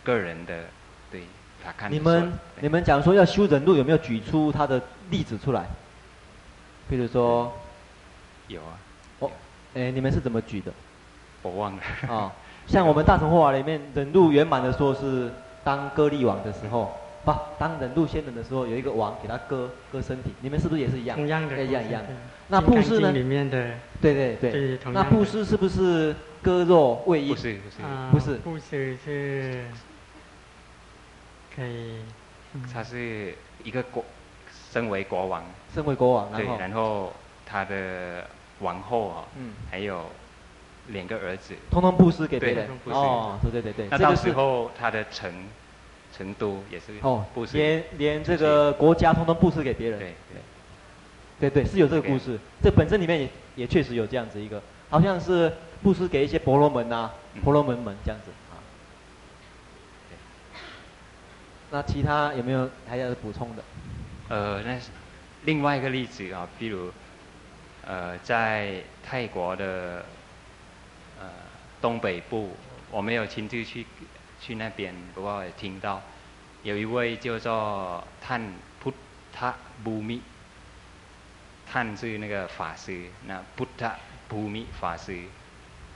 [0.04, 0.66] 个人的，
[1.12, 1.24] 对
[1.64, 1.92] 他看。
[1.92, 2.32] 你们
[2.62, 5.66] 你们讲说要修忍辱，有没有举出他的例子出来？
[6.90, 7.52] 比如说。
[8.48, 8.80] 有啊。
[9.76, 10.72] 哎，你们是怎么举的？
[11.42, 11.82] 我忘了。
[12.04, 12.32] 啊、哦，
[12.68, 15.32] 像我们大乘佛法里面，忍辱圆满的说是
[15.64, 20.34] 当割利王的时候，不、啊，当忍辱仙人的时候，有一个王给他割割身体。
[20.42, 21.18] 你们是不是也是一样？
[21.18, 21.64] 同样的。
[21.64, 22.02] 一样一样。
[22.48, 23.12] 那布施呢？
[23.12, 23.72] 里面的。
[24.02, 24.52] 对对对。
[24.52, 27.30] 对那布施是不是割肉喂鹰？
[27.30, 27.82] 不是不是。
[27.82, 28.36] 啊、不是。
[28.38, 29.66] 布施是，
[31.56, 32.00] 可以。
[32.74, 34.04] 他是一个国，
[34.72, 35.44] 身为国王。
[35.74, 36.46] 身为国王，然后。
[36.46, 37.14] 对，然后
[37.46, 38.26] 他的。
[38.60, 40.06] 王后啊，嗯，还有
[40.88, 42.70] 两个儿子，通通布施给别人。
[42.86, 43.88] 哦，对对对对。
[43.90, 45.30] 那到时候他的成
[46.16, 47.58] 成都也是哦，布施。
[47.58, 50.00] 连连这个国家通通布施给别人。
[50.00, 50.14] 对
[51.40, 51.50] 对。
[51.50, 52.40] 对对，是有这个故事。
[52.62, 55.52] 这本身里面也也确实有这样子一个，好像是
[55.82, 57.10] 布施给一些婆罗门呐，
[57.44, 58.56] 婆罗门们这样子啊。
[61.72, 63.64] 那其他有没有还要补充的？
[64.30, 64.78] 呃，那
[65.44, 66.92] 另外一个例子啊，比如。
[67.86, 70.06] 呃，在泰国的
[71.20, 71.28] 呃
[71.82, 72.52] 东北部，
[72.90, 73.86] 我没有亲自去
[74.43, 76.01] 去那边，不过也听到
[76.63, 78.41] 有一位叫做探
[78.83, 78.95] พุท
[79.35, 79.55] ธ
[79.85, 80.23] บูมิ，
[81.67, 83.91] 探是那个法师，那พุทธ
[84.29, 85.25] บูมิ法师，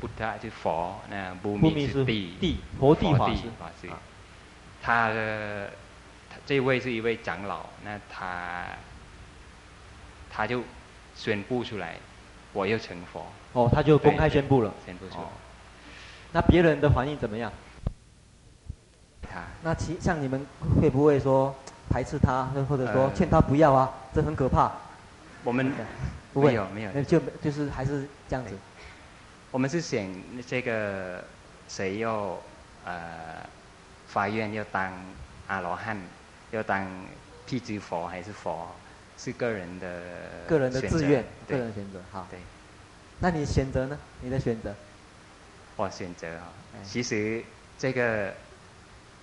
[0.01, 3.89] พุทธ是佛，那บูมิ是地地佛地法师，法师，
[4.83, 5.73] 他的
[6.45, 8.67] 这位是一位长老，那他
[10.31, 10.63] 他就。
[11.15, 11.97] 宣布出来，
[12.55, 13.27] 我要成佛。
[13.53, 14.73] 哦，他就公开宣布了。
[14.87, 15.21] 宣布出来。
[15.21, 15.29] 哦。
[16.33, 17.53] 那别人的反应怎么样？
[19.38, 19.44] 他。
[19.64, 20.46] 那其像你们
[20.82, 21.56] 会不会说
[21.90, 23.92] 排斥他，或者说劝他不要啊？
[23.94, 24.72] 呃、这很可怕。
[25.44, 25.72] 我们
[26.34, 27.04] 不会没有没有。
[27.04, 28.52] 就就是还是这样子。
[29.52, 30.06] 我们是想
[30.46, 31.24] 这个
[31.68, 32.38] 谁要
[32.86, 33.46] 呃
[34.08, 34.92] 发愿要当
[35.48, 35.98] 阿罗汉，
[36.52, 36.86] 要当
[37.46, 38.68] 辟支佛还是佛？
[39.18, 40.02] 是个人的
[40.48, 42.00] 个人的自愿，个人选择。
[42.12, 42.40] 好，对。
[43.20, 43.98] 那你选择呢？
[44.22, 44.76] 你的选择？
[45.76, 47.44] 我选择啊，其实
[47.80, 48.32] 这个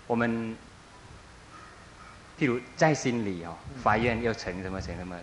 [0.07, 0.55] 我们，
[2.39, 5.17] 譬如在心里哦，发愿要成什么成什么，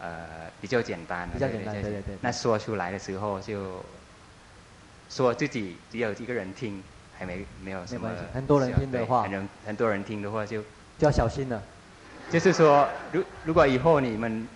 [0.00, 0.26] 呃，
[0.60, 1.28] 比较简单。
[1.32, 2.16] 比较简单，对对对。
[2.20, 3.84] 那说出来的时候就，
[5.10, 6.82] 说自己只有一个人听，
[7.18, 8.08] 还没没有什么。
[8.32, 11.62] 很多人听的话，很很多人听的话就就要小心了。
[12.30, 14.46] 就是说，如如果以后你们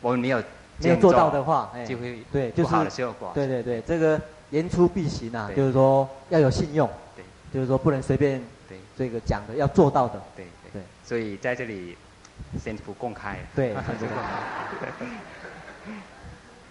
[0.00, 0.42] 我们没有
[0.78, 3.30] 没有做到的话，哎，就会对，就是不好的效果。
[3.34, 4.20] 对对对，这个
[4.50, 6.90] 言出必行啊，就是说要有信用。
[7.14, 7.24] 对，
[7.54, 8.61] 就是说不能随便对
[8.96, 10.20] 这个讲的，要做到的。
[10.36, 10.82] 对对。
[11.04, 11.96] 所以在这里
[12.62, 13.38] 先不公开。
[13.54, 15.06] 对， 先不公开。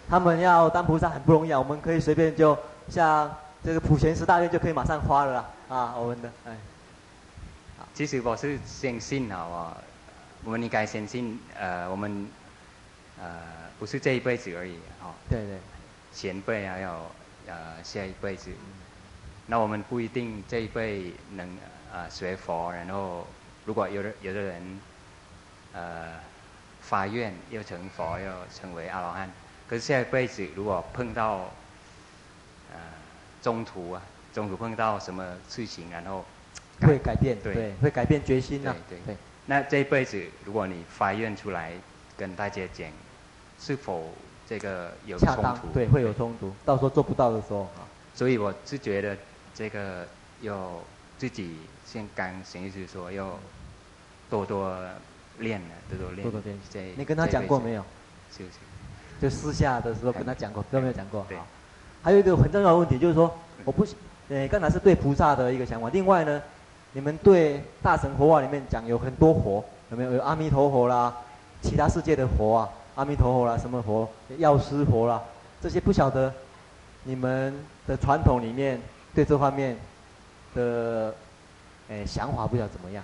[0.10, 2.58] 他们要当菩萨很不容易啊，我们可以随便就
[2.90, 6.58] 像这个普贤十大愿就可以马上花了啊，我们的哎。
[7.94, 9.78] 其实我是相信啊，我。
[10.44, 12.28] 我们应该相信，呃，我们，
[13.22, 13.38] 呃，
[13.78, 15.14] 不是这一辈子而已，哦。
[15.30, 15.60] 对对。
[16.12, 16.90] 前辈还有，
[17.46, 18.50] 呃，下一辈子。
[19.52, 21.46] 那我们不一定这一辈能，
[21.92, 23.28] 呃，学佛，然后
[23.66, 24.80] 如果有的有的人，
[25.74, 26.14] 呃，
[26.80, 29.30] 发愿要成佛，要成为阿罗汉，
[29.68, 31.52] 可是下一辈子如果碰到，
[32.72, 32.80] 呃，
[33.42, 34.02] 中途啊，
[34.34, 36.24] 中途碰到什么事情，然后
[36.84, 39.18] 会改变，对，对会改变决心呐，对对。
[39.48, 41.74] 那这一辈子，如果你发愿出来
[42.16, 42.90] 跟大家讲，
[43.60, 44.14] 是否
[44.48, 45.68] 这个有冲突？
[45.74, 46.56] 对，会有冲突。
[46.64, 47.84] 到时候做不到的时候，啊，
[48.16, 49.18] 所以我是觉得
[49.62, 50.08] 这个
[50.42, 50.72] 要
[51.20, 51.56] 自己
[51.86, 53.38] 先刚先意思说要
[54.28, 54.76] 多多
[55.38, 56.24] 练了，多多练。
[56.24, 56.42] 多多
[56.74, 56.94] 练。
[56.98, 57.86] 你跟他讲过没有？
[58.36, 58.54] 是是。
[59.22, 61.24] 就私下的时候跟他讲过，都没有讲过。
[61.30, 61.38] 对。
[62.02, 63.32] 还有一个很重要的问题就是说，
[63.64, 63.86] 我不，
[64.30, 65.88] 呃，刚才是对菩萨的一个想法。
[65.90, 66.42] 另外呢？
[66.94, 70.14] 你们对大乘佛法里面讲有很多佛，有没有？
[70.14, 71.16] 有阿弥陀佛啦，
[71.62, 74.10] 其他世界的佛啊，阿弥陀佛啦，什么佛？
[74.40, 75.22] 药师佛啦，
[75.62, 76.34] 这些不晓得
[77.04, 77.54] 你们
[77.86, 78.82] 的传统里面
[79.14, 79.78] 对这方面
[80.56, 81.16] 的
[81.90, 83.04] 诶想法不晓得怎么样？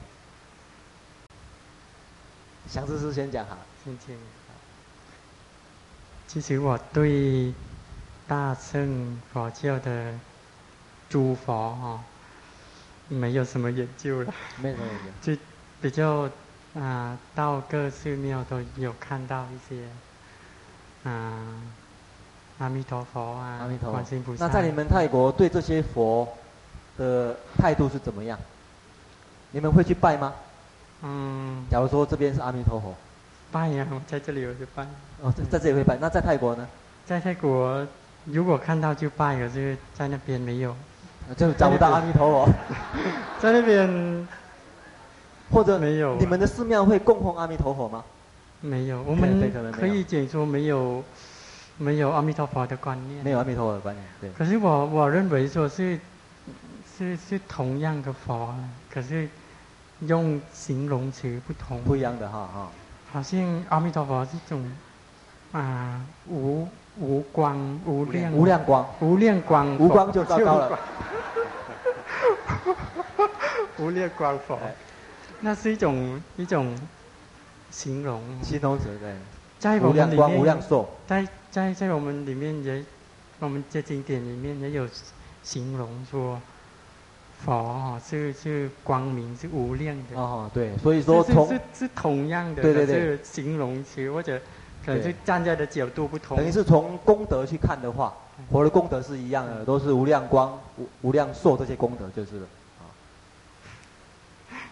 [2.70, 3.58] 祥知识先讲哈。
[3.84, 4.18] 听见。
[6.28, 7.54] 其实我对
[8.28, 10.14] 大乘佛教的
[11.10, 12.04] 诸佛哈，
[13.08, 14.34] 没有什么研究了。
[14.58, 15.34] 没有什么研究。
[15.34, 15.42] 就
[15.82, 16.32] 比较啊、
[16.76, 19.86] 呃，到各寺庙都有看到一些
[21.06, 21.62] 啊、呃，
[22.60, 24.36] 阿弥陀佛啊，阿弥陀佛。
[24.40, 26.28] 那在你们泰国对这些佛
[26.98, 28.38] 的态度是怎么样？
[29.52, 30.34] 你们会去拜吗？
[31.04, 31.64] 嗯。
[31.70, 32.94] 假如说这边是阿弥陀佛。
[33.52, 34.86] 拜呀、啊，我在这里我就拜。
[35.22, 35.98] 哦，在在这里会拜。
[36.02, 36.68] 那在泰国呢？
[37.06, 37.86] 在泰国，
[38.26, 40.76] 如果看到就拜，可是在那边没有，
[41.38, 42.50] 就找不到阿弥陀佛。
[43.40, 44.28] 在那边，
[45.52, 46.18] 或者没有。
[46.18, 48.04] 你们的寺庙会供奉阿弥陀佛吗？
[48.60, 49.40] 没有，我们
[49.72, 51.04] 可以解说没有，
[51.78, 53.24] 没有阿弥陀佛的观念。
[53.24, 54.32] 没有阿弥陀佛的观念，对。
[54.32, 56.00] 可是我我认为说是，
[56.98, 58.56] 是是同样的佛，
[58.90, 59.30] 可是
[60.00, 61.84] 用形容词不同。
[61.84, 62.70] 不一样的哈哈。
[63.12, 64.70] 好像阿弥陀佛是一种
[65.52, 66.68] 啊无
[67.00, 70.80] 无光无量无量光无量光无光就糟糕了。
[73.78, 74.60] 无量光佛，
[75.42, 76.76] 那是一种一种
[77.70, 78.24] 形容。
[78.42, 79.16] 形容词对。
[79.60, 80.90] 在我们里面，无量寿。
[81.08, 82.84] 在在在我们里面也，
[83.40, 84.88] 我们这经典里面也有
[85.44, 86.40] 形容说。
[87.46, 94.42] 佛哦，是是光明，是无量的哦，对，所以说同是是，是同样的，对对对，是形容词或者
[94.84, 96.36] 可能是站在的角度不同。
[96.36, 98.12] 等于是从功德去看的话，
[98.50, 102.48] 佛的功德是一样的，都是无量光、无无量寿这些功德就是了。
[102.80, 102.90] 啊，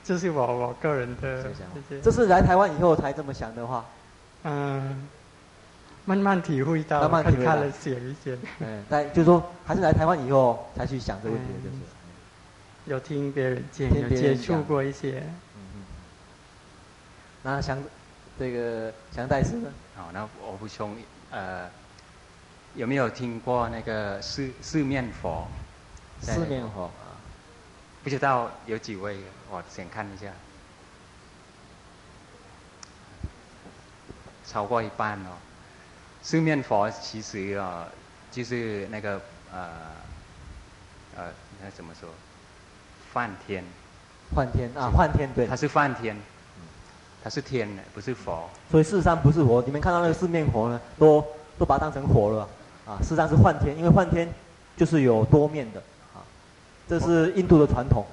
[0.03, 2.01] 这是我我个人的想想。
[2.01, 4.04] 这是来台湾以后才这么想的话，嗯，
[6.05, 8.37] 慢慢体会到，慢慢体会到，看了写一些。
[8.59, 11.75] 嗯，但就是说，还是来台湾以后才去想这个问题，就是。
[12.85, 15.23] 有听别人讲，有接触过一些。
[15.55, 15.83] 嗯嗯。
[17.41, 17.83] 那想
[18.37, 19.71] 这个想代师呢？
[19.95, 20.95] 好，那我补充，
[21.31, 21.67] 呃，
[22.75, 25.47] 有没有听过那个四四面佛？
[26.21, 27.17] 四面佛啊，
[28.03, 29.17] 不知道有几位，
[29.49, 30.27] 我先看一下。
[34.47, 35.31] 超过一半哦。
[36.21, 37.87] 四面佛其实啊，
[38.31, 39.21] 就是那个
[39.51, 39.69] 呃
[41.15, 41.25] 呃，
[41.63, 42.09] 那怎么说？
[43.13, 43.63] 梵天，
[44.33, 46.17] 梵天啊，梵天对，他是梵天，
[47.23, 48.49] 他是天的，不是佛。
[48.69, 51.25] 所以事实上不是佛，你们看到那个四面佛呢，都
[51.57, 52.49] 都把它当成佛了
[52.85, 52.97] 啊。
[53.01, 54.27] 事实上是梵天，因为梵天
[54.75, 55.81] 就是有多面的
[56.13, 56.19] 啊，
[56.89, 58.05] 这是印度的传统。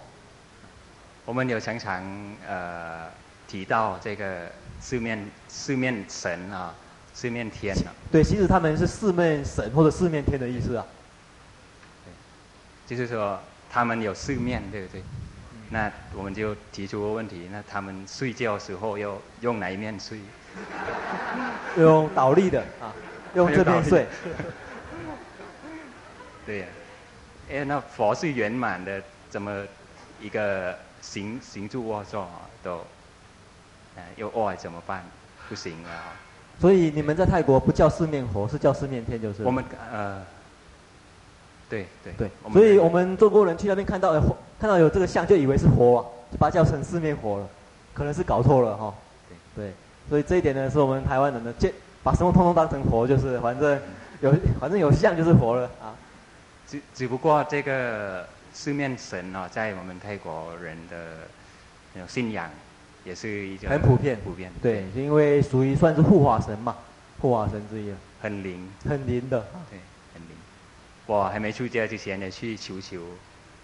[1.25, 2.05] 我们有常常
[2.47, 3.09] 呃
[3.49, 4.51] 提到这个
[4.83, 6.75] 四面四面神啊，
[7.15, 7.89] 四面天啊。
[8.11, 10.85] 对，其实他们是四面神或者四面天的意思啊。
[12.05, 13.41] 对，就是说。
[13.75, 15.03] 他们有四面，对不对？
[15.71, 20.19] 那我们就提出个问题：那他们睡觉的时候要用哪一面睡？
[21.79, 22.93] 用倒立的啊，
[23.35, 24.07] 用这边睡。
[26.45, 29.65] 对呀、啊，哎，那佛是圆满的，怎么
[30.21, 32.29] 一个行行住卧坐
[32.63, 32.85] 都，呃、
[34.17, 35.05] 又歪怎么办？
[35.49, 36.15] 不行啊！
[36.61, 39.43] 所以你们在泰国不叫四面佛，是叫四面天，就是。
[39.43, 40.23] 我们呃。
[41.69, 44.13] 对对对，所以我们中国人去那边看到，
[44.61, 47.49] 看到有这个像，就以为是佛，啊，就把它叫成四面佛了，
[47.95, 48.95] 可能是搞错了哈、哦。
[49.57, 49.73] 对对，
[50.07, 51.73] 所以这一点呢，是我们台湾人的，见
[52.03, 53.81] 把什么通通当成佛，就是反正
[54.21, 55.97] 有反正有像就是佛了啊。
[56.69, 62.51] 只只不过这个四面神啊，在我们泰国人的信仰，
[63.05, 64.51] 也是一种很普遍普遍。
[64.63, 66.77] 对，因为属于算是护法神嘛，
[67.21, 69.41] 护法神之一，很灵，很灵的。
[69.71, 69.79] 对。
[70.15, 70.29] 很灵
[71.07, 73.01] 我还没出家之前，也去求求，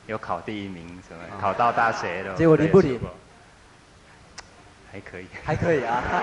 [0.06, 2.34] 有考第一名，什么、哦、考到大学的。
[2.34, 2.98] 结果灵不灵？
[4.90, 5.26] 还可以。
[5.44, 6.02] 还可以啊。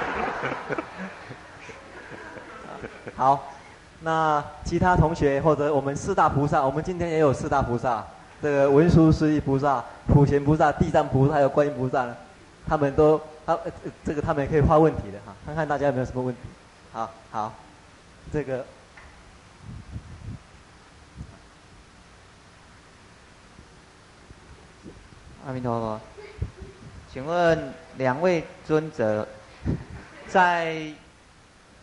[3.15, 3.53] 好，
[4.01, 8.05] 那其他同学或者我们四大菩萨，我们今天也有四大菩萨，
[8.41, 12.15] 这个文殊师利菩萨、普贤菩萨、地藏菩萨还有观音菩萨呢，
[12.67, 13.57] 他们都他、
[14.03, 16.41] 这个他们也可以发问题的哈，看看大家有没有什么问题。
[16.91, 17.53] 好好，
[18.31, 18.65] 这个。
[25.45, 26.01] 阿弥陀佛，
[27.13, 29.27] 请问两位尊者，
[30.27, 30.91] 在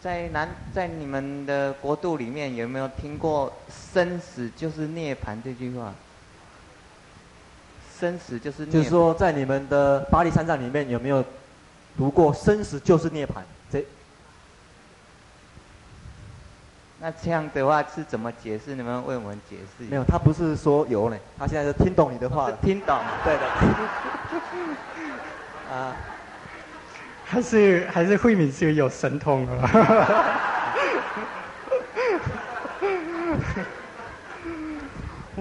[0.01, 5.95] 在南在你们的国度里面有没有听过“生死就是涅槃”这句话？
[8.03, 8.73] 生死就是涅槃。
[8.73, 11.25] 就是说，在你们的巴利三藏里面有没有
[11.97, 13.35] 读过“生死就是涅槃”
[13.71, 13.85] 这？
[16.99, 18.75] 那这样的话是怎么解释？
[18.75, 19.91] 你们为我们解释一下。
[19.91, 22.57] 没有，他不是说有呢，他现在是听懂你的话了。
[22.61, 23.47] 听懂，对的。
[25.73, 25.95] 啊，
[27.25, 29.53] 还是还是慧敏是有神通的。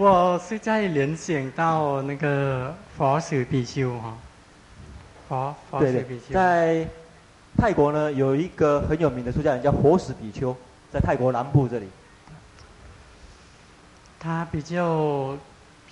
[0.01, 4.17] 我是在联想到那个佛史比丘哈，
[5.29, 6.33] 佛佛史比丘。
[6.33, 6.87] 在
[7.55, 10.57] 泰国呢，有一个很有名的出家人叫佛史比丘，
[10.91, 11.85] 在泰国南部这里。
[14.19, 15.37] 他比较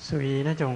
[0.02, 0.76] 属于那种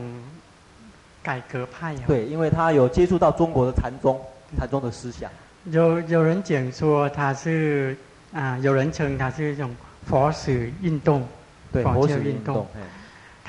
[1.24, 1.96] 改革派。
[2.06, 4.22] 对，因为他有接触到中国的禅宗，
[4.60, 5.28] 禅宗的思想。
[5.72, 7.98] 有有人讲说他是
[8.32, 11.28] 啊，有人称他是一种佛史运动，
[11.72, 12.68] 对，佛史运动。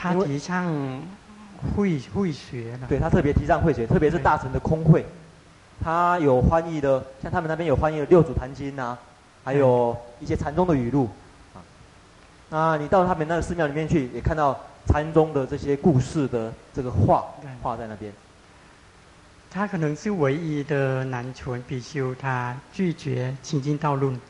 [0.05, 0.70] 他提倡
[1.74, 5.06] 会会学呢，对，他特别提倡会学，特别是大乘的空慧。
[5.82, 8.98] 他有翻译的，像他们那边有翻译的《六祖坛经》啊，
[9.43, 11.09] 还有一些禅宗的语录
[11.55, 11.64] 啊。
[12.51, 17.24] 那你到他们那个寺庙里面去，也看到禅宗的这些故事的这个画
[17.62, 18.12] 画在那边。
[19.51, 24.20] 他可能是唯一的南传比丘，他拒绝清净道论。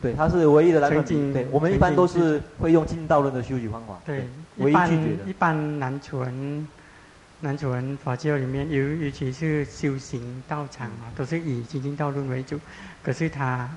[0.00, 1.04] 对，他是唯一的南传。
[1.32, 3.98] 对，我们一般都是会用清净道论的修习方法。
[4.04, 4.24] 对，唯
[4.56, 5.30] 一拒绝的。
[5.30, 6.68] 一般南传，
[7.40, 12.58] 南传佛教里面，尤尤其是修行道场啊，都是以清净道论为主。
[13.02, 13.68] 可是他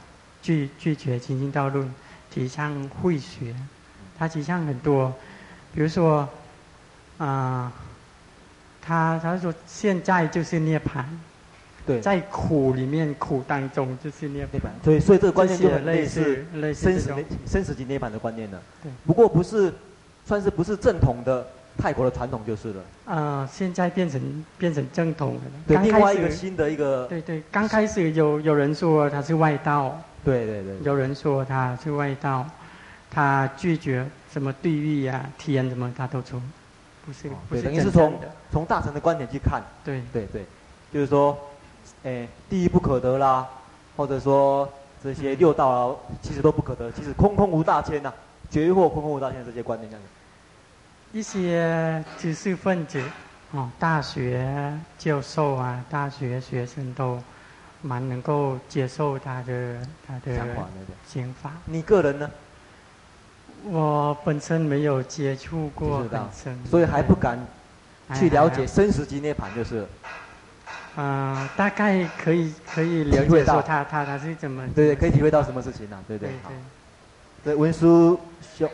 [0.42, 1.94] 拒拒绝清净道论，
[2.32, 3.56] 提倡慧学。
[4.18, 5.14] 他提倡很多，
[5.74, 6.28] 比如说，
[7.18, 7.72] 啊、呃，
[8.82, 11.06] 他他说现在就是涅槃。
[11.86, 14.70] 对，在苦里面，苦当中就是涅槃。
[14.84, 17.14] 所以，所以这个观念就很类似生死
[17.48, 18.62] 生死即涅槃的观念了。
[18.84, 18.92] 对。
[19.08, 19.74] 不过不是，
[20.30, 21.44] 算是不是正统的
[21.76, 22.82] 泰国的传统就是了。
[23.06, 25.42] 啊、呃，现在变成变成正统了。
[25.68, 27.08] 对，另外一个新的一个。
[27.08, 30.00] 对对，刚开始有有人说他是外道。
[30.24, 30.78] 对对对。
[30.84, 32.46] 有人说他是外道，
[33.10, 36.40] 他拒绝什么地狱呀、啊、天什么，他都从
[37.08, 37.28] 不是。
[37.50, 38.14] 不是等于是从
[38.52, 39.64] 从大乘的观点去看。
[39.84, 40.46] 对对对，
[40.94, 41.36] 就是说。
[42.04, 43.46] 哎，地狱不可得啦，
[43.98, 44.70] 或者说
[45.04, 48.14] 这些六道啊，其实都不可得，其实空空无大千呐、啊，
[48.50, 50.10] 绝惑空空无大千这些观念这样子。
[51.12, 53.02] 一些知识分子，
[53.52, 57.22] 哦，大学教授啊，大学学生都
[57.82, 60.36] 蛮能够接受他的他的
[61.08, 62.30] 想法，你个人呢？
[63.64, 67.38] 我本身没有接触过本身，所以还不敢
[68.16, 69.86] 去了解生死即涅盘，就是。
[70.96, 73.62] 啊、呃，大概可以可以了解到。
[73.62, 76.04] 他他他是怎么对对，可以体会到什么事情呢、啊？
[76.08, 76.30] 对对？
[77.44, 78.20] 对，文殊
[78.58, 78.70] 兄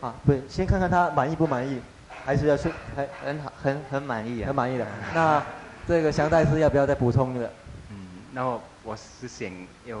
[0.00, 1.80] 啊，对，先看看他满意不满意，
[2.24, 4.86] 还是要去很很好很很满意啊，很满意的。
[5.14, 5.42] 那
[5.86, 7.50] 这个祥大师要不要再补充的？
[7.90, 9.50] 嗯，那我我是想
[9.84, 9.98] 要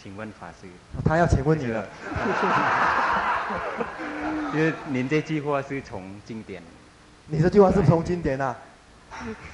[0.00, 0.66] 请问法师，
[1.04, 1.84] 他要请问你了，
[4.54, 6.62] 因为您这句话是从经典，
[7.26, 8.56] 你这句话是从经典啊。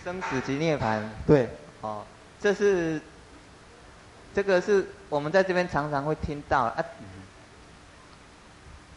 [0.03, 1.47] 生死即涅槃，对，
[1.83, 2.03] 哦，
[2.41, 2.99] 这是，
[4.35, 6.75] 这个是我们在这边常常会听到啊。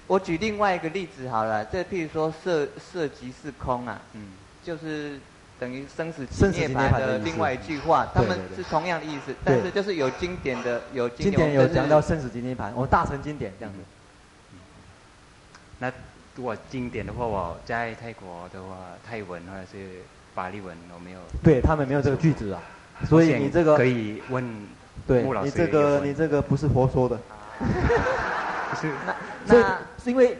[0.08, 4.28] 我举另外一个例子好了，这譬如说色色即是空啊，嗯，
[4.64, 5.20] 就是
[5.60, 13.80] 等于生死即涅槃的另外一句话，他们是同样的意思，但是就是有经典的有经典有讲到生死即涅槃，我大乘经典这样子。
[15.80, 15.92] 那
[16.36, 18.78] 如果经典的话，我在泰国的话，
[19.08, 20.02] 泰文或者是。
[20.36, 22.60] 法律文我没有，对他们没有这个句子啊，
[23.08, 24.44] 所以你这个可以问，
[25.06, 27.16] 对，你这个你这个不是佛说的，
[27.62, 29.13] 不是，那
[29.46, 30.38] 那是因为，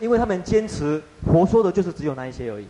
[0.00, 2.66] 因为他们坚持佛说的就是只有那一些而已，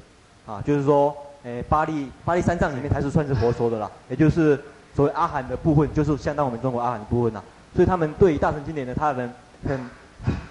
[0.47, 4.61] 啊，就是说，诶，巴利巴利三藏里面才是算是佛说的啦，也就是
[4.95, 7.43] 所谓阿含的部分，就是相当我们中国阿含的部分呐，
[7.75, 9.33] 所以他们对于大乘经典的他们
[9.67, 9.79] 很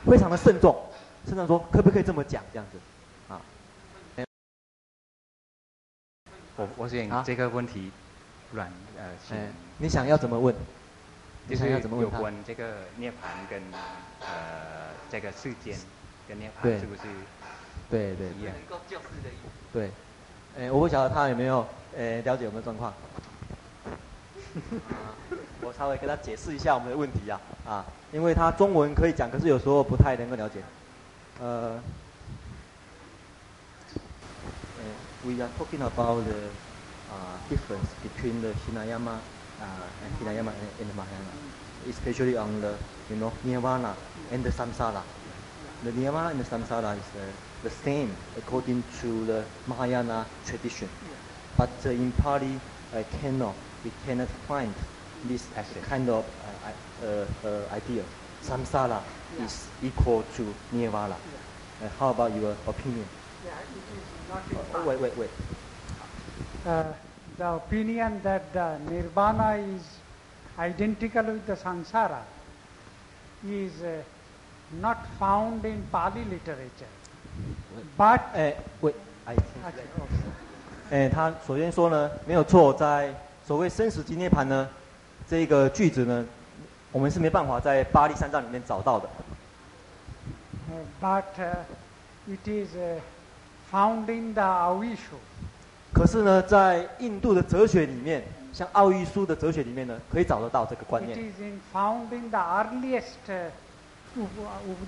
[0.06, 0.76] 非常的慎重，
[1.28, 2.78] 甚至说可不可以这么讲这样子。
[3.34, 3.42] 啊。
[6.58, 7.92] 我我想这个问题，
[8.50, 9.38] 不然呃，
[9.78, 10.56] 你想要怎么问？
[11.48, 12.02] 你想要怎么？
[12.02, 13.14] 有关这个涅槃
[13.50, 13.62] 跟
[14.22, 15.78] 呃这个世间
[16.28, 17.02] 跟涅槃是不是？
[17.90, 18.50] 对对对。
[18.52, 19.50] 能够救世的意思。
[19.72, 19.92] 对，
[20.58, 22.94] 哎，我不晓得他有没有呃了解我们的状况。
[25.62, 30.62] 我稍微给他解释一下我们的问题啊啊，因为他中文可以讲，可是有时候不太能够了解。
[31.40, 31.80] 呃。
[35.26, 36.52] We are talking about the
[37.10, 39.18] uh, difference between the Hinayana
[39.62, 39.66] uh,
[40.04, 41.34] and Hinayana and the Mahayana,
[41.88, 42.78] especially on the
[43.10, 43.96] you know Nirvana
[44.32, 45.04] and the Samsara.
[45.84, 47.32] The Nirvana and the Samsara is uh,
[47.64, 50.90] the same according to the Mahayana tradition,
[51.58, 52.60] but uh, in Pali
[52.94, 54.74] uh, cannot we cannot find
[55.24, 55.48] this
[55.84, 58.04] kind of uh, uh, uh, idea.
[58.42, 59.02] Samsara
[59.40, 61.18] is equal to Nirvana.
[61.82, 63.08] Uh, how about your opinion?
[64.74, 65.32] Oh Wait, wait, wait
[67.39, 69.83] 呃， the opinion that the nirvana is
[70.59, 72.21] identical with the samsara
[73.45, 74.03] is uh,
[74.81, 76.87] not found in Pali literature.
[77.97, 78.95] But 哎，喂，
[79.25, 79.85] 哎， Okay,
[80.91, 83.15] 哎，他首先说呢，没有错，在
[83.47, 84.69] 所谓生死即涅槃呢，
[85.29, 86.25] 这个句子呢，
[86.93, 89.09] 我们是没办法在巴利三藏里面找到的。
[90.69, 91.55] uh, but uh,
[92.29, 93.01] it is uh,
[93.73, 95.17] found in the Avishu.
[95.96, 101.32] 可是呢，在印度的哲学里面，像奥义书的哲学里面呢，可以找得到这个观念 It 念。
[101.32, 103.16] is in, found in the earliest.
[103.30, 103.50] Uh,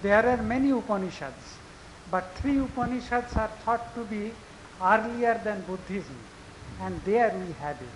[0.03, 1.55] there are many Upanishads,
[2.11, 4.33] but three Upanishads are thought to be
[4.81, 6.17] earlier than Buddhism,
[6.81, 7.87] and there we had it.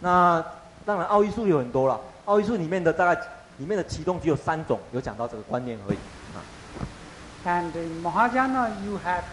[0.00, 0.42] 那
[0.86, 3.20] 当然，奥义书有很多了，奥义书里面的大概
[3.58, 5.98] 里面的其中只有三种有讲到这个观念而已
[6.34, 6.40] 啊。
[7.44, 9.24] And in Mahajana, you have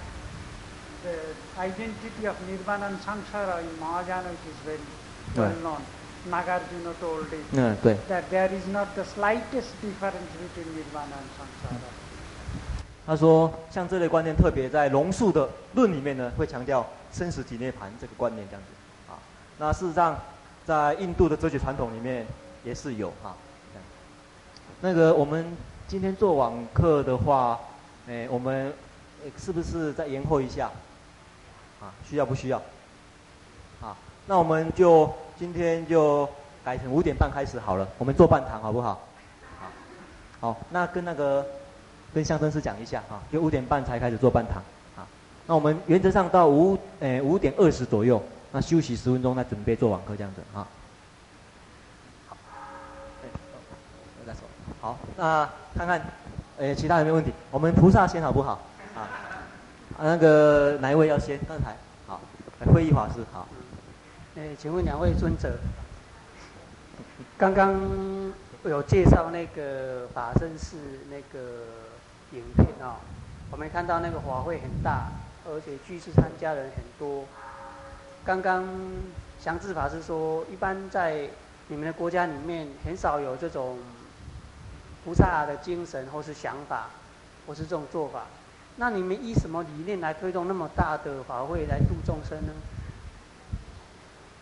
[1.05, 4.79] the identity of Nirvana and Samsara in Mahajana, it is very
[5.35, 5.63] well Right.
[5.63, 5.81] known.
[6.27, 11.89] Nagarjuna told it that there is not the slightest difference between Nirvana and Samsara.
[13.05, 16.83] 他说，像这类观念，特别在龙树的论里面呢，会强调
[17.13, 19.13] 生死即涅槃这个观念这样子啊。
[19.59, 20.19] 那事实上，
[20.65, 22.25] 在印度的哲学传统里面
[22.63, 23.35] 也是有哈。
[24.81, 25.45] 那个我们
[25.87, 27.59] 今天做网课的话，
[28.07, 28.73] 诶，我们
[29.23, 30.71] 诶是不是再延后一下？
[31.85, 32.57] 啊，需要不需要？
[33.81, 33.95] 啊，
[34.25, 36.27] 那我们就今天就
[36.63, 38.99] 改成五点半开始好了，我们做半堂好不好？
[39.59, 41.45] 好，好，那跟那个。
[42.13, 44.63] 跟象征师讲一下啊，就五点半才开始做半堂
[44.95, 45.05] 啊。
[45.47, 50.65] 那我们原则上到五诶五点二十左右，那休息十分钟，再准备做网课这样子啊。
[54.79, 56.01] 好，好，那看看
[56.57, 57.33] 诶其他有没有问题？
[57.51, 58.61] 我们菩萨先好不好？
[58.95, 59.24] 啊，
[59.97, 61.39] 啊那个哪一位要先？
[61.47, 61.75] 刚才
[62.07, 62.21] 好，
[62.73, 63.47] 会议法师好。
[64.35, 65.57] 诶，请问两位尊者，
[67.37, 67.79] 刚刚
[68.65, 70.77] 有介绍那个法身寺
[71.09, 71.65] 那个。
[72.31, 72.97] 影片哦，
[73.49, 75.09] 我们看到那个法会很大，
[75.47, 77.23] 而且居士参加人很多。
[78.25, 78.67] 刚刚
[79.39, 81.29] 祥智法师说，一般在
[81.67, 83.77] 你们的国家里面很少有这种
[85.05, 86.89] 菩萨的精神或是想法，
[87.47, 88.25] 或是这种做法。
[88.77, 92.53] 那你们以什么理念来推动那么大的法会来度众生呢？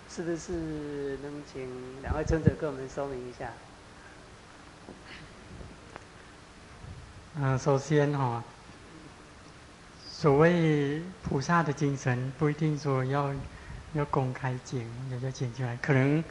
[0.10, 1.68] 是不是能请
[2.04, 3.50] 两位尊者跟我们说明一下？
[7.36, 8.44] 嗯，首先哈、哦，
[10.08, 13.34] 所谓菩萨的精神，不一定说要
[13.94, 14.80] 要公开讲，
[15.10, 15.76] 也要讲出来。
[15.78, 16.24] 可能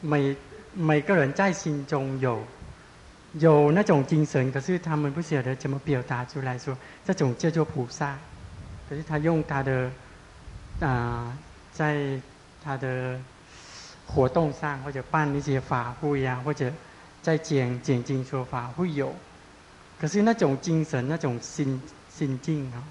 [0.00, 0.36] 每
[0.74, 2.42] 每个人在心中有
[3.34, 8.18] 有那种精神，可是他们不晓得怎么表达出来说，这种叫做菩萨。
[8.88, 9.88] 可是他用他的
[10.80, 11.36] 啊、
[11.72, 12.20] 在
[12.64, 13.20] 他的
[14.06, 16.72] 活动上，或者办一些法会呀、或者
[17.22, 19.14] 在讲讲经说法会有。
[20.00, 22.82] 可是那种精神、那种心心境啊，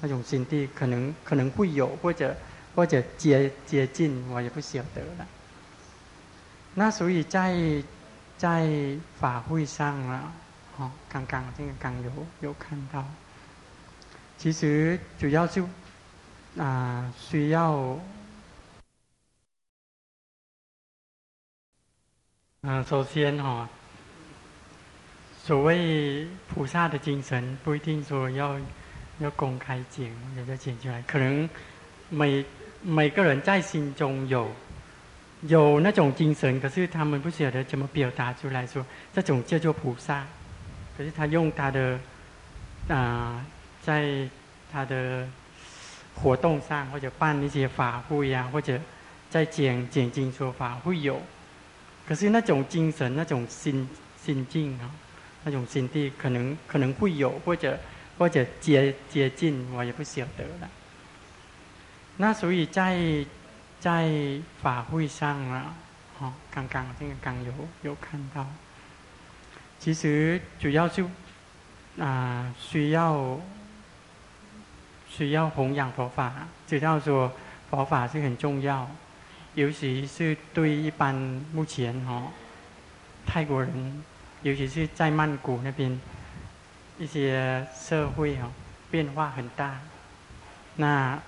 [0.00, 2.34] 那种心地，可能可能会有，或者
[2.74, 5.26] 或者接接近，我也不晓得了。
[6.74, 7.54] 那所以在
[8.44, 8.68] 在
[9.18, 10.30] 法会上啊，
[10.76, 12.12] 哦，刚刚这个刚有
[12.42, 13.02] 有看到，
[14.36, 15.66] 其实主要是啊、
[16.58, 17.72] 呃、需要，
[22.60, 23.68] 嗯、呃，首先哈、哦。
[25.42, 28.60] 所谓菩萨的精神，不一定说要
[29.20, 30.04] 要公开讲，
[30.36, 31.00] 也就讲出来。
[31.06, 31.48] 可能
[32.10, 32.44] 每
[32.82, 34.50] 每个人在心中有
[35.46, 40.24] 有那种精神，可是他们不晓得怎么表达出来说，这种叫做菩萨。
[40.96, 41.98] 可是他用他的
[42.88, 43.44] 啊、
[43.82, 44.28] 在
[44.72, 45.28] 他的
[46.14, 48.80] 活动上，或者办一些法会呀、啊，或者
[49.28, 51.20] 在讲讲经说法会有。
[52.06, 53.88] 可是那种精神，那种心
[54.22, 54.90] 心境啊。
[55.46, 57.78] 那种心地可能可能会有，或者
[58.16, 60.70] 或者接接近，我也不晓得了。
[62.16, 62.96] 那所以在
[63.84, 65.74] 在法会上啊，
[66.18, 67.52] 哦，刚刚这个刚有
[67.82, 68.46] 有看到，
[69.78, 71.06] 其实主要就
[72.00, 73.38] 啊、需要
[75.06, 76.32] 需要弘扬佛法，
[76.66, 77.30] 知道说
[77.68, 78.88] 佛法是很重要，
[79.52, 81.14] 尤其是对一般
[81.52, 82.32] 目前哦
[83.26, 84.02] 泰国人。
[84.40, 86.00] 尤其是在曼谷那边，
[86.98, 88.50] 一些社会哦
[88.90, 89.78] 变化很大，
[90.76, 91.18] 那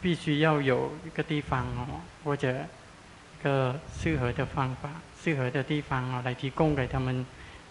[0.00, 4.90] 必须要有一个地方哦，或者一个适合的方法、
[5.22, 7.24] 适合的地方哦，来提供给他们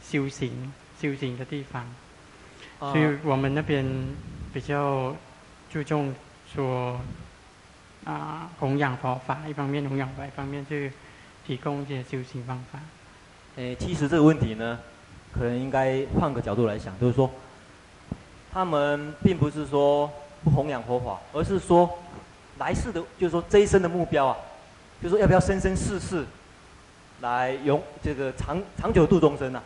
[0.03, 1.85] 修行、修行的地方。
[2.79, 3.85] 所以我们那边
[4.53, 5.13] 比较
[5.69, 6.13] 注重
[6.53, 6.99] 说，
[8.05, 10.91] 啊、啊弘扬佛法，一方面弘扬佛法，一方面去
[11.45, 12.79] 提供一些修行方法。
[13.57, 14.79] 诶，其实这个问题呢，
[15.33, 17.29] 可能应该换个角度来想，就是说，
[18.53, 20.09] 他们并不是说
[20.43, 21.89] 不弘扬佛法，而是说
[22.59, 24.37] 来世的，就是说这一生的目标啊，
[25.01, 26.25] 就是说要不要生生世世
[27.21, 29.63] 来永这个长长久度众生啊。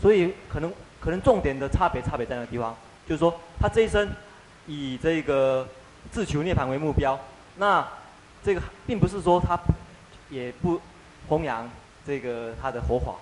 [0.00, 2.76] 所以可能可能重点的差别差别在那个地方，
[3.08, 4.08] 就是说他这一生
[4.66, 5.66] 以这个
[6.12, 7.18] 自求涅槃为目标，
[7.56, 7.86] 那
[8.44, 9.58] 这个并不是说他
[10.28, 10.78] 也不
[11.28, 11.68] 弘扬
[12.06, 13.14] 这个他的佛法，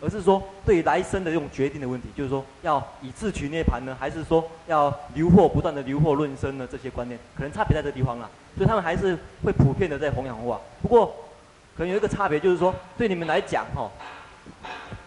[0.00, 6.68] 而是说对来生的这种决定的问题，就是说要以自取涅槃呢，还是说要留祸不断的留祸论生呢？
[6.70, 8.30] 这些观念可能差别在这地方了。
[8.56, 10.60] 所以他们还是会普遍的在弘扬佛法。
[10.82, 11.14] 不过
[11.76, 13.90] 可能有一个差别，就是说对你们来讲哈。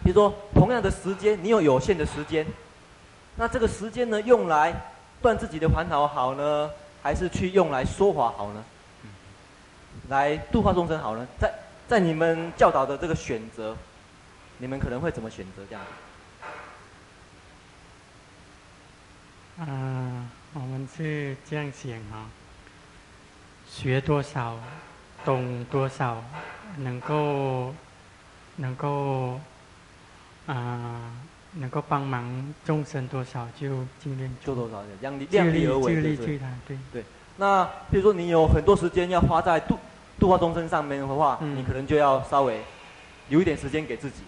[0.04, 2.44] 比如说，同样的时间，你有有限的时间，
[3.36, 4.74] 那这个时间呢，用来
[5.20, 6.68] 断自己的烦恼好呢，
[7.02, 8.64] 还是去用来说法好呢？
[10.08, 11.26] 来度化众生好呢？
[11.40, 11.52] 在
[11.88, 13.76] 在你们教导的这个选择，
[14.62, 15.84] 你们可能会怎么选择这样？
[19.58, 22.30] 啊，我们是这样想啊，
[23.68, 24.56] 学多少，
[25.24, 26.22] 懂多少，
[26.76, 27.74] 能够
[28.54, 29.40] 能够。
[30.46, 31.12] 啊，
[31.52, 36.16] 能够帮忙众生多少就尽量做多少，量力量力而为，对
[36.66, 37.04] 对对。
[37.36, 39.78] 那比如说你有很多时间要花在度
[40.18, 42.60] 度化众生上面的话，嗯、你可能就要稍微
[43.28, 44.22] 留一点时间给自己。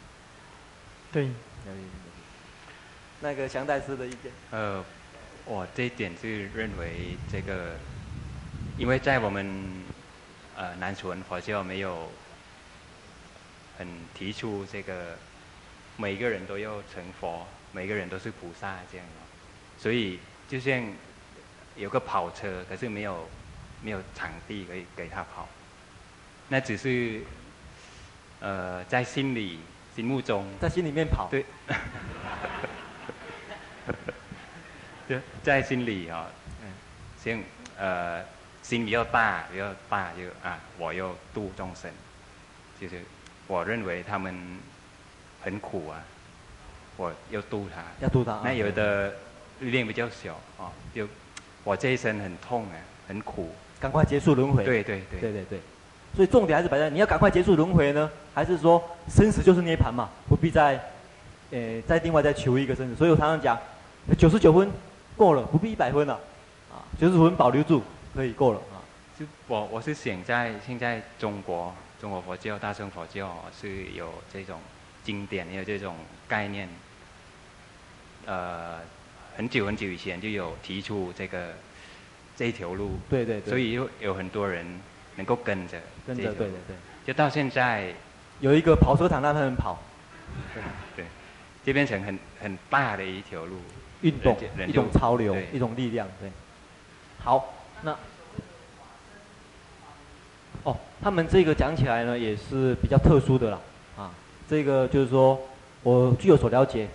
[1.14, 1.30] 对。
[3.20, 4.32] 那个祥大师的意见？
[4.50, 4.84] 呃，
[5.46, 7.76] 我这一点是认为这个，
[8.76, 9.64] 因为在我们
[10.56, 12.10] 呃南传佛教没有
[13.78, 15.16] 很提出这个。
[15.96, 19.06] 每个人都要成佛，每个人都是菩萨这样，
[19.78, 20.18] 所以
[20.48, 20.84] 就像
[21.76, 23.28] 有个跑车，可是没有
[23.80, 25.48] 没有场地可以给他跑，
[26.48, 27.22] 那只是
[28.40, 29.60] 呃在心里
[29.94, 31.44] 心目中，在心里面跑，对，
[35.08, 36.26] 对在心里啊、哦，
[36.62, 36.68] 嗯，
[37.22, 37.40] 像
[37.78, 38.22] 呃
[38.62, 41.90] 心比较大比较大就啊，我要度众生，
[42.80, 43.02] 就是
[43.46, 44.34] 我认为他们。
[45.44, 46.02] 很苦啊！
[46.96, 48.40] 我要度他，要度他。
[48.42, 49.14] 那有的
[49.60, 51.06] 力量比较小啊，就
[51.62, 52.76] 我这一生很痛啊，
[53.06, 54.64] 很苦，赶快结束轮回。
[54.64, 55.60] 对对对，对对对。
[56.14, 60.08] 所以重点还是摆在你要赶快结束轮回呢，还是说生死就是涅槃嘛？
[60.28, 60.80] 不必再，
[61.50, 62.96] 呃，再另外再求一个生死。
[62.96, 63.58] 所以我常常讲，
[64.16, 64.70] 九十九分
[65.16, 66.14] 够了，不必一百分了，
[66.72, 67.82] 啊，九十九分保留住
[68.14, 68.78] 可以够了啊。
[69.18, 74.58] 就我我是想在现在中国中国佛教大乘佛教是有这种。
[75.04, 75.94] 经典也有这种
[76.26, 76.66] 概念，
[78.24, 78.78] 呃，
[79.36, 81.52] 很久很久以前就有提出这个
[82.34, 84.64] 这一条路，对对对，所以有有很多人
[85.16, 86.76] 能够跟着，跟着，对对对，
[87.06, 87.92] 就到现在
[88.40, 89.78] 有一个跑车场让他们跑，
[90.54, 90.62] 对，
[90.96, 91.06] 对，
[91.64, 93.56] 就变成很很大的一条路，
[94.02, 94.36] 运动，
[94.66, 96.30] 一种潮流，一种力量，对。
[97.22, 97.96] 好，那
[100.62, 103.60] 哦，他们这个讲起来呢，也是比较特殊的啦。
[103.96, 104.10] 啊
[104.46, 105.40] 这个就是说，
[105.82, 106.86] 我据我所了解，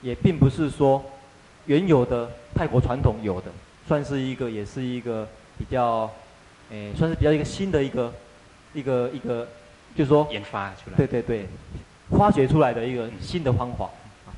[0.00, 1.04] 也并不是说
[1.66, 3.50] 原有的泰国传统有的，
[3.86, 5.28] 算是一个，也是一个
[5.58, 6.10] 比较，
[6.74, 8.12] 诶，算是比较一个新的一个，
[8.72, 9.46] 一个一个，
[9.94, 11.46] 就是说研发出来，对对对，
[12.10, 13.88] 发掘出来的一个新的方法，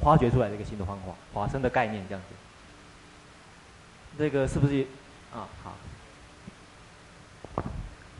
[0.02, 2.34] 发掘出来的一个新的方法，法身的概念这样子。
[4.18, 4.86] 这个是不是？
[5.32, 5.74] 啊，好。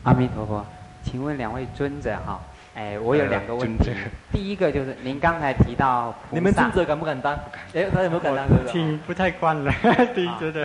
[0.03, 0.65] 阿弥陀佛，
[1.03, 2.41] 请问两位尊者哈。
[2.77, 3.89] 哎，我有两个问题。
[4.31, 7.33] 第一个就是您刚才提到，你们尊者敢不敢当？
[7.73, 8.45] 哎，他有没有敢当？
[8.67, 9.73] 听不太惯了，
[10.13, 10.63] 第一觉得。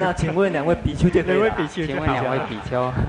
[0.00, 1.38] 那请问两位比丘就可以了。
[1.38, 2.92] 两位比丘，请问两位比丘。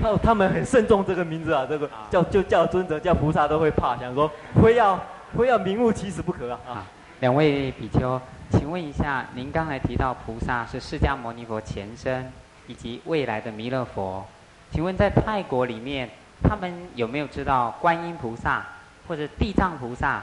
[0.00, 4.30] 他他们很慎重这个名字啊，这个叫就叫尊者叫菩萨都会怕，想说
[4.62, 4.98] 非要
[5.36, 6.60] 非要名副其实不可啊。
[6.66, 6.86] 啊，
[7.20, 8.18] 两位比丘，
[8.52, 12.32] 请问一下，您刚才提到菩萨是释迦牟尼佛前身
[12.66, 14.24] 以及未来的弥勒佛。
[14.70, 16.08] 请问在泰国里面，
[16.42, 18.64] 他们有没有知道观音菩萨
[19.06, 20.22] 或者地藏菩萨、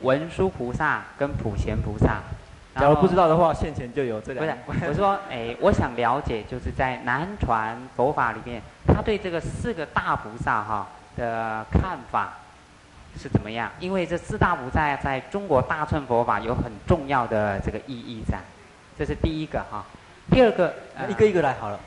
[0.00, 2.20] 文殊菩萨跟普贤菩萨？
[2.74, 4.54] 假如不知道的话，现前就有这两个。
[4.66, 12.32] 不是，我说，哎，我想了解，就是在南传佛法里面，他对这个四个大菩萨哈的看法
[13.16, 13.70] 是怎么样？
[13.78, 18.38] 因为这四大菩萨在中国大乘佛法有很重要的这个意义在。
[18.98, 19.84] 这是第一个哈。
[20.30, 20.74] 第二个，
[21.08, 21.78] 一个一个来好了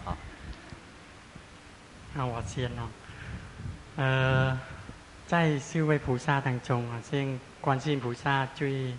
[2.18, 2.23] 啊。
[2.23, 2.89] 那我先哦，
[3.98, 4.60] 呃，
[5.27, 8.94] 在四位菩萨当中啊，像观世音菩萨最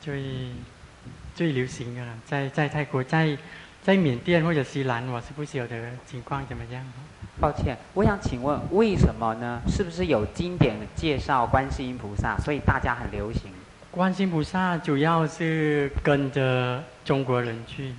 [0.00, 0.50] 最
[1.34, 3.38] 最流行的了，在在泰国，在
[3.82, 6.84] 在缅甸或者西兰，我是不晓得情况怎么样。
[7.40, 9.62] 抱歉，我想请问为什么呢？
[9.68, 13.50] 是不是有经典介绍观世音菩萨，所以大家很流行？
[13.90, 17.94] 观世音菩萨主要是跟着中国人去，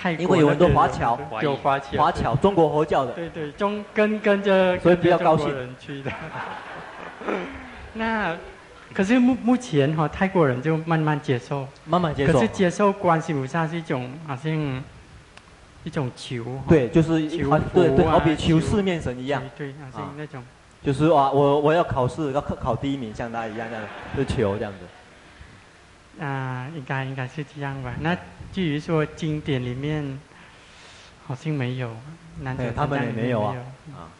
[0.00, 3.12] 泰国因为有很多华侨，有华侨，华侨中国佛教的。
[3.12, 5.52] 对对，中跟跟着，所以比较高兴。
[5.54, 6.10] 人去的。
[7.94, 8.36] 那
[8.94, 12.32] 可是目目前哈、哦，泰国人就慢慢接受，慢慢接受。
[12.32, 14.82] 可是接受观世音菩萨是一种好像。
[15.82, 20.44] 一种求，对，就是求、啊、对对，好比求四面神一样，对，好像那种，
[20.84, 26.22] 就是啊，我我要考试，要考考第一名，像他一样那样，就求这样子。
[26.22, 27.94] 啊，应该应该是这样吧。
[28.00, 28.14] 那
[28.52, 30.18] 至于说经典里面，
[31.26, 31.90] 好像没有，
[32.40, 33.56] 难道他们也没有啊？
[33.94, 34.10] 啊，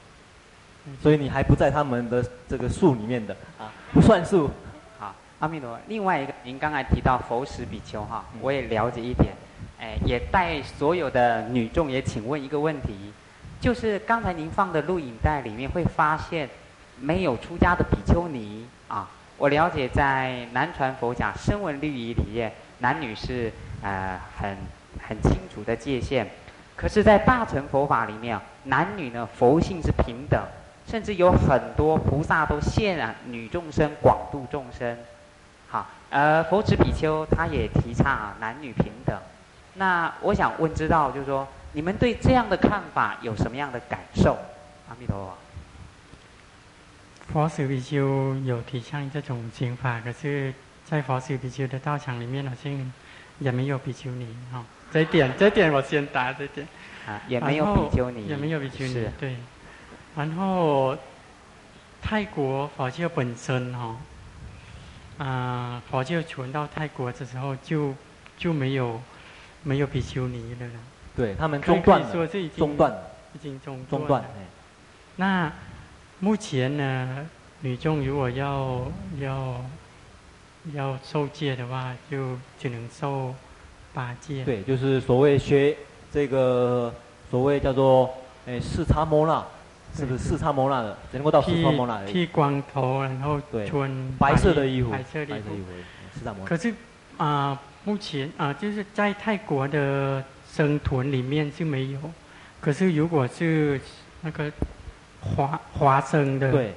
[1.02, 4.51] 所以你还不在他们的这个数里面的啊，不算数。
[4.98, 5.81] 好，阿弥陀佛。
[5.89, 9.35] 另外一个，您刚才提到佛使比丘哈，我也了解一点。
[9.81, 13.12] 哎，也带所有的女众也请问一个问题，
[13.61, 16.48] 就是刚才您放的录影带里面会发现
[17.01, 19.09] 没有出家的比丘尼啊？
[19.39, 23.51] 我了解在南传佛教声闻律仪里面，男女是
[23.82, 24.57] 呃很
[25.07, 26.27] 很清楚的界限，
[26.77, 30.43] 可是，在大乘佛法里面，男女呢佛性是平等，
[30.86, 34.97] 甚至有很多菩萨都现啊女众生广度众生。
[35.69, 39.16] 好，呃，佛子比丘他也提倡啊男女平等。
[39.74, 44.36] 那我想问，知道就是说，你们对这样的看法有什么样的感受？
[44.89, 45.36] 阿弥陀佛。
[47.32, 50.52] 佛子比丘有提倡这种想法，可是，
[50.85, 52.93] 在佛子比丘的道场里面，好像
[53.41, 54.65] 也没有比丘尼哈、哦。
[54.93, 56.67] 这一点，这一点我先答这点。
[57.09, 58.27] 啊，也没有比丘尼。
[58.27, 59.09] 也没有比丘尼。
[59.19, 59.37] 对。
[60.17, 60.97] 然后，
[62.01, 63.97] 泰国佛教本身哈，
[65.19, 67.93] 啊、呃，佛教传到泰国的时候就
[68.39, 69.01] 就没有。
[69.62, 70.67] 没有比丘尼了，
[71.15, 74.25] 对他们中断了，说是已经中断了，已经中中断。
[75.17, 75.53] 那
[76.21, 77.29] 目前呢，
[77.61, 79.62] 女众如果要要
[80.74, 83.35] 要受戒的话，就只能受
[83.93, 84.45] 八戒。
[84.45, 85.77] 对，就是所谓学
[86.12, 86.95] 这个
[87.31, 88.11] 所谓叫做
[88.47, 89.45] 诶四叉摩那，
[89.95, 90.97] 是不是四叉摩那的？
[91.12, 92.05] 只能够到四叉摩那。
[92.07, 95.47] 剃光头，然后穿白色的衣服，白色的衣服，
[96.15, 96.47] 四叉摩那。
[96.47, 96.70] 可是
[97.16, 97.51] 啊。
[97.51, 101.99] 呃目前啊、呃，就是在泰国的僧团里面是没有，
[102.61, 103.81] 可是如果是
[104.20, 104.53] 那个
[105.23, 106.74] 华华僧的，对，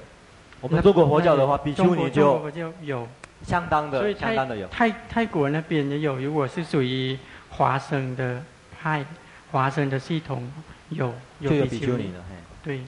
[0.62, 2.40] 我们中国佛教的话，比丘尼就
[2.80, 3.06] 有
[3.46, 4.66] 相当的，所以相当的有。
[4.68, 7.18] 泰泰国那边也有，如果是属于
[7.50, 8.42] 华生的
[8.80, 9.04] 派，
[9.52, 10.50] 华生的系统
[10.88, 12.80] 有有比丘尼，比丘尼的，嘿，对。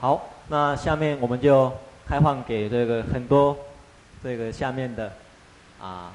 [0.00, 1.72] 好，那下面我们就
[2.06, 3.56] 开放给这个很多
[4.22, 5.12] 这个下面的
[5.80, 6.12] 啊。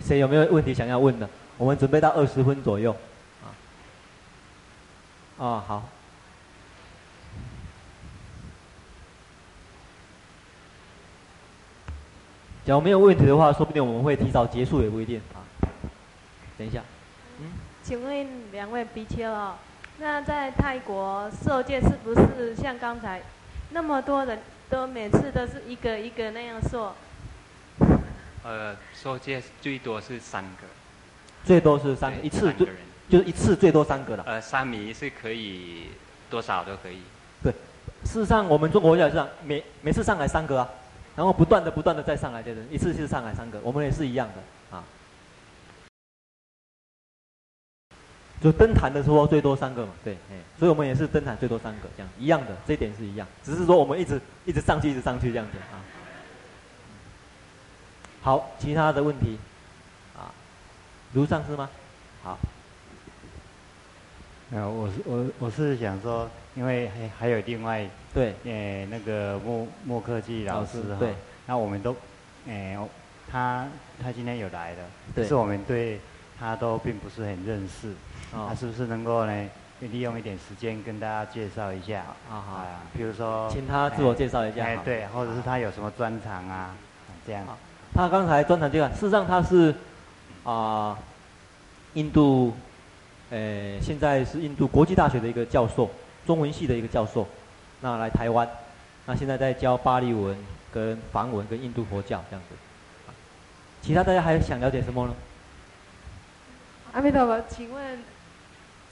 [0.00, 1.28] 谁有没有问题想要问的？
[1.56, 2.94] 我们准备到二十分左右，
[3.42, 3.50] 啊，
[5.38, 5.88] 哦好。
[12.68, 15.40] 假如没有问题的话，说不定我们会提早结束也不一定啊。
[16.58, 16.82] 等一下，
[17.40, 17.46] 嗯，
[17.82, 19.54] 请问两位比丘哦，
[19.98, 23.22] 那在泰国受戒是不是像刚才
[23.70, 24.38] 那么多人
[24.68, 26.94] 都每次都是一个一个那样受？
[28.44, 30.66] 呃，受戒最多是三个，
[31.46, 32.66] 最多是三个，一次就
[33.08, 34.24] 就是一次最多三个了。
[34.26, 35.84] 呃，三米是可以
[36.28, 37.00] 多少都可以。
[37.42, 37.50] 对，
[38.04, 40.68] 事实上我们中国也是这样，每每次上来三个啊，
[41.18, 44.84] 然后不断的不断的再上来的人，一次就是上来三个，我们也是一样的啊。
[48.40, 55.82] 就登坛的时候最多三个嘛，对，哎，所以我们也是登坛最多三个这样，一样的，这点是一样，只是说我们一直一直上去，一直上去这样子啊。
[58.22, 59.40] 好，其他的问题，
[60.16, 60.30] 啊，
[61.14, 61.68] 卢上师吗？
[62.22, 62.38] 好，
[64.50, 71.14] 呃，我是我我是想说，因为还还有另外对，呃，那个莫莫克季老师哈，对，
[71.46, 71.94] 那我们都，
[72.46, 72.88] 呃，
[73.30, 73.66] 他
[74.02, 74.82] 他今天有来的，
[75.14, 76.00] 对，可是我们对
[76.40, 77.92] 他都并不是很认识，
[78.32, 79.50] 哦，他是不是能够呢，
[79.80, 82.06] 利用一点时间跟大家介绍一下？
[82.30, 82.64] 啊好，
[82.96, 86.74] 比如说，请他自我介绍一下，哎，对，或者是他有什么专长啊，
[87.26, 87.44] 这样。
[87.94, 89.72] 他刚才专长这个，事实上他是
[90.44, 90.52] 啊、
[90.96, 90.98] 呃，
[91.94, 92.54] 印度，
[93.30, 95.90] 呃，现在是印度国际大学的一个教授，
[96.26, 97.26] 中文系的一个教授，
[97.80, 98.48] 那来台湾，
[99.04, 100.36] 那现在在教巴利文、
[100.72, 102.56] 跟梵文、跟印度佛教这样子。
[103.82, 105.14] 其他大家还想了解什么呢？
[106.92, 107.98] 阿弥陀佛，请问，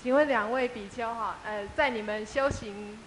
[0.03, 2.99] 请问两位比丘哈，呃，在你们修行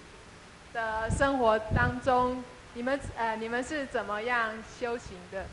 [0.73, 2.43] 的生活当中，
[2.73, 5.45] 你们呃，你们是怎么样修行的？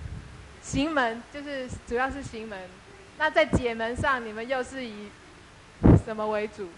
[0.63, 2.59] 行门就是主要是行门，
[3.19, 5.09] 那在解门上，你们又是以
[6.05, 6.69] 什么为主？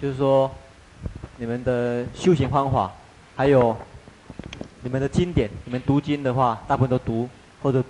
[0.00, 0.50] 就是说，
[1.36, 2.92] 你们的修行方法，
[3.36, 3.76] 还有
[4.82, 7.28] 你们的经典，你们读经的话，大部分都读
[7.62, 7.84] 或者，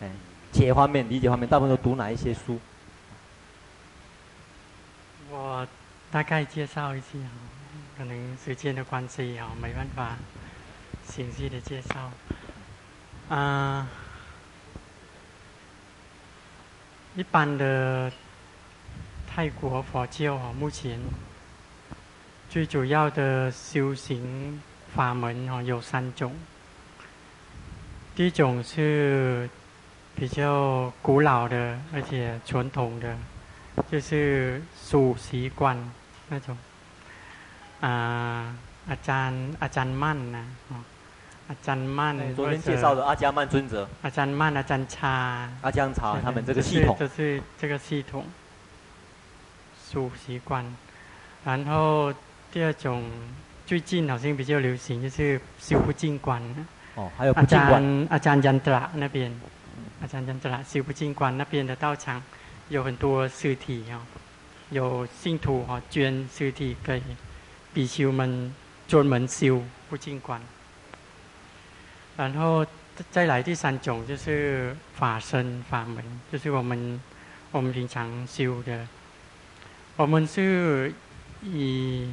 [0.00, 0.10] 哎，
[0.52, 2.58] 解方面、理解方面，大部分都读哪一些书？
[5.30, 5.66] 我
[6.10, 7.06] 大概介绍一下，
[7.98, 10.16] 可能时间的关系啊，没办法
[11.06, 12.00] 详细的介绍。
[13.28, 13.88] 啊、呃，
[17.16, 18.10] 一般的
[19.36, 20.98] 泰国佛教啊，目前
[22.48, 24.58] 最主要的修行
[24.94, 26.32] 法门啊有三种。
[28.14, 29.46] 第一种是
[30.14, 33.14] 比较古老的，而且传统的，
[33.92, 35.76] 就是数习惯
[36.30, 36.56] 那种。
[37.82, 38.56] 啊，
[38.88, 40.76] 阿赞阿赞曼呐，哦。
[41.48, 48.24] 阿赞曼，昨天介绍的阿迦曼尊者，阿赞曼、阿赞查、阿姜茶，他们这个系统，这是这个系统，
[49.95, 50.65] 数息观。
[51.43, 52.13] 然后
[52.51, 53.03] 第二种，
[53.65, 56.41] 最近好像比较流行，就是修不净观。
[56.95, 58.07] 哦，还有不净观。
[58.09, 59.31] 阿赞ยันตระ那边，
[60.01, 62.21] 阿赞ยันตระ修不净观那边的道场，
[62.69, 64.01] 有很多尸体哦，
[64.69, 67.01] 有信徒哦捐尸体给
[67.73, 68.53] 比丘们
[68.87, 70.41] 专门修不净观。
[72.17, 72.65] 然后
[73.09, 77.01] 再来第三种就是法身法门，就是我们
[77.51, 78.85] 我们平常修的。
[79.96, 80.92] 我们是
[81.42, 82.06] 以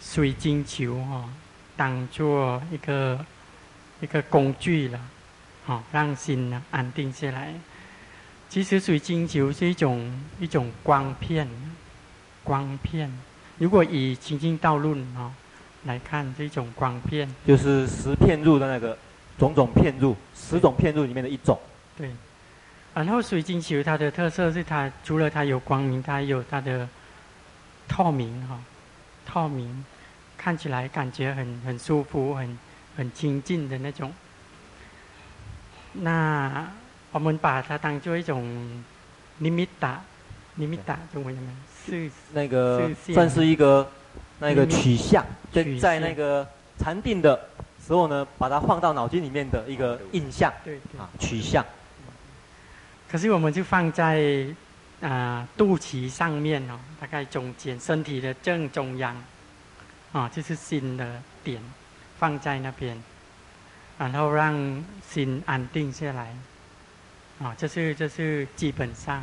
[0.00, 1.28] 水晶球哈
[1.76, 3.24] 当做一个
[4.00, 5.00] 一个工具了，
[5.64, 7.54] 好让心呢安定下来。
[8.48, 11.48] 其实水晶球是一种一种光片，
[12.42, 13.08] 光片。
[13.58, 15.32] 如果以清净道论哦
[15.84, 18.98] 来看，这种光片就是十片入的那个。
[19.36, 21.58] 种种片入，十种片入里面的一种。
[21.96, 22.08] 对，
[22.94, 26.88] 然后水晶球它的特色是它除了它有光明，它还有它的
[27.88, 28.58] 透明哈，
[29.26, 29.84] 透明，
[30.36, 32.58] 看起来感觉很很舒服，很
[32.96, 34.12] 很清净的那种。
[35.92, 36.66] 那
[37.12, 38.82] 我们把它当做一种
[39.38, 40.02] 尼米达，
[40.54, 41.50] 尼米达中文什么？
[41.86, 43.90] 是那个算是一个
[44.38, 46.46] 那个取向，在在那个
[46.78, 47.48] 禅定的。
[47.86, 50.50] 时候呢，把它放到脑筋里面的一个印象，
[50.96, 51.62] 啊，取向。
[53.10, 54.46] 可是我们就放在
[55.04, 59.14] 啊、呃、肚脐上面哦，大概中间身体的正中央，
[60.12, 61.62] 啊，就是心的点，
[62.18, 63.00] 放在那边，
[63.98, 66.34] 然后让心安定下来，
[67.38, 69.22] 啊，这是这是基本上。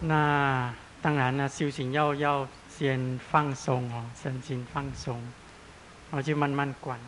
[0.00, 5.20] 那当然了，修行要要先放松哦，身心放松。
[6.12, 6.98] 然后就慢慢管，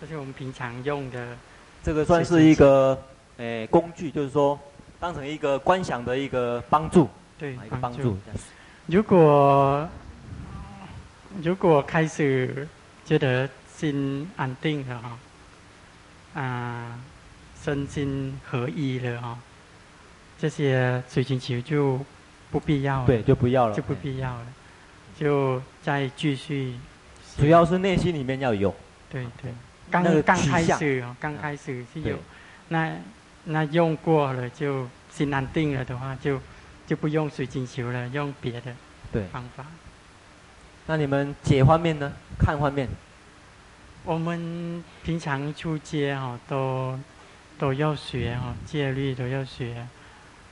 [0.00, 1.36] 这是我们平常用的。
[1.82, 2.98] 这个算是一个
[3.36, 4.58] 诶工具，就是说
[5.00, 7.08] 当成一个观想的一个帮助。
[7.38, 8.16] 对，一个帮助。
[8.86, 9.88] 如果
[11.42, 12.66] 如果开始
[13.04, 16.98] 觉得心安定了哈，啊，
[17.62, 19.38] 身心合一了哈，
[20.38, 22.00] 这些水晶球就
[22.50, 23.06] 不必要了。
[23.06, 23.74] 对，就不要了。
[23.74, 24.46] 就不必要了，
[25.18, 26.74] 就再继续。
[27.38, 28.74] 主要是内心里面要有，
[29.08, 29.52] 对对，
[29.88, 32.16] 刚刚开始哦，刚开始是有，
[32.66, 32.92] 那
[33.48, 36.40] 那用过了就心安定了的话，就
[36.86, 38.72] 就不用水晶球了，用别的
[39.10, 39.64] 对方法。
[40.86, 42.12] 那你们解方面呢？
[42.38, 42.88] 看方面？
[44.04, 46.98] 我们平常出街哦，都
[47.58, 49.86] 都要学哦，戒律都要学，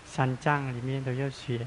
[0.05, 1.67] 三藏里面都要学。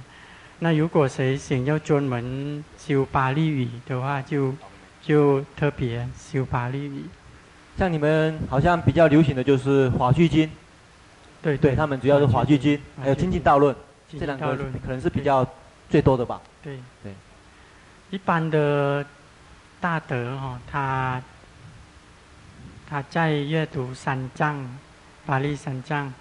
[0.60, 4.54] 那如果谁想要专门修巴利语的话，就。
[5.02, 6.92] 就特别修法律，
[7.78, 10.46] 像你们好像比较流行的就是《法句经》，
[11.42, 13.74] 对对，他们主要是《华句经》，还有《经济道论》，
[14.20, 15.48] 这两个可能是比较
[15.90, 16.42] 最多的吧。
[16.62, 17.14] 对对，
[18.10, 19.06] 一般的
[19.80, 21.22] 大德哈，他
[22.90, 24.78] 他在阅读三藏、
[25.26, 26.14] 法利三藏，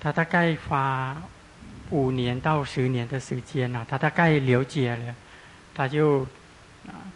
[0.00, 1.16] 他大概花
[1.90, 5.14] 五年到十年的时间了，他大概了解了，
[5.74, 6.26] 他就。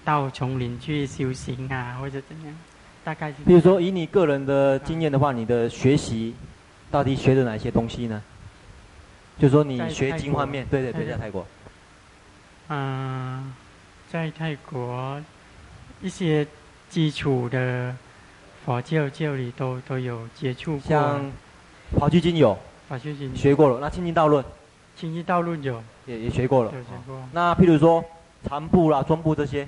[0.02, 2.54] 到丛林去修行啊，或者怎样？
[3.04, 3.34] 大概是。
[3.44, 6.34] 比如说，以你个人的经验的话，你的学习
[6.90, 8.22] 到底学的哪些东西呢？
[9.38, 11.46] 就是说，你学经方面，对对对，在泰国。
[12.68, 13.52] 嗯，
[14.10, 15.20] 在泰国
[16.02, 16.46] 一些
[16.90, 17.94] 基础的
[18.64, 20.80] 佛教教理都都有接触过。
[20.80, 21.20] 像
[21.98, 22.58] 《法句经》有。
[22.88, 23.78] 法句经学过了。
[23.80, 24.44] 那《清净道论》。
[24.96, 25.82] 清净道论有。
[26.06, 26.72] 也也学过了。
[26.72, 27.22] 有学过。
[27.32, 28.04] 那譬如说。
[28.48, 29.66] 禅部啦，中部这些，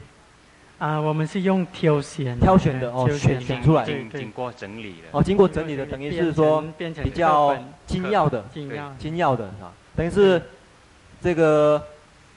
[0.80, 5.08] 啊，我们是用挑选挑选的哦，选选出来经，经过整理的。
[5.10, 6.64] 哦，经过整理的，等于是说
[7.04, 7.54] 比较
[7.86, 8.42] 精要的，
[8.98, 10.42] 精要的啊，等于是
[11.20, 11.84] 这个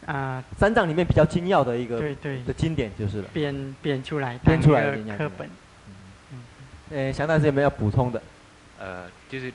[0.06, 3.30] 啊三藏里面比较精要的一个对对的经典就是了。
[3.32, 5.50] 编编出来，编出来的课本。
[6.92, 8.22] 呃，祥大师有没有要补充的？
[8.78, 9.54] 呃，就是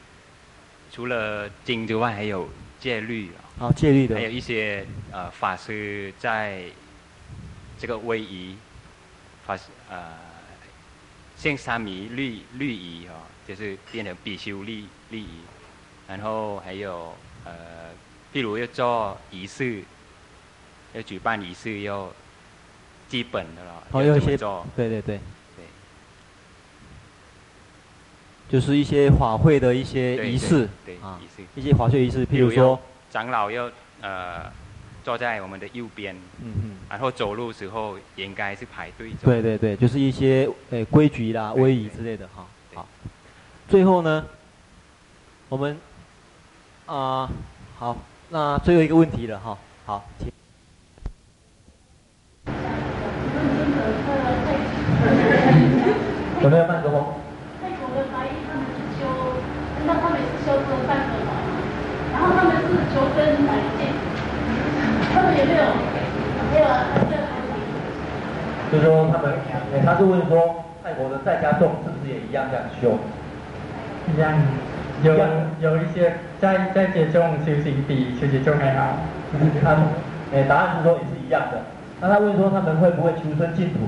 [0.91, 2.49] 除了经之外，还有
[2.81, 6.63] 戒律啊，戒律的，还有一些呃法师在
[7.79, 8.57] 这个威仪。
[9.89, 10.13] 呃，
[11.37, 13.13] 现三弥律律仪哦，
[13.47, 15.41] 就是变成比丘律律仪，
[16.07, 17.15] 然后还有
[17.45, 17.53] 呃，
[18.33, 19.83] 譬如要做仪式，
[20.93, 22.13] 要举办仪式要
[23.09, 25.19] 基本的了，哦，要一些做，对对对，
[25.57, 25.65] 对，
[28.51, 32.79] 就是一些法会的一些仪式，对，仪式，一些法会仪式，譬如说
[33.11, 33.71] 长老要
[34.03, 34.53] 呃。
[35.09, 36.15] 坐在我们的右边，
[36.45, 39.25] 嗯嗯，然后走路时候应该是排队走。
[39.25, 42.45] 对对对，就是一些诶规矩啦、威仪之类的哈。
[42.75, 42.87] 好，
[43.71, 44.27] 最后呢，
[45.49, 45.79] 我们
[46.85, 47.31] 啊、呃、
[47.79, 47.97] 好，
[48.29, 49.57] 那最后一个问题了哈。
[49.87, 50.29] 好，请。
[56.43, 57.03] 有没有麦克风？
[57.63, 59.09] 泰国的白衣他们是修，
[59.87, 61.33] 那他们是修这个半个法，
[62.13, 63.81] 然后他们是求真来见。
[65.15, 65.63] 他们有没有？
[66.53, 66.85] 没有啊，
[68.71, 69.33] 就是说他们，
[69.75, 72.99] 哎，他是问说，泰国的在家众是不是也一样这样修？
[74.13, 74.33] 一样，
[75.03, 75.15] 有
[75.61, 78.97] 有一些在在家众修行比出家众还好。
[79.63, 79.77] 他，
[80.35, 81.63] 哎，答案是说也是一样的。
[82.01, 83.81] 那他问说他们会不会求生净土？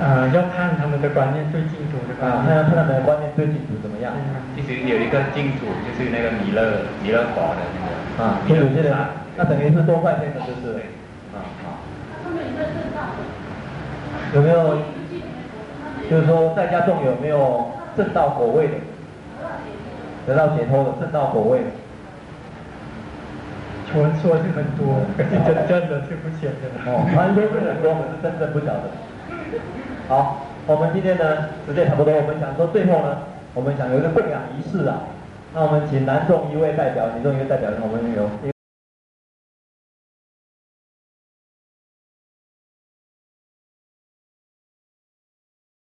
[0.00, 2.32] 呃，要看他们的观念对净土的观念。
[2.32, 4.12] 啊，看要看他们的观念对净土怎么样？
[4.56, 7.92] 其实有一个净土，就是那个弥勒弥勒佛的那个。
[8.24, 8.96] 啊，就有些人，
[9.36, 10.80] 那等于是多块钱的，就是，
[11.36, 11.84] 啊好。
[14.34, 14.78] 有没有？
[16.10, 18.74] 就是说，在家众有没有正道果位的？
[20.26, 21.66] 得到解脱的正道果位的？
[23.92, 26.90] 传说是很多，可是 真真的是不晓得。
[26.90, 28.90] 哦，传说是很多，可是真的不晓得。
[30.10, 31.22] 好，我们今天呢，
[31.64, 33.18] 时间差不多，我们想说最后呢，
[33.54, 35.02] 我们想有一个供养仪式啊。
[35.54, 38.28] 那我们请男中一位代表，女中一位代表，我们有。